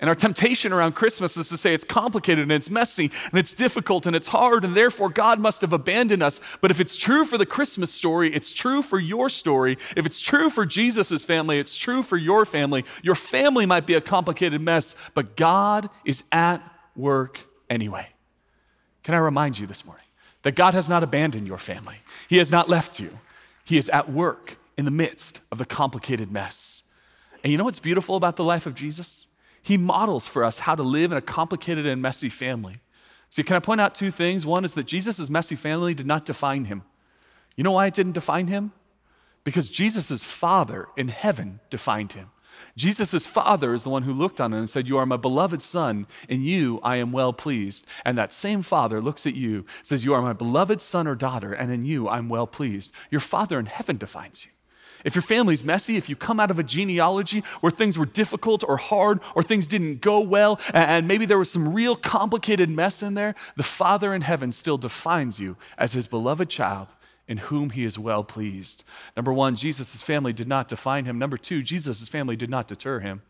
And 0.00 0.08
our 0.08 0.14
temptation 0.14 0.72
around 0.72 0.92
Christmas 0.92 1.36
is 1.36 1.48
to 1.48 1.56
say 1.56 1.74
it's 1.74 1.84
complicated 1.84 2.42
and 2.42 2.52
it's 2.52 2.70
messy 2.70 3.10
and 3.30 3.38
it's 3.38 3.52
difficult 3.52 4.06
and 4.06 4.14
it's 4.14 4.28
hard 4.28 4.64
and 4.64 4.76
therefore 4.76 5.08
God 5.08 5.40
must 5.40 5.60
have 5.60 5.72
abandoned 5.72 6.22
us. 6.22 6.40
But 6.60 6.70
if 6.70 6.78
it's 6.78 6.96
true 6.96 7.24
for 7.24 7.36
the 7.36 7.46
Christmas 7.46 7.92
story, 7.92 8.32
it's 8.32 8.52
true 8.52 8.80
for 8.80 9.00
your 9.00 9.28
story. 9.28 9.76
If 9.96 10.06
it's 10.06 10.20
true 10.20 10.50
for 10.50 10.64
Jesus' 10.64 11.24
family, 11.24 11.58
it's 11.58 11.76
true 11.76 12.04
for 12.04 12.16
your 12.16 12.46
family. 12.46 12.84
Your 13.02 13.16
family 13.16 13.66
might 13.66 13.86
be 13.86 13.94
a 13.94 14.00
complicated 14.00 14.60
mess, 14.60 14.94
but 15.14 15.36
God 15.36 15.90
is 16.04 16.22
at 16.30 16.62
work 16.94 17.46
anyway. 17.68 18.08
Can 19.02 19.14
I 19.14 19.18
remind 19.18 19.58
you 19.58 19.66
this 19.66 19.84
morning 19.84 20.04
that 20.42 20.54
God 20.54 20.74
has 20.74 20.88
not 20.88 21.02
abandoned 21.02 21.48
your 21.48 21.58
family? 21.58 21.96
He 22.28 22.36
has 22.36 22.52
not 22.52 22.68
left 22.68 23.00
you. 23.00 23.18
He 23.64 23.78
is 23.78 23.88
at 23.88 24.10
work 24.10 24.58
in 24.76 24.84
the 24.84 24.90
midst 24.92 25.40
of 25.50 25.58
the 25.58 25.66
complicated 25.66 26.30
mess. 26.30 26.84
And 27.42 27.50
you 27.50 27.58
know 27.58 27.64
what's 27.64 27.80
beautiful 27.80 28.14
about 28.14 28.36
the 28.36 28.44
life 28.44 28.66
of 28.66 28.74
Jesus? 28.74 29.27
He 29.62 29.76
models 29.76 30.26
for 30.26 30.44
us 30.44 30.60
how 30.60 30.74
to 30.74 30.82
live 30.82 31.12
in 31.12 31.18
a 31.18 31.22
complicated 31.22 31.86
and 31.86 32.00
messy 32.00 32.28
family. 32.28 32.80
See, 33.30 33.42
can 33.42 33.56
I 33.56 33.60
point 33.60 33.80
out 33.80 33.94
two 33.94 34.10
things? 34.10 34.46
One 34.46 34.64
is 34.64 34.74
that 34.74 34.86
Jesus' 34.86 35.28
messy 35.28 35.56
family 35.56 35.94
did 35.94 36.06
not 36.06 36.24
define 36.24 36.66
him. 36.66 36.82
You 37.56 37.64
know 37.64 37.72
why 37.72 37.86
it 37.86 37.94
didn't 37.94 38.12
define 38.12 38.46
him? 38.46 38.72
Because 39.44 39.68
Jesus' 39.68 40.24
Father 40.24 40.88
in 40.96 41.08
heaven 41.08 41.60
defined 41.70 42.12
him. 42.12 42.30
Jesus' 42.76 43.26
Father 43.26 43.74
is 43.74 43.84
the 43.84 43.90
one 43.90 44.02
who 44.02 44.12
looked 44.12 44.40
on 44.40 44.52
him 44.52 44.60
and 44.60 44.70
said, 44.70 44.88
You 44.88 44.98
are 44.98 45.06
my 45.06 45.16
beloved 45.16 45.62
Son, 45.62 46.06
in 46.28 46.42
you 46.42 46.80
I 46.82 46.96
am 46.96 47.12
well 47.12 47.32
pleased. 47.32 47.86
And 48.04 48.16
that 48.18 48.32
same 48.32 48.62
Father 48.62 49.00
looks 49.00 49.26
at 49.26 49.34
you, 49.34 49.64
says, 49.82 50.04
You 50.04 50.14
are 50.14 50.22
my 50.22 50.32
beloved 50.32 50.80
son 50.80 51.06
or 51.06 51.14
daughter, 51.14 51.52
and 51.52 51.70
in 51.70 51.84
you 51.84 52.08
I'm 52.08 52.28
well 52.28 52.46
pleased. 52.46 52.92
Your 53.10 53.20
Father 53.20 53.58
in 53.58 53.66
heaven 53.66 53.96
defines 53.96 54.46
you. 54.46 54.52
If 55.04 55.14
your 55.14 55.22
family's 55.22 55.64
messy, 55.64 55.96
if 55.96 56.08
you 56.08 56.16
come 56.16 56.40
out 56.40 56.50
of 56.50 56.58
a 56.58 56.64
genealogy 56.64 57.44
where 57.60 57.70
things 57.70 57.98
were 57.98 58.06
difficult 58.06 58.64
or 58.66 58.76
hard 58.76 59.20
or 59.34 59.42
things 59.42 59.68
didn't 59.68 60.00
go 60.00 60.20
well, 60.20 60.60
and 60.74 61.06
maybe 61.06 61.24
there 61.24 61.38
was 61.38 61.50
some 61.50 61.72
real 61.72 61.96
complicated 61.96 62.68
mess 62.68 63.02
in 63.02 63.14
there, 63.14 63.34
the 63.56 63.62
Father 63.62 64.12
in 64.12 64.22
heaven 64.22 64.50
still 64.52 64.78
defines 64.78 65.40
you 65.40 65.56
as 65.76 65.92
his 65.92 66.06
beloved 66.06 66.48
child 66.48 66.88
in 67.28 67.36
whom 67.38 67.70
he 67.70 67.84
is 67.84 67.98
well 67.98 68.24
pleased. 68.24 68.84
Number 69.16 69.32
one, 69.32 69.54
Jesus' 69.54 70.02
family 70.02 70.32
did 70.32 70.48
not 70.48 70.66
define 70.66 71.04
him. 71.04 71.18
Number 71.18 71.36
two, 71.36 71.62
Jesus' 71.62 72.08
family 72.08 72.36
did 72.36 72.50
not 72.50 72.66
deter 72.66 73.00
him. 73.00 73.22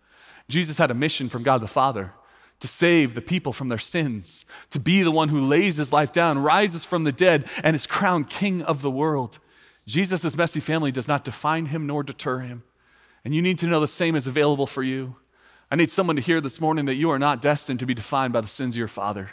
Jesus 0.49 0.79
had 0.79 0.91
a 0.91 0.95
mission 0.95 1.29
from 1.29 1.43
God 1.43 1.61
the 1.61 1.67
Father 1.67 2.13
to 2.61 2.69
save 2.69 3.15
the 3.15 3.21
people 3.21 3.53
from 3.53 3.69
their 3.69 3.79
sins, 3.79 4.45
to 4.71 4.81
be 4.81 5.03
the 5.03 5.11
one 5.11 5.29
who 5.29 5.41
lays 5.41 5.77
his 5.77 5.93
life 5.93 6.13
down, 6.13 6.39
rises 6.39 6.85
from 6.85 7.05
the 7.05 7.13
dead, 7.13 7.49
and 7.63 7.77
is 7.77 7.87
crowned 7.87 8.31
king 8.31 8.63
of 8.63 8.83
the 8.83 8.91
world. 8.91 9.39
Jesus' 9.89 10.37
messy 10.37 10.61
family 10.61 10.93
does 10.93 11.09
not 11.09 11.25
define 11.25 11.67
him 11.67 11.87
nor 11.87 12.03
deter 12.03 12.41
him. 12.41 12.63
And 13.25 13.35
you 13.35 13.41
need 13.41 13.59
to 13.61 13.67
know 13.67 13.81
the 13.81 13.89
same 13.89 14.17
is 14.17 14.27
available 14.27 14.67
for 14.67 14.83
you. 14.83 15.17
I 15.71 15.77
need 15.77 15.91
someone 15.91 16.17
to 16.17 16.23
hear 16.23 16.43
this 16.43 16.61
morning 16.61 16.85
that 16.85 16.97
you 16.97 17.09
are 17.11 17.19
not 17.19 17.41
destined 17.41 17.81
to 17.81 17.87
be 17.87 17.95
defined 17.95 18.35
by 18.35 18.43
the 18.43 18.49
sins 18.49 18.75
of 18.75 18.79
your 18.79 18.87
father. 18.87 19.31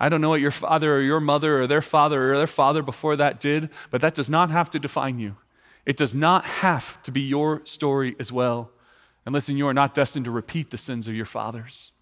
I 0.00 0.08
don't 0.08 0.22
know 0.22 0.30
what 0.30 0.40
your 0.40 0.50
father 0.50 0.96
or 0.96 1.02
your 1.02 1.20
mother 1.20 1.60
or 1.60 1.66
their 1.66 1.82
father 1.82 2.32
or 2.32 2.38
their 2.38 2.46
father 2.46 2.82
before 2.82 3.16
that 3.16 3.38
did, 3.38 3.68
but 3.90 4.00
that 4.00 4.14
does 4.14 4.30
not 4.30 4.50
have 4.50 4.70
to 4.70 4.78
define 4.78 5.18
you. 5.18 5.36
It 5.84 5.98
does 5.98 6.14
not 6.14 6.46
have 6.46 7.00
to 7.02 7.12
be 7.12 7.20
your 7.20 7.64
story 7.66 8.16
as 8.18 8.32
well. 8.32 8.70
And 9.26 9.34
listen, 9.34 9.58
you 9.58 9.68
are 9.68 9.74
not 9.74 9.92
destined 9.92 10.24
to 10.24 10.30
repeat 10.30 10.70
the 10.70 10.78
sins 10.78 11.06
of 11.06 11.14
your 11.14 11.26
fathers. 11.26 11.92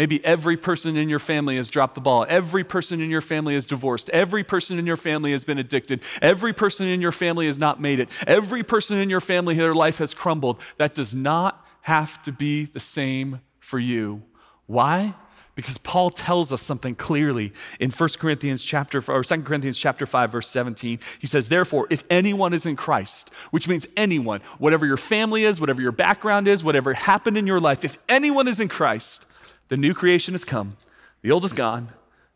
Maybe 0.00 0.24
every 0.24 0.56
person 0.56 0.96
in 0.96 1.10
your 1.10 1.18
family 1.18 1.56
has 1.56 1.68
dropped 1.68 1.94
the 1.94 2.00
ball. 2.00 2.24
Every 2.26 2.64
person 2.64 3.02
in 3.02 3.10
your 3.10 3.20
family 3.20 3.54
is 3.54 3.66
divorced. 3.66 4.08
Every 4.14 4.42
person 4.42 4.78
in 4.78 4.86
your 4.86 4.96
family 4.96 5.32
has 5.32 5.44
been 5.44 5.58
addicted. 5.58 6.00
Every 6.22 6.54
person 6.54 6.86
in 6.86 7.02
your 7.02 7.12
family 7.12 7.48
has 7.48 7.58
not 7.58 7.82
made 7.82 8.00
it. 8.00 8.08
Every 8.26 8.62
person 8.62 8.96
in 8.96 9.10
your 9.10 9.20
family, 9.20 9.56
their 9.56 9.74
life 9.74 9.98
has 9.98 10.14
crumbled. 10.14 10.58
That 10.78 10.94
does 10.94 11.14
not 11.14 11.66
have 11.82 12.22
to 12.22 12.32
be 12.32 12.64
the 12.64 12.80
same 12.80 13.42
for 13.58 13.78
you. 13.78 14.22
Why? 14.64 15.12
Because 15.54 15.76
Paul 15.76 16.08
tells 16.08 16.50
us 16.50 16.62
something 16.62 16.94
clearly 16.94 17.52
in 17.78 17.90
1 17.90 18.08
Corinthians 18.18 18.64
chapter 18.64 19.04
or 19.06 19.22
2 19.22 19.42
Corinthians 19.42 19.78
chapter 19.78 20.06
5 20.06 20.32
verse 20.32 20.48
17. 20.48 20.98
He 21.18 21.26
says, 21.26 21.48
"Therefore, 21.48 21.86
if 21.90 22.04
anyone 22.08 22.54
is 22.54 22.64
in 22.64 22.74
Christ, 22.74 23.28
which 23.50 23.68
means 23.68 23.86
anyone, 23.98 24.40
whatever 24.56 24.86
your 24.86 24.96
family 24.96 25.44
is, 25.44 25.60
whatever 25.60 25.82
your 25.82 25.92
background 25.92 26.48
is, 26.48 26.64
whatever 26.64 26.94
happened 26.94 27.36
in 27.36 27.46
your 27.46 27.60
life, 27.60 27.84
if 27.84 27.98
anyone 28.08 28.48
is 28.48 28.60
in 28.60 28.68
Christ, 28.68 29.26
the 29.70 29.76
new 29.76 29.94
creation 29.94 30.34
has 30.34 30.44
come. 30.44 30.76
The 31.22 31.30
old 31.30 31.44
is 31.44 31.52
gone. 31.52 31.90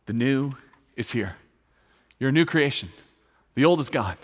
The 0.07 0.13
new 0.13 0.53
is 0.97 1.11
here. 1.11 1.37
You're 2.19 2.31
a 2.31 2.33
new 2.33 2.45
creation. 2.47 2.91
The 3.57 3.65
old 3.65 3.81
is 3.81 3.91
gone. 3.91 4.17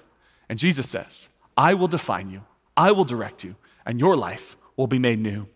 And 0.48 0.58
Jesus 0.58 0.88
says, 0.88 1.28
I 1.56 1.74
will 1.74 1.88
define 1.88 2.30
you, 2.30 2.42
I 2.76 2.92
will 2.92 3.04
direct 3.04 3.44
you, 3.44 3.56
and 3.84 3.98
your 3.98 4.16
life 4.16 4.56
will 4.76 4.86
be 4.86 4.98
made 4.98 5.18
new. 5.18 5.48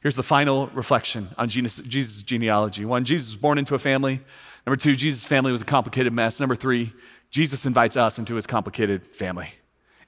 Here's 0.00 0.16
the 0.16 0.22
final 0.22 0.68
reflection 0.68 1.28
on 1.36 1.48
Jesus' 1.48 2.22
genealogy. 2.22 2.84
One, 2.84 3.04
Jesus 3.04 3.32
was 3.32 3.40
born 3.40 3.58
into 3.58 3.74
a 3.74 3.78
family. 3.80 4.20
Number 4.64 4.76
two, 4.76 4.94
Jesus' 4.94 5.24
family 5.24 5.50
was 5.50 5.62
a 5.62 5.66
complicated 5.66 6.12
mess. 6.12 6.38
Number 6.38 6.54
three, 6.54 6.92
Jesus 7.30 7.66
invites 7.66 7.96
us 7.96 8.18
into 8.18 8.36
his 8.36 8.46
complicated 8.46 9.04
family, 9.04 9.48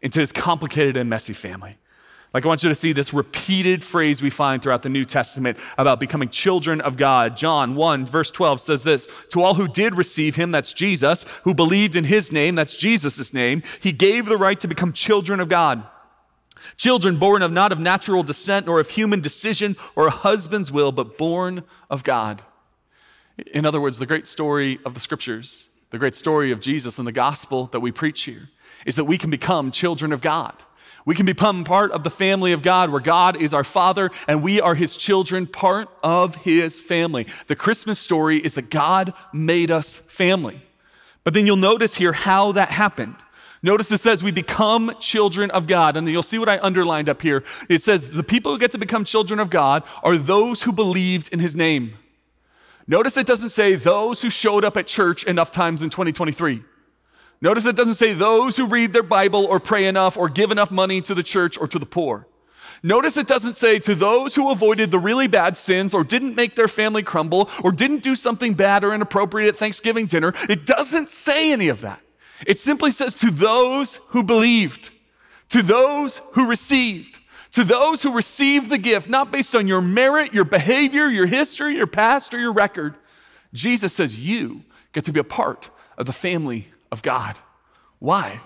into 0.00 0.20
his 0.20 0.30
complicated 0.30 0.96
and 0.96 1.10
messy 1.10 1.32
family. 1.32 1.76
Like, 2.34 2.44
I 2.44 2.48
want 2.48 2.64
you 2.64 2.68
to 2.68 2.74
see 2.74 2.92
this 2.92 3.14
repeated 3.14 3.84
phrase 3.84 4.20
we 4.20 4.28
find 4.28 4.60
throughout 4.60 4.82
the 4.82 4.88
New 4.88 5.04
Testament 5.04 5.56
about 5.78 6.00
becoming 6.00 6.28
children 6.28 6.80
of 6.80 6.96
God. 6.96 7.36
John 7.36 7.76
1, 7.76 8.06
verse 8.06 8.32
12 8.32 8.60
says 8.60 8.82
this 8.82 9.06
To 9.30 9.40
all 9.40 9.54
who 9.54 9.68
did 9.68 9.94
receive 9.94 10.34
him, 10.34 10.50
that's 10.50 10.72
Jesus, 10.72 11.24
who 11.44 11.54
believed 11.54 11.94
in 11.94 12.02
his 12.02 12.32
name, 12.32 12.56
that's 12.56 12.74
Jesus' 12.74 13.32
name, 13.32 13.62
he 13.80 13.92
gave 13.92 14.26
the 14.26 14.36
right 14.36 14.58
to 14.58 14.66
become 14.66 14.92
children 14.92 15.38
of 15.38 15.48
God. 15.48 15.84
Children 16.76 17.18
born 17.18 17.42
of 17.42 17.52
not 17.52 17.70
of 17.70 17.78
natural 17.78 18.24
descent, 18.24 18.66
nor 18.66 18.80
of 18.80 18.90
human 18.90 19.20
decision 19.20 19.76
or 19.94 20.08
a 20.08 20.10
husband's 20.10 20.72
will, 20.72 20.90
but 20.90 21.16
born 21.16 21.62
of 21.88 22.02
God. 22.02 22.42
In 23.52 23.64
other 23.64 23.80
words, 23.80 23.98
the 23.98 24.06
great 24.06 24.26
story 24.26 24.80
of 24.84 24.94
the 24.94 25.00
scriptures, 25.00 25.68
the 25.90 25.98
great 25.98 26.16
story 26.16 26.50
of 26.50 26.60
Jesus 26.60 26.98
and 26.98 27.06
the 27.06 27.12
gospel 27.12 27.66
that 27.66 27.80
we 27.80 27.92
preach 27.92 28.22
here, 28.22 28.48
is 28.86 28.96
that 28.96 29.04
we 29.04 29.18
can 29.18 29.30
become 29.30 29.70
children 29.70 30.12
of 30.12 30.20
God. 30.20 30.54
We 31.06 31.14
can 31.14 31.26
become 31.26 31.64
part 31.64 31.92
of 31.92 32.02
the 32.02 32.10
family 32.10 32.52
of 32.52 32.62
God 32.62 32.90
where 32.90 33.00
God 33.00 33.36
is 33.36 33.52
our 33.52 33.64
Father 33.64 34.10
and 34.26 34.42
we 34.42 34.60
are 34.60 34.74
His 34.74 34.96
children, 34.96 35.46
part 35.46 35.88
of 36.02 36.36
His 36.36 36.80
family. 36.80 37.26
The 37.46 37.56
Christmas 37.56 37.98
story 37.98 38.38
is 38.38 38.54
that 38.54 38.70
God 38.70 39.12
made 39.32 39.70
us 39.70 39.98
family. 39.98 40.62
But 41.22 41.34
then 41.34 41.46
you'll 41.46 41.56
notice 41.56 41.96
here 41.96 42.12
how 42.12 42.52
that 42.52 42.70
happened. 42.70 43.16
Notice 43.62 43.90
it 43.92 43.98
says 44.00 44.22
we 44.22 44.30
become 44.30 44.94
children 45.00 45.50
of 45.50 45.66
God. 45.66 45.96
And 45.96 46.08
you'll 46.08 46.22
see 46.22 46.38
what 46.38 46.48
I 46.50 46.58
underlined 46.58 47.08
up 47.08 47.22
here. 47.22 47.44
It 47.68 47.82
says 47.82 48.12
the 48.12 48.22
people 48.22 48.52
who 48.52 48.58
get 48.58 48.72
to 48.72 48.78
become 48.78 49.04
children 49.04 49.40
of 49.40 49.50
God 49.50 49.82
are 50.02 50.16
those 50.16 50.62
who 50.62 50.72
believed 50.72 51.32
in 51.32 51.38
His 51.38 51.54
name. 51.54 51.94
Notice 52.86 53.16
it 53.16 53.26
doesn't 53.26 53.50
say 53.50 53.74
those 53.74 54.20
who 54.20 54.28
showed 54.28 54.64
up 54.64 54.76
at 54.76 54.86
church 54.86 55.24
enough 55.24 55.50
times 55.50 55.82
in 55.82 55.88
2023. 55.88 56.62
Notice 57.44 57.66
it 57.66 57.76
doesn't 57.76 57.96
say 57.96 58.14
those 58.14 58.56
who 58.56 58.66
read 58.66 58.94
their 58.94 59.02
Bible 59.02 59.44
or 59.44 59.60
pray 59.60 59.84
enough 59.84 60.16
or 60.16 60.30
give 60.30 60.50
enough 60.50 60.70
money 60.70 61.02
to 61.02 61.14
the 61.14 61.22
church 61.22 61.58
or 61.58 61.68
to 61.68 61.78
the 61.78 61.84
poor. 61.84 62.26
Notice 62.82 63.18
it 63.18 63.26
doesn't 63.26 63.52
say 63.52 63.78
to 63.80 63.94
those 63.94 64.34
who 64.34 64.50
avoided 64.50 64.90
the 64.90 64.98
really 64.98 65.26
bad 65.28 65.58
sins 65.58 65.92
or 65.92 66.04
didn't 66.04 66.36
make 66.36 66.54
their 66.54 66.68
family 66.68 67.02
crumble 67.02 67.50
or 67.62 67.70
didn't 67.70 68.02
do 68.02 68.16
something 68.16 68.54
bad 68.54 68.82
or 68.82 68.94
inappropriate 68.94 69.46
at 69.46 69.56
Thanksgiving 69.56 70.06
dinner. 70.06 70.32
It 70.48 70.64
doesn't 70.64 71.10
say 71.10 71.52
any 71.52 71.68
of 71.68 71.82
that. 71.82 72.00
It 72.46 72.58
simply 72.58 72.90
says 72.90 73.12
to 73.16 73.30
those 73.30 73.96
who 74.08 74.22
believed, 74.22 74.88
to 75.50 75.60
those 75.60 76.22
who 76.32 76.48
received, 76.48 77.20
to 77.50 77.62
those 77.62 78.02
who 78.02 78.16
received 78.16 78.70
the 78.70 78.78
gift, 78.78 79.10
not 79.10 79.30
based 79.30 79.54
on 79.54 79.68
your 79.68 79.82
merit, 79.82 80.32
your 80.32 80.46
behavior, 80.46 81.10
your 81.10 81.26
history, 81.26 81.76
your 81.76 81.86
past, 81.86 82.32
or 82.32 82.38
your 82.38 82.54
record. 82.54 82.94
Jesus 83.52 83.92
says 83.92 84.18
you 84.18 84.62
get 84.94 85.04
to 85.04 85.12
be 85.12 85.20
a 85.20 85.24
part 85.24 85.68
of 85.98 86.06
the 86.06 86.12
family 86.14 86.68
of 86.94 87.02
God. 87.02 87.36
Why? 87.98 88.40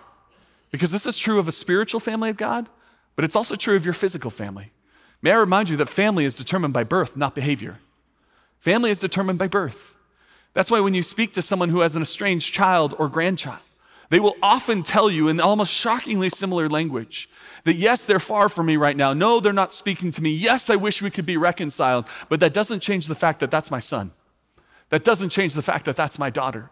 Because 0.73 0.91
this 0.91 1.07
is 1.07 1.17
true 1.17 1.39
of 1.39 1.47
a 1.47 1.53
spiritual 1.53 2.01
family 2.01 2.31
of 2.31 2.37
God, 2.37 2.69
but 3.15 3.25
it's 3.25 3.37
also 3.37 3.55
true 3.55 3.77
of 3.77 3.85
your 3.85 3.95
physical 3.95 4.31
family. 4.31 4.73
May 5.23 5.31
I 5.31 5.37
remind 5.37 5.69
you 5.69 5.77
that 5.77 5.89
family 5.89 6.25
is 6.25 6.35
determined 6.35 6.75
by 6.75 6.83
birth, 6.83 7.17
not 7.17 7.35
behavior. 7.35 7.79
Family 8.59 8.91
is 8.91 8.99
determined 8.99 9.39
by 9.39 9.47
birth. 9.47 9.95
That's 10.55 10.71
why 10.71 10.81
when 10.81 10.95
you 10.95 11.03
speak 11.03 11.33
to 11.35 11.43
someone 11.43 11.69
who 11.69 11.81
has 11.81 11.95
an 11.95 12.03
estranged 12.03 12.53
child 12.53 12.95
or 12.99 13.09
grandchild, 13.09 13.61
they 14.11 14.21
will 14.21 14.37
often 14.43 14.83
tell 14.83 15.11
you 15.11 15.29
in 15.29 15.39
almost 15.39 15.73
shockingly 15.73 16.31
similar 16.31 16.69
language 16.69 17.29
that 17.65 17.75
yes, 17.75 18.03
they're 18.03 18.19
far 18.19 18.49
from 18.49 18.67
me 18.67 18.77
right 18.77 18.97
now. 18.97 19.13
No, 19.13 19.39
they're 19.39 19.53
not 19.53 19.75
speaking 19.75 20.11
to 20.13 20.23
me. 20.23 20.31
Yes, 20.31 20.71
I 20.71 20.77
wish 20.77 21.03
we 21.03 21.11
could 21.11 21.27
be 21.27 21.37
reconciled, 21.37 22.07
but 22.31 22.41
that 22.41 22.55
doesn't 22.55 22.81
change 22.81 23.07
the 23.07 23.15
fact 23.15 23.41
that 23.41 23.51
that's 23.51 23.71
my 23.71 23.81
son. 23.81 24.13
That 24.89 25.05
doesn't 25.05 25.29
change 25.29 25.53
the 25.53 25.63
fact 25.63 25.85
that 25.85 25.97
that's 25.97 26.19
my 26.19 26.31
daughter. 26.31 26.71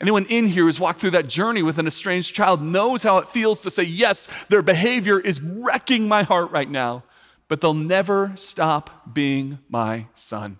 Anyone 0.00 0.26
in 0.26 0.46
here 0.48 0.64
who's 0.64 0.80
walked 0.80 1.00
through 1.00 1.12
that 1.12 1.28
journey 1.28 1.62
with 1.62 1.78
an 1.78 1.86
estranged 1.86 2.34
child 2.34 2.62
knows 2.62 3.02
how 3.02 3.18
it 3.18 3.28
feels 3.28 3.60
to 3.60 3.70
say, 3.70 3.82
yes, 3.82 4.28
their 4.48 4.62
behavior 4.62 5.18
is 5.18 5.40
wrecking 5.40 6.06
my 6.06 6.22
heart 6.22 6.50
right 6.50 6.70
now, 6.70 7.04
but 7.48 7.60
they'll 7.60 7.74
never 7.74 8.32
stop 8.34 9.14
being 9.14 9.58
my 9.68 10.06
son. 10.12 10.58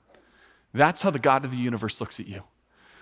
That's 0.72 1.03
how 1.03 1.11
the 1.11 1.18
God 1.18 1.45
of 1.45 1.51
the 1.51 1.59
universe 1.59 2.01
looks 2.01 2.18
at 2.18 2.28
you. 2.28 2.45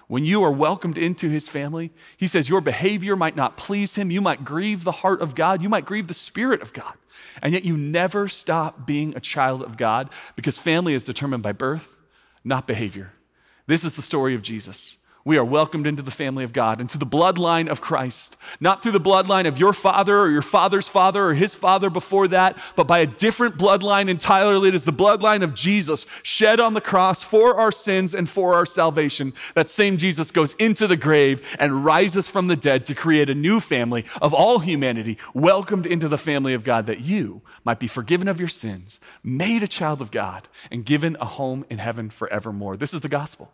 When 0.07 0.25
you 0.25 0.43
are 0.43 0.51
welcomed 0.51 0.99
into 0.99 1.31
his 1.31 1.49
family, 1.49 1.91
he 2.17 2.27
says 2.27 2.49
your 2.49 2.61
behavior 2.61 3.17
might 3.17 3.37
not 3.37 3.57
please 3.57 3.95
him. 3.95 4.11
You 4.11 4.21
might 4.21 4.45
grieve 4.45 4.85
the 4.85 4.93
heart 4.93 5.23
of 5.23 5.35
God. 5.35 5.63
You 5.63 5.69
might 5.69 5.87
grieve 5.87 6.09
the 6.09 6.15
spirit 6.15 6.63
of 6.63 6.73
God. 6.73 6.95
And 7.41 7.53
yet 7.53 7.65
you 7.65 7.77
never 7.77 8.29
stop 8.29 8.87
being 8.87 9.17
a 9.17 9.21
child 9.21 9.63
of 9.63 9.77
God 9.77 10.11
because 10.37 10.59
family 10.59 10.95
is 10.95 11.03
determined 11.03 11.43
by 11.43 11.53
birth, 11.53 12.01
not 12.45 12.67
behavior. 12.67 13.13
This 13.67 13.85
is 13.85 13.97
the 13.97 14.03
story 14.03 14.35
of 14.35 14.43
Jesus 14.43 14.99
we 15.25 15.39
are 15.39 15.45
welcomed 15.45 15.87
into 15.87 16.03
the 16.03 16.11
family 16.11 16.45
of 16.45 16.53
God, 16.53 16.81
into 16.81 16.99
the 16.99 17.07
bloodline 17.07 17.69
of 17.69 17.81
Christ, 17.81 18.37
not 18.61 18.83
through 18.83 18.93
the 18.93 19.01
bloodline 19.01 19.47
of 19.47 19.59
your 19.59 19.73
father 19.73 20.19
or 20.19 20.29
your 20.29 20.43
father's 20.43 20.89
father 20.89 21.25
or 21.25 21.35
his 21.35 21.55
father 21.55 21.89
before 21.89 22.29
that, 22.29 22.59
but 22.77 22.87
by 22.87 22.99
a 22.99 23.07
different 23.07 23.57
bloodline 23.57 24.09
entirely. 24.09 24.69
It 24.69 24.75
is 24.75 24.85
the 24.85 24.93
bloodline 24.93 25.43
of 25.43 25.55
Jesus 25.55 26.07
shed 26.23 26.61
on 26.61 26.75
the 26.75 26.81
cross 26.81 27.23
for 27.23 27.57
our 27.57 27.73
sins 27.73 28.15
and 28.15 28.29
for 28.29 28.55
our 28.55 28.67
salvation. 28.67 29.33
That 29.55 29.71
same 29.71 29.97
Jesus 29.97 30.31
goes 30.31 30.55
into 30.57 30.87
the 30.87 30.97
grave 30.97 31.57
and 31.59 31.85
rises 31.85 32.29
from 32.29 32.49
the 32.49 32.57
dead 32.57 32.85
to 32.87 32.95
create 32.95 33.31
a 33.31 33.35
new 33.35 33.61
family 33.61 34.05
of 34.21 34.35
all 34.35 34.59
humanity, 34.59 35.17
welcomed 35.33 35.87
into 35.87 36.09
the 36.09 36.19
family 36.19 36.53
of 36.53 36.65
God, 36.65 36.85
that 36.87 37.01
you 37.01 37.41
might 37.65 37.81
be 37.81 37.87
forgiven 37.87 38.29
of 38.29 38.39
your 38.39 38.49
sins, 38.49 39.01
made 39.23 39.63
a 39.63 39.69
child 39.69 40.03
of 40.03 40.11
God, 40.11 40.49
and 40.71 40.85
given 40.85 41.17
a 41.19 41.25
home 41.25 41.65
in 41.71 41.79
heaven 41.79 42.11
forevermore. 42.11 42.77
This 42.77 42.93
is 42.93 43.01
the 43.01 43.09
gospel. 43.09 43.51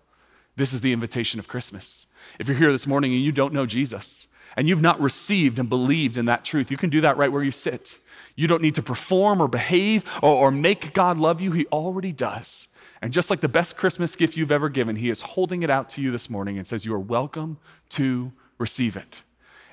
This 0.61 0.75
is 0.75 0.83
the 0.83 0.93
invitation 0.93 1.41
of 1.41 1.49
Christmas. 1.49 2.07
If 2.39 2.47
you're 2.47 2.59
here 2.59 2.71
this 2.71 2.87
morning 2.87 3.15
and 3.15 3.23
you 3.23 3.33
don't 3.33 3.55
know 3.55 3.65
Jesus, 3.65 4.29
and 4.59 4.69
you've 4.69 4.83
not 4.83 5.01
received 5.01 5.59
and 5.59 5.71
believed 5.71 6.19
in 6.19 6.27
that 6.27 6.45
truth, 6.45 6.71
you 6.71 6.77
can 6.77 6.91
do 6.91 7.01
that 7.01 7.17
right 7.17 7.33
where 7.33 7.43
you 7.43 7.51
sit. 7.51 7.99
You 8.37 8.47
don't 8.47 8.61
need 8.61 8.75
to 8.75 8.83
perform 8.83 9.41
or 9.41 9.49
behave 9.49 10.05
or, 10.23 10.35
or, 10.35 10.51
make 10.51 10.93
God 10.93 11.17
love 11.17 11.41
you. 11.41 11.53
He 11.53 11.65
already 11.69 12.13
does. 12.13 12.69
And 13.01 13.11
just 13.11 13.31
like 13.31 13.41
the 13.41 13.49
best 13.49 13.79
Christmas 13.79 14.15
gift 14.17 14.37
you've 14.37 14.53
ever 14.53 14.69
given, 14.69 14.97
He 14.97 15.09
is 15.09 15.23
holding 15.23 15.63
it 15.63 15.71
out 15.71 15.89
to 15.91 16.03
you 16.03 16.11
this 16.11 16.29
morning 16.29 16.59
and 16.59 16.67
says, 16.67 16.85
You 16.85 16.95
are 16.95 17.01
welcome 17.01 17.57
to 17.91 18.31
receive 18.59 18.99
it. 18.99 19.23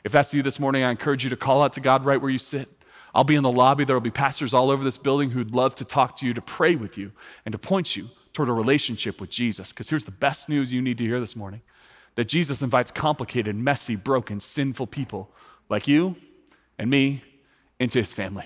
If 0.05 0.13
that's 0.13 0.33
you 0.33 0.41
this 0.41 0.57
morning, 0.57 0.83
I 0.83 0.91
encourage 0.91 1.25
you 1.25 1.29
to 1.31 1.35
call 1.35 1.63
out 1.63 1.73
to 1.73 1.81
God 1.81 2.05
right 2.05 2.21
where 2.21 2.31
you 2.31 2.39
sit. 2.39 2.69
I'll 3.13 3.25
be 3.25 3.35
in 3.35 3.43
the 3.43 3.51
lobby. 3.51 3.83
There 3.83 3.95
will 3.97 4.01
be 4.01 4.09
pastors 4.09 4.53
all 4.53 4.71
over 4.71 4.85
this 4.85 4.97
building 4.97 5.31
who'd 5.31 5.53
love 5.53 5.75
to 5.75 5.83
talk 5.83 6.15
to 6.17 6.25
you, 6.25 6.33
to 6.33 6.41
pray 6.41 6.77
with 6.77 6.97
you, 6.97 7.11
and 7.45 7.51
to 7.51 7.59
point 7.59 7.97
you 7.97 8.09
toward 8.37 8.49
a 8.49 8.53
relationship 8.53 9.19
with 9.19 9.31
Jesus. 9.31 9.71
Because 9.71 9.89
here's 9.89 10.03
the 10.03 10.11
best 10.11 10.47
news 10.47 10.71
you 10.71 10.79
need 10.79 10.99
to 10.99 11.03
hear 11.03 11.19
this 11.19 11.35
morning 11.35 11.61
that 12.13 12.25
Jesus 12.25 12.61
invites 12.61 12.91
complicated, 12.91 13.55
messy, 13.55 13.95
broken, 13.95 14.39
sinful 14.39 14.85
people 14.85 15.31
like 15.69 15.87
you 15.87 16.15
and 16.77 16.87
me 16.87 17.23
into 17.79 17.97
his 17.97 18.13
family. 18.13 18.45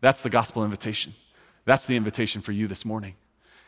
That's 0.00 0.22
the 0.22 0.30
gospel 0.30 0.64
invitation. 0.64 1.12
That's 1.66 1.84
the 1.84 1.94
invitation 1.94 2.40
for 2.40 2.52
you 2.52 2.66
this 2.66 2.86
morning. 2.86 3.16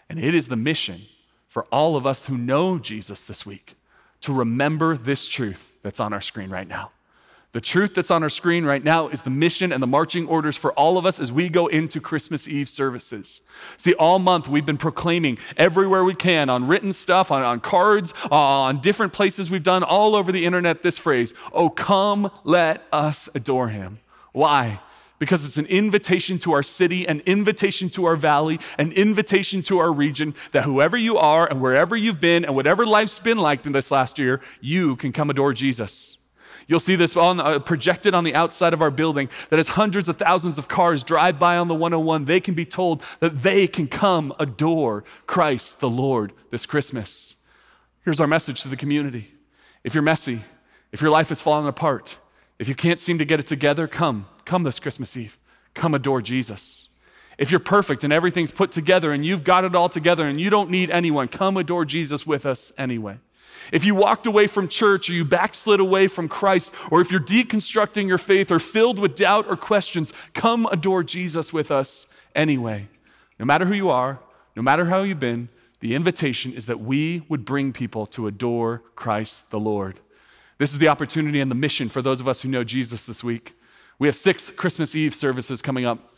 And 0.08 0.18
it 0.18 0.34
is 0.34 0.48
the 0.48 0.56
mission 0.56 1.02
for 1.46 1.64
all 1.64 1.94
of 1.94 2.06
us 2.06 2.24
who 2.24 2.38
know 2.38 2.78
Jesus 2.78 3.22
this 3.22 3.44
week 3.44 3.74
to 4.22 4.32
remember 4.32 4.96
this 4.96 5.28
truth 5.28 5.76
that's 5.82 6.00
on 6.00 6.14
our 6.14 6.22
screen 6.22 6.48
right 6.48 6.66
now. 6.66 6.90
The 7.54 7.60
truth 7.60 7.94
that's 7.94 8.10
on 8.10 8.24
our 8.24 8.28
screen 8.28 8.64
right 8.64 8.82
now 8.82 9.06
is 9.06 9.22
the 9.22 9.30
mission 9.30 9.70
and 9.70 9.80
the 9.80 9.86
marching 9.86 10.26
orders 10.26 10.56
for 10.56 10.72
all 10.72 10.98
of 10.98 11.06
us 11.06 11.20
as 11.20 11.30
we 11.30 11.48
go 11.48 11.68
into 11.68 12.00
Christmas 12.00 12.48
Eve 12.48 12.68
services. 12.68 13.42
See, 13.76 13.94
all 13.94 14.18
month 14.18 14.48
we've 14.48 14.66
been 14.66 14.76
proclaiming 14.76 15.38
everywhere 15.56 16.02
we 16.02 16.16
can 16.16 16.50
on 16.50 16.66
written 16.66 16.92
stuff, 16.92 17.30
on, 17.30 17.44
on 17.44 17.60
cards, 17.60 18.12
on 18.28 18.80
different 18.80 19.12
places 19.12 19.52
we've 19.52 19.62
done 19.62 19.84
all 19.84 20.16
over 20.16 20.32
the 20.32 20.44
internet 20.44 20.82
this 20.82 20.98
phrase 20.98 21.32
Oh, 21.52 21.70
come, 21.70 22.28
let 22.42 22.82
us 22.90 23.28
adore 23.36 23.68
him. 23.68 24.00
Why? 24.32 24.80
Because 25.20 25.46
it's 25.46 25.56
an 25.56 25.66
invitation 25.66 26.40
to 26.40 26.54
our 26.54 26.64
city, 26.64 27.06
an 27.06 27.20
invitation 27.24 27.88
to 27.90 28.06
our 28.06 28.16
valley, 28.16 28.58
an 28.78 28.90
invitation 28.90 29.62
to 29.62 29.78
our 29.78 29.92
region 29.92 30.34
that 30.50 30.64
whoever 30.64 30.96
you 30.96 31.18
are 31.18 31.48
and 31.48 31.60
wherever 31.60 31.96
you've 31.96 32.18
been 32.18 32.44
and 32.44 32.56
whatever 32.56 32.84
life's 32.84 33.20
been 33.20 33.38
like 33.38 33.64
in 33.64 33.70
this 33.70 33.92
last 33.92 34.18
year, 34.18 34.40
you 34.60 34.96
can 34.96 35.12
come 35.12 35.30
adore 35.30 35.52
Jesus. 35.52 36.18
You'll 36.66 36.80
see 36.80 36.96
this 36.96 37.16
on, 37.16 37.40
uh, 37.40 37.58
projected 37.58 38.14
on 38.14 38.24
the 38.24 38.34
outside 38.34 38.72
of 38.72 38.80
our 38.80 38.90
building 38.90 39.28
that 39.50 39.58
as 39.58 39.68
hundreds 39.68 40.08
of 40.08 40.16
thousands 40.16 40.58
of 40.58 40.68
cars 40.68 41.04
drive 41.04 41.38
by 41.38 41.56
on 41.56 41.68
the 41.68 41.74
101, 41.74 42.24
they 42.24 42.40
can 42.40 42.54
be 42.54 42.64
told 42.64 43.02
that 43.20 43.42
they 43.42 43.66
can 43.66 43.86
come 43.86 44.32
adore 44.38 45.04
Christ 45.26 45.80
the 45.80 45.90
Lord 45.90 46.32
this 46.50 46.64
Christmas. 46.66 47.36
Here's 48.04 48.20
our 48.20 48.26
message 48.26 48.62
to 48.62 48.68
the 48.68 48.76
community. 48.76 49.28
If 49.82 49.94
you're 49.94 50.02
messy, 50.02 50.40
if 50.92 51.02
your 51.02 51.10
life 51.10 51.30
is 51.30 51.40
falling 51.40 51.66
apart, 51.66 52.16
if 52.58 52.68
you 52.68 52.74
can't 52.74 53.00
seem 53.00 53.18
to 53.18 53.24
get 53.24 53.40
it 53.40 53.46
together, 53.46 53.86
come. 53.86 54.26
Come 54.44 54.62
this 54.62 54.78
Christmas 54.78 55.16
Eve. 55.16 55.36
Come 55.74 55.94
adore 55.94 56.22
Jesus. 56.22 56.90
If 57.36 57.50
you're 57.50 57.60
perfect 57.60 58.04
and 58.04 58.12
everything's 58.12 58.52
put 58.52 58.70
together 58.70 59.12
and 59.12 59.26
you've 59.26 59.44
got 59.44 59.64
it 59.64 59.74
all 59.74 59.88
together 59.88 60.24
and 60.26 60.40
you 60.40 60.50
don't 60.50 60.70
need 60.70 60.90
anyone, 60.90 61.28
come 61.28 61.56
adore 61.56 61.84
Jesus 61.84 62.26
with 62.26 62.46
us 62.46 62.72
anyway. 62.78 63.18
If 63.72 63.84
you 63.84 63.94
walked 63.94 64.26
away 64.26 64.46
from 64.46 64.68
church 64.68 65.08
or 65.08 65.12
you 65.12 65.24
backslid 65.24 65.80
away 65.80 66.06
from 66.06 66.28
Christ, 66.28 66.74
or 66.90 67.00
if 67.00 67.10
you're 67.10 67.20
deconstructing 67.20 68.08
your 68.08 68.18
faith 68.18 68.50
or 68.50 68.58
filled 68.58 68.98
with 68.98 69.14
doubt 69.14 69.46
or 69.48 69.56
questions, 69.56 70.12
come 70.32 70.66
adore 70.66 71.02
Jesus 71.02 71.52
with 71.52 71.70
us 71.70 72.06
anyway. 72.34 72.88
No 73.38 73.44
matter 73.44 73.66
who 73.66 73.74
you 73.74 73.90
are, 73.90 74.20
no 74.56 74.62
matter 74.62 74.86
how 74.86 75.02
you've 75.02 75.20
been, 75.20 75.48
the 75.80 75.94
invitation 75.94 76.52
is 76.52 76.66
that 76.66 76.80
we 76.80 77.24
would 77.28 77.44
bring 77.44 77.72
people 77.72 78.06
to 78.06 78.26
adore 78.26 78.82
Christ 78.94 79.50
the 79.50 79.60
Lord. 79.60 80.00
This 80.58 80.72
is 80.72 80.78
the 80.78 80.88
opportunity 80.88 81.40
and 81.40 81.50
the 81.50 81.56
mission 81.56 81.88
for 81.88 82.00
those 82.00 82.20
of 82.20 82.28
us 82.28 82.42
who 82.42 82.48
know 82.48 82.64
Jesus 82.64 83.06
this 83.06 83.24
week. 83.24 83.54
We 83.98 84.08
have 84.08 84.16
six 84.16 84.50
Christmas 84.50 84.96
Eve 84.96 85.14
services 85.14 85.60
coming 85.60 85.84
up 85.84 86.14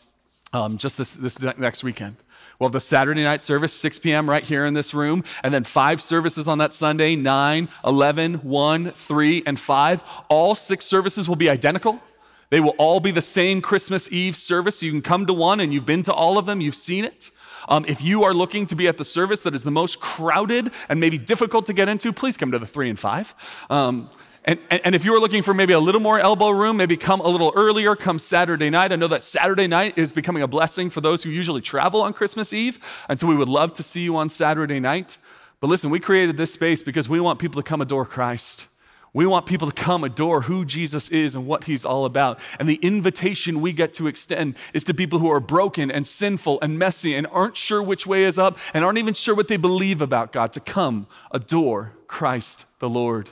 um, 0.53 0.77
just 0.77 0.97
this, 0.97 1.13
this 1.13 1.41
next 1.41 1.83
weekend. 1.83 2.17
We'll 2.59 2.69
have 2.69 2.73
the 2.73 2.79
Saturday 2.79 3.23
night 3.23 3.41
service, 3.41 3.71
6 3.73 3.99
p.m., 3.99 4.29
right 4.29 4.43
here 4.43 4.65
in 4.65 4.73
this 4.73 4.93
room, 4.93 5.23
and 5.43 5.53
then 5.53 5.63
five 5.63 6.01
services 6.01 6.47
on 6.47 6.57
that 6.57 6.73
Sunday 6.73 7.15
9, 7.15 7.69
11, 7.85 8.33
1, 8.35 8.91
3, 8.91 9.43
and 9.45 9.59
5. 9.59 10.03
All 10.29 10.55
six 10.55 10.85
services 10.85 11.29
will 11.29 11.35
be 11.35 11.49
identical. 11.49 12.01
They 12.49 12.59
will 12.59 12.73
all 12.77 12.99
be 12.99 13.11
the 13.11 13.21
same 13.21 13.61
Christmas 13.61 14.11
Eve 14.11 14.35
service. 14.35 14.81
You 14.81 14.91
can 14.91 15.01
come 15.01 15.25
to 15.25 15.33
one 15.33 15.59
and 15.59 15.73
you've 15.73 15.85
been 15.85 16.03
to 16.03 16.13
all 16.13 16.37
of 16.37 16.45
them, 16.45 16.61
you've 16.61 16.75
seen 16.75 17.03
it. 17.03 17.31
Um, 17.67 17.83
if 17.87 18.01
you 18.01 18.23
are 18.23 18.33
looking 18.33 18.65
to 18.67 18.75
be 18.75 18.87
at 18.87 18.97
the 18.97 19.03
service 19.03 19.41
that 19.41 19.53
is 19.53 19.63
the 19.63 19.71
most 19.71 19.99
crowded 19.99 20.71
and 20.87 20.99
maybe 20.99 21.17
difficult 21.17 21.65
to 21.65 21.73
get 21.73 21.89
into, 21.89 22.13
please 22.13 22.37
come 22.37 22.51
to 22.51 22.59
the 22.59 22.65
three 22.65 22.89
and 22.89 22.97
five. 22.97 23.35
Um, 23.69 24.09
and, 24.47 24.59
and, 24.71 24.95
if 24.95 25.03
you 25.03 25.11
were 25.11 25.19
looking 25.19 25.43
for 25.43 25.53
maybe 25.53 25.73
a 25.73 25.79
little 25.79 25.99
more 25.99 26.17
elbow 26.17 26.51
room, 26.51 26.77
maybe 26.77 26.95
come 26.95 27.19
a 27.19 27.27
little 27.27 27.51
earlier, 27.53 27.97
come 27.97 28.17
Saturday 28.17 28.69
night. 28.69 28.93
I 28.93 28.95
know 28.95 29.09
that 29.09 29.21
Saturday 29.21 29.67
night 29.67 29.97
is 29.97 30.13
becoming 30.13 30.41
a 30.41 30.47
blessing 30.47 30.89
for 30.89 31.01
those 31.01 31.21
who 31.21 31.29
usually 31.29 31.59
travel 31.59 32.01
on 32.01 32.13
Christmas 32.13 32.53
Eve. 32.53 32.79
And 33.09 33.19
so 33.19 33.27
we 33.27 33.35
would 33.35 33.49
love 33.49 33.73
to 33.73 33.83
see 33.83 34.01
you 34.01 34.15
on 34.15 34.29
Saturday 34.29 34.79
night. 34.79 35.17
But 35.59 35.67
listen, 35.67 35.89
we 35.89 35.99
created 35.99 36.37
this 36.37 36.53
space 36.53 36.81
because 36.81 37.09
we 37.09 37.19
want 37.19 37.39
people 37.39 37.61
to 37.61 37.67
come 37.67 37.81
adore 37.81 38.05
Christ. 38.05 38.67
We 39.11 39.25
want 39.25 39.47
people 39.47 39.69
to 39.69 39.83
come 39.83 40.05
adore 40.05 40.41
who 40.41 40.63
Jesus 40.63 41.09
is 41.09 41.35
and 41.35 41.45
what 41.45 41.65
he's 41.65 41.83
all 41.83 42.05
about. 42.05 42.39
And 42.57 42.69
the 42.69 42.79
invitation 42.81 43.59
we 43.59 43.73
get 43.73 43.91
to 43.93 44.07
extend 44.07 44.55
is 44.73 44.85
to 44.85 44.93
people 44.93 45.19
who 45.19 45.29
are 45.29 45.41
broken 45.41 45.91
and 45.91 46.07
sinful 46.07 46.59
and 46.61 46.79
messy 46.79 47.15
and 47.15 47.27
aren't 47.27 47.57
sure 47.57 47.83
which 47.83 48.07
way 48.07 48.23
is 48.23 48.39
up 48.39 48.57
and 48.73 48.85
aren't 48.85 48.99
even 48.99 49.13
sure 49.13 49.35
what 49.35 49.49
they 49.49 49.57
believe 49.57 50.01
about 50.01 50.31
God 50.31 50.53
to 50.53 50.61
come 50.61 51.07
adore 51.31 51.93
Christ 52.07 52.65
the 52.79 52.89
Lord. 52.89 53.31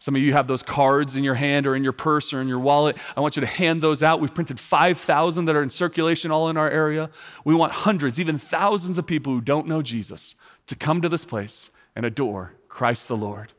Some 0.00 0.16
of 0.16 0.22
you 0.22 0.32
have 0.32 0.46
those 0.46 0.62
cards 0.62 1.18
in 1.18 1.24
your 1.24 1.34
hand 1.34 1.66
or 1.66 1.76
in 1.76 1.84
your 1.84 1.92
purse 1.92 2.32
or 2.32 2.40
in 2.40 2.48
your 2.48 2.58
wallet. 2.58 2.96
I 3.14 3.20
want 3.20 3.36
you 3.36 3.40
to 3.40 3.46
hand 3.46 3.82
those 3.82 4.02
out. 4.02 4.18
We've 4.18 4.34
printed 4.34 4.58
5,000 4.58 5.44
that 5.44 5.54
are 5.54 5.62
in 5.62 5.68
circulation 5.68 6.30
all 6.30 6.48
in 6.48 6.56
our 6.56 6.70
area. 6.70 7.10
We 7.44 7.54
want 7.54 7.72
hundreds, 7.72 8.18
even 8.18 8.38
thousands 8.38 8.96
of 8.96 9.06
people 9.06 9.34
who 9.34 9.42
don't 9.42 9.66
know 9.66 9.82
Jesus 9.82 10.36
to 10.68 10.74
come 10.74 11.02
to 11.02 11.08
this 11.10 11.26
place 11.26 11.70
and 11.94 12.06
adore 12.06 12.54
Christ 12.68 13.08
the 13.08 13.16
Lord. 13.16 13.52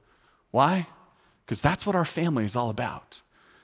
Why? 0.50 0.88
Because 1.46 1.62
that's 1.62 1.86
what 1.86 1.96
our 1.96 2.06
family 2.06 2.44
is 2.44 2.56
all 2.56 2.72
about. 2.72 3.22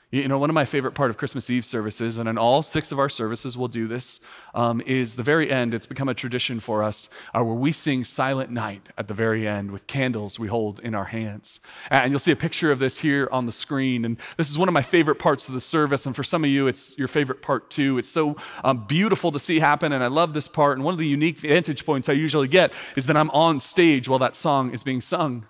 You 0.09 0.29
know, 0.29 0.39
one 0.39 0.49
of 0.49 0.53
my 0.53 0.63
favorite 0.63 0.93
part 0.93 1.09
of 1.09 1.17
Christmas 1.17 1.49
Eve 1.49 1.65
services, 1.65 2.17
and 2.17 2.29
in 2.29 2.37
all 2.37 2.63
six 2.63 2.93
of 2.93 2.99
our 2.99 3.09
services 3.09 3.57
we'll 3.57 3.67
do 3.67 3.89
this, 3.89 4.21
um, 4.55 4.79
is 4.85 5.17
the 5.17 5.23
very 5.23 5.51
end. 5.51 5.73
It's 5.73 5.85
become 5.85 6.07
a 6.07 6.13
tradition 6.13 6.61
for 6.61 6.81
us 6.81 7.09
uh, 7.33 7.43
where 7.43 7.55
we 7.55 7.73
sing 7.73 8.05
Silent 8.05 8.49
Night 8.49 8.87
at 8.97 9.09
the 9.09 9.13
very 9.13 9.45
end 9.45 9.69
with 9.69 9.85
candles 9.85 10.39
we 10.39 10.47
hold 10.47 10.79
in 10.79 10.95
our 10.95 11.03
hands. 11.03 11.59
And 11.91 12.09
you'll 12.09 12.21
see 12.21 12.31
a 12.31 12.37
picture 12.37 12.71
of 12.71 12.79
this 12.79 12.99
here 12.99 13.27
on 13.33 13.47
the 13.47 13.51
screen. 13.51 14.05
And 14.05 14.17
this 14.37 14.49
is 14.49 14.57
one 14.57 14.69
of 14.69 14.73
my 14.73 14.81
favorite 14.81 15.19
parts 15.19 15.49
of 15.49 15.53
the 15.53 15.59
service. 15.59 16.05
And 16.05 16.15
for 16.15 16.23
some 16.23 16.45
of 16.45 16.49
you, 16.49 16.67
it's 16.67 16.97
your 16.97 17.09
favorite 17.09 17.41
part 17.41 17.69
too. 17.69 17.97
It's 17.97 18.07
so 18.07 18.37
um, 18.63 18.85
beautiful 18.85 19.33
to 19.33 19.39
see 19.39 19.59
happen. 19.59 19.91
And 19.91 20.01
I 20.01 20.07
love 20.07 20.33
this 20.33 20.47
part. 20.47 20.77
And 20.77 20.85
one 20.85 20.93
of 20.93 20.99
the 20.99 21.07
unique 21.07 21.41
vantage 21.41 21.85
points 21.85 22.07
I 22.07 22.13
usually 22.13 22.47
get 22.47 22.71
is 22.95 23.07
that 23.07 23.17
I'm 23.17 23.29
on 23.31 23.59
stage 23.59 24.07
while 24.07 24.19
that 24.19 24.37
song 24.37 24.71
is 24.71 24.83
being 24.83 25.01
sung. 25.01 25.47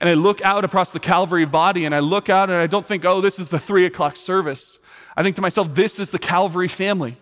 And 0.00 0.08
I 0.08 0.14
look 0.14 0.42
out 0.42 0.64
across 0.64 0.92
the 0.92 1.00
Calvary 1.00 1.44
body 1.44 1.84
and 1.84 1.94
I 1.94 2.00
look 2.00 2.28
out 2.28 2.50
and 2.50 2.58
I 2.58 2.66
don't 2.66 2.86
think, 2.86 3.04
oh, 3.04 3.20
this 3.20 3.38
is 3.38 3.48
the 3.48 3.58
three 3.58 3.86
o'clock 3.86 4.16
service. 4.16 4.78
I 5.16 5.22
think 5.22 5.36
to 5.36 5.42
myself, 5.42 5.74
this 5.74 5.98
is 6.00 6.10
the 6.10 6.18
Calvary 6.18 6.68
family. 6.68 7.16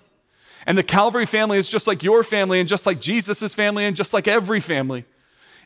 And 0.66 0.78
the 0.78 0.82
Calvary 0.82 1.26
family 1.26 1.58
is 1.58 1.68
just 1.68 1.86
like 1.86 2.02
your 2.02 2.22
family 2.22 2.60
and 2.60 2.68
just 2.68 2.86
like 2.86 3.00
Jesus' 3.00 3.54
family 3.54 3.84
and 3.84 3.96
just 3.96 4.12
like 4.12 4.28
every 4.28 4.60
family. 4.60 5.04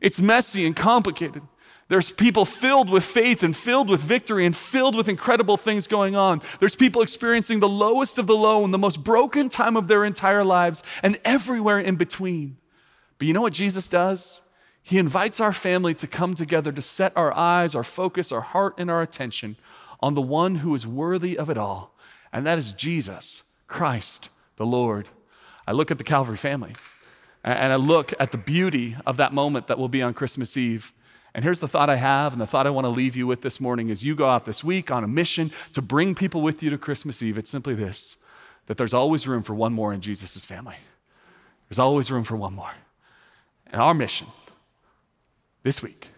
It's 0.00 0.20
messy 0.20 0.66
and 0.66 0.74
complicated. 0.74 1.42
There's 1.88 2.10
people 2.10 2.44
filled 2.44 2.90
with 2.90 3.04
faith 3.04 3.44
and 3.44 3.56
filled 3.56 3.88
with 3.88 4.00
victory 4.00 4.44
and 4.44 4.56
filled 4.56 4.96
with 4.96 5.08
incredible 5.08 5.56
things 5.56 5.86
going 5.86 6.16
on. 6.16 6.42
There's 6.58 6.74
people 6.74 7.00
experiencing 7.00 7.60
the 7.60 7.68
lowest 7.68 8.18
of 8.18 8.26
the 8.26 8.36
low 8.36 8.64
and 8.64 8.74
the 8.74 8.78
most 8.78 9.04
broken 9.04 9.48
time 9.48 9.76
of 9.76 9.86
their 9.86 10.04
entire 10.04 10.42
lives 10.42 10.82
and 11.02 11.18
everywhere 11.24 11.78
in 11.78 11.94
between. 11.94 12.56
But 13.18 13.28
you 13.28 13.34
know 13.34 13.42
what 13.42 13.52
Jesus 13.52 13.86
does? 13.86 14.42
He 14.86 14.98
invites 14.98 15.40
our 15.40 15.52
family 15.52 15.94
to 15.94 16.06
come 16.06 16.36
together 16.36 16.70
to 16.70 16.80
set 16.80 17.12
our 17.16 17.36
eyes, 17.36 17.74
our 17.74 17.82
focus, 17.82 18.30
our 18.30 18.40
heart, 18.40 18.74
and 18.78 18.88
our 18.88 19.02
attention 19.02 19.56
on 19.98 20.14
the 20.14 20.22
one 20.22 20.56
who 20.56 20.76
is 20.76 20.86
worthy 20.86 21.36
of 21.36 21.50
it 21.50 21.58
all, 21.58 21.92
and 22.32 22.46
that 22.46 22.56
is 22.56 22.70
Jesus, 22.70 23.42
Christ, 23.66 24.28
the 24.54 24.64
Lord. 24.64 25.08
I 25.66 25.72
look 25.72 25.90
at 25.90 25.98
the 25.98 26.04
Calvary 26.04 26.36
family 26.36 26.76
and 27.42 27.72
I 27.72 27.76
look 27.76 28.14
at 28.20 28.30
the 28.30 28.38
beauty 28.38 28.94
of 29.04 29.16
that 29.16 29.32
moment 29.32 29.66
that 29.66 29.76
will 29.76 29.88
be 29.88 30.02
on 30.02 30.14
Christmas 30.14 30.56
Eve. 30.56 30.92
And 31.34 31.42
here's 31.42 31.58
the 31.58 31.66
thought 31.66 31.90
I 31.90 31.96
have, 31.96 32.32
and 32.32 32.40
the 32.40 32.46
thought 32.46 32.68
I 32.68 32.70
want 32.70 32.84
to 32.84 32.88
leave 32.88 33.16
you 33.16 33.26
with 33.26 33.42
this 33.42 33.60
morning 33.60 33.90
as 33.90 34.04
you 34.04 34.14
go 34.14 34.28
out 34.28 34.44
this 34.44 34.62
week 34.62 34.92
on 34.92 35.02
a 35.02 35.08
mission 35.08 35.50
to 35.72 35.82
bring 35.82 36.14
people 36.14 36.42
with 36.42 36.62
you 36.62 36.70
to 36.70 36.78
Christmas 36.78 37.24
Eve. 37.24 37.38
It's 37.38 37.50
simply 37.50 37.74
this 37.74 38.18
that 38.66 38.76
there's 38.76 38.94
always 38.94 39.26
room 39.26 39.42
for 39.42 39.54
one 39.54 39.72
more 39.72 39.92
in 39.92 40.00
Jesus' 40.00 40.44
family. 40.44 40.76
There's 41.68 41.80
always 41.80 42.08
room 42.08 42.22
for 42.22 42.36
one 42.36 42.54
more. 42.54 42.74
And 43.66 43.82
our 43.82 43.92
mission 43.92 44.28
this 45.66 45.82
week 45.82 46.10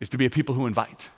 is 0.00 0.08
to 0.08 0.16
be 0.16 0.24
a 0.24 0.30
people 0.30 0.54
who 0.54 0.66
invite, 0.66 1.10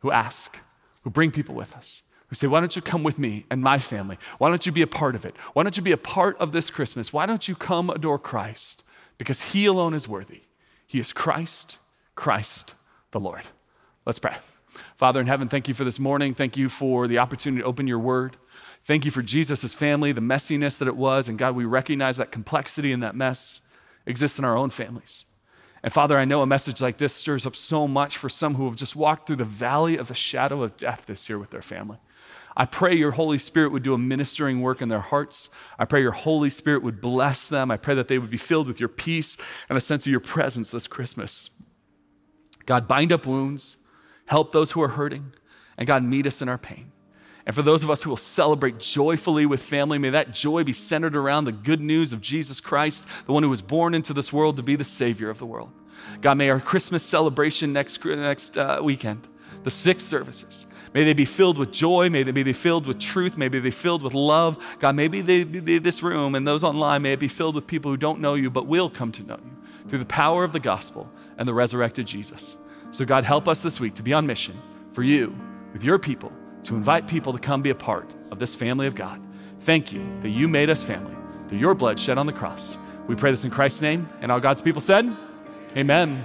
who 0.00 0.10
ask, 0.10 0.58
who 1.02 1.10
bring 1.10 1.30
people 1.30 1.54
with 1.54 1.76
us, 1.76 2.02
who 2.26 2.34
say, 2.34 2.48
Why 2.48 2.58
don't 2.58 2.74
you 2.74 2.82
come 2.82 3.04
with 3.04 3.20
me 3.20 3.46
and 3.48 3.62
my 3.62 3.78
family? 3.78 4.18
Why 4.38 4.48
don't 4.48 4.66
you 4.66 4.72
be 4.72 4.82
a 4.82 4.88
part 4.88 5.14
of 5.14 5.24
it? 5.24 5.36
Why 5.52 5.62
don't 5.62 5.76
you 5.76 5.82
be 5.82 5.92
a 5.92 5.96
part 5.96 6.36
of 6.38 6.50
this 6.50 6.70
Christmas? 6.70 7.12
Why 7.12 7.26
don't 7.26 7.46
you 7.46 7.54
come 7.54 7.88
adore 7.88 8.18
Christ? 8.18 8.82
Because 9.16 9.52
he 9.52 9.66
alone 9.66 9.94
is 9.94 10.08
worthy. 10.08 10.42
He 10.88 10.98
is 10.98 11.12
Christ, 11.12 11.78
Christ 12.16 12.74
the 13.12 13.20
Lord. 13.20 13.42
Let's 14.04 14.18
pray. 14.18 14.36
Father 14.96 15.20
in 15.20 15.28
heaven, 15.28 15.46
thank 15.46 15.68
you 15.68 15.74
for 15.74 15.84
this 15.84 16.00
morning. 16.00 16.34
Thank 16.34 16.56
you 16.56 16.68
for 16.68 17.06
the 17.06 17.18
opportunity 17.18 17.62
to 17.62 17.68
open 17.68 17.86
your 17.86 18.00
word. 18.00 18.38
Thank 18.82 19.04
you 19.04 19.12
for 19.12 19.22
Jesus' 19.22 19.72
family, 19.72 20.10
the 20.10 20.20
messiness 20.20 20.78
that 20.78 20.88
it 20.88 20.96
was. 20.96 21.28
And 21.28 21.38
God, 21.38 21.54
we 21.54 21.64
recognize 21.64 22.16
that 22.16 22.32
complexity 22.32 22.90
and 22.90 23.04
that 23.04 23.14
mess 23.14 23.60
exists 24.04 24.38
in 24.38 24.44
our 24.44 24.56
own 24.56 24.70
families. 24.70 25.26
And 25.82 25.92
Father, 25.92 26.18
I 26.18 26.24
know 26.24 26.42
a 26.42 26.46
message 26.46 26.82
like 26.82 26.98
this 26.98 27.14
stirs 27.14 27.46
up 27.46 27.56
so 27.56 27.88
much 27.88 28.18
for 28.18 28.28
some 28.28 28.56
who 28.56 28.66
have 28.66 28.76
just 28.76 28.94
walked 28.94 29.26
through 29.26 29.36
the 29.36 29.44
valley 29.44 29.96
of 29.96 30.08
the 30.08 30.14
shadow 30.14 30.62
of 30.62 30.76
death 30.76 31.04
this 31.06 31.28
year 31.28 31.38
with 31.38 31.50
their 31.50 31.62
family. 31.62 31.98
I 32.56 32.66
pray 32.66 32.94
your 32.94 33.12
Holy 33.12 33.38
Spirit 33.38 33.72
would 33.72 33.82
do 33.82 33.94
a 33.94 33.98
ministering 33.98 34.60
work 34.60 34.82
in 34.82 34.88
their 34.88 35.00
hearts. 35.00 35.48
I 35.78 35.84
pray 35.86 36.02
your 36.02 36.12
Holy 36.12 36.50
Spirit 36.50 36.82
would 36.82 37.00
bless 37.00 37.48
them. 37.48 37.70
I 37.70 37.76
pray 37.76 37.94
that 37.94 38.08
they 38.08 38.18
would 38.18 38.30
be 38.30 38.36
filled 38.36 38.66
with 38.66 38.80
your 38.80 38.88
peace 38.88 39.36
and 39.68 39.78
a 39.78 39.80
sense 39.80 40.06
of 40.06 40.10
your 40.10 40.20
presence 40.20 40.70
this 40.70 40.86
Christmas. 40.86 41.50
God, 42.66 42.86
bind 42.86 43.12
up 43.12 43.26
wounds, 43.26 43.78
help 44.26 44.52
those 44.52 44.72
who 44.72 44.82
are 44.82 44.88
hurting, 44.88 45.32
and 45.78 45.86
God, 45.86 46.02
meet 46.02 46.26
us 46.26 46.42
in 46.42 46.48
our 46.48 46.58
pain. 46.58 46.92
And 47.46 47.54
for 47.54 47.62
those 47.62 47.82
of 47.82 47.90
us 47.90 48.02
who 48.02 48.10
will 48.10 48.16
celebrate 48.16 48.78
joyfully 48.78 49.46
with 49.46 49.62
family, 49.62 49.98
may 49.98 50.10
that 50.10 50.32
joy 50.32 50.62
be 50.62 50.72
centered 50.72 51.16
around 51.16 51.44
the 51.44 51.52
good 51.52 51.80
news 51.80 52.12
of 52.12 52.20
Jesus 52.20 52.60
Christ, 52.60 53.06
the 53.26 53.32
one 53.32 53.42
who 53.42 53.48
was 53.48 53.62
born 53.62 53.94
into 53.94 54.12
this 54.12 54.32
world 54.32 54.56
to 54.56 54.62
be 54.62 54.76
the 54.76 54.84
Savior 54.84 55.30
of 55.30 55.38
the 55.38 55.46
world. 55.46 55.70
God, 56.20 56.36
may 56.36 56.50
our 56.50 56.60
Christmas 56.60 57.02
celebration 57.02 57.72
next, 57.72 58.04
next 58.04 58.58
uh, 58.58 58.80
weekend, 58.82 59.28
the 59.62 59.70
six 59.70 60.04
services, 60.04 60.66
may 60.92 61.04
they 61.04 61.12
be 61.12 61.24
filled 61.24 61.58
with 61.58 61.70
joy, 61.70 62.10
may 62.10 62.22
they 62.22 62.30
be 62.30 62.52
filled 62.52 62.86
with 62.86 62.98
truth, 62.98 63.36
may 63.36 63.48
they 63.48 63.60
be 63.60 63.70
filled 63.70 64.02
with 64.02 64.14
love. 64.14 64.58
God, 64.78 64.96
maybe 64.96 65.20
they, 65.20 65.42
they, 65.42 65.78
this 65.78 66.02
room 66.02 66.34
and 66.34 66.46
those 66.46 66.64
online 66.64 67.02
may 67.02 67.12
it 67.12 67.20
be 67.20 67.28
filled 67.28 67.54
with 67.54 67.66
people 67.66 67.90
who 67.90 67.96
don't 67.96 68.20
know 68.20 68.34
you 68.34 68.50
but 68.50 68.66
will 68.66 68.90
come 68.90 69.12
to 69.12 69.22
know 69.22 69.38
you 69.42 69.56
through 69.88 69.98
the 69.98 70.04
power 70.04 70.44
of 70.44 70.52
the 70.52 70.60
gospel 70.60 71.10
and 71.38 71.48
the 71.48 71.54
resurrected 71.54 72.06
Jesus. 72.06 72.56
So, 72.90 73.04
God, 73.04 73.24
help 73.24 73.48
us 73.48 73.62
this 73.62 73.78
week 73.78 73.94
to 73.94 74.02
be 74.02 74.12
on 74.12 74.26
mission 74.26 74.60
for 74.92 75.02
you, 75.02 75.36
with 75.72 75.84
your 75.84 75.98
people, 75.98 76.32
to 76.64 76.76
invite 76.76 77.06
people 77.06 77.32
to 77.32 77.38
come 77.38 77.62
be 77.62 77.70
a 77.70 77.74
part 77.74 78.08
of 78.30 78.38
this 78.38 78.54
family 78.54 78.86
of 78.86 78.94
God. 78.94 79.20
Thank 79.60 79.92
you 79.92 80.06
that 80.20 80.30
you 80.30 80.48
made 80.48 80.70
us 80.70 80.82
family 80.82 81.14
through 81.48 81.58
your 81.58 81.74
blood 81.74 81.98
shed 81.98 82.18
on 82.18 82.26
the 82.26 82.32
cross. 82.32 82.78
We 83.06 83.14
pray 83.14 83.30
this 83.30 83.44
in 83.44 83.50
Christ's 83.50 83.82
name. 83.82 84.08
And 84.20 84.30
all 84.32 84.40
God's 84.40 84.62
people 84.62 84.80
said, 84.80 85.14
Amen. 85.76 86.18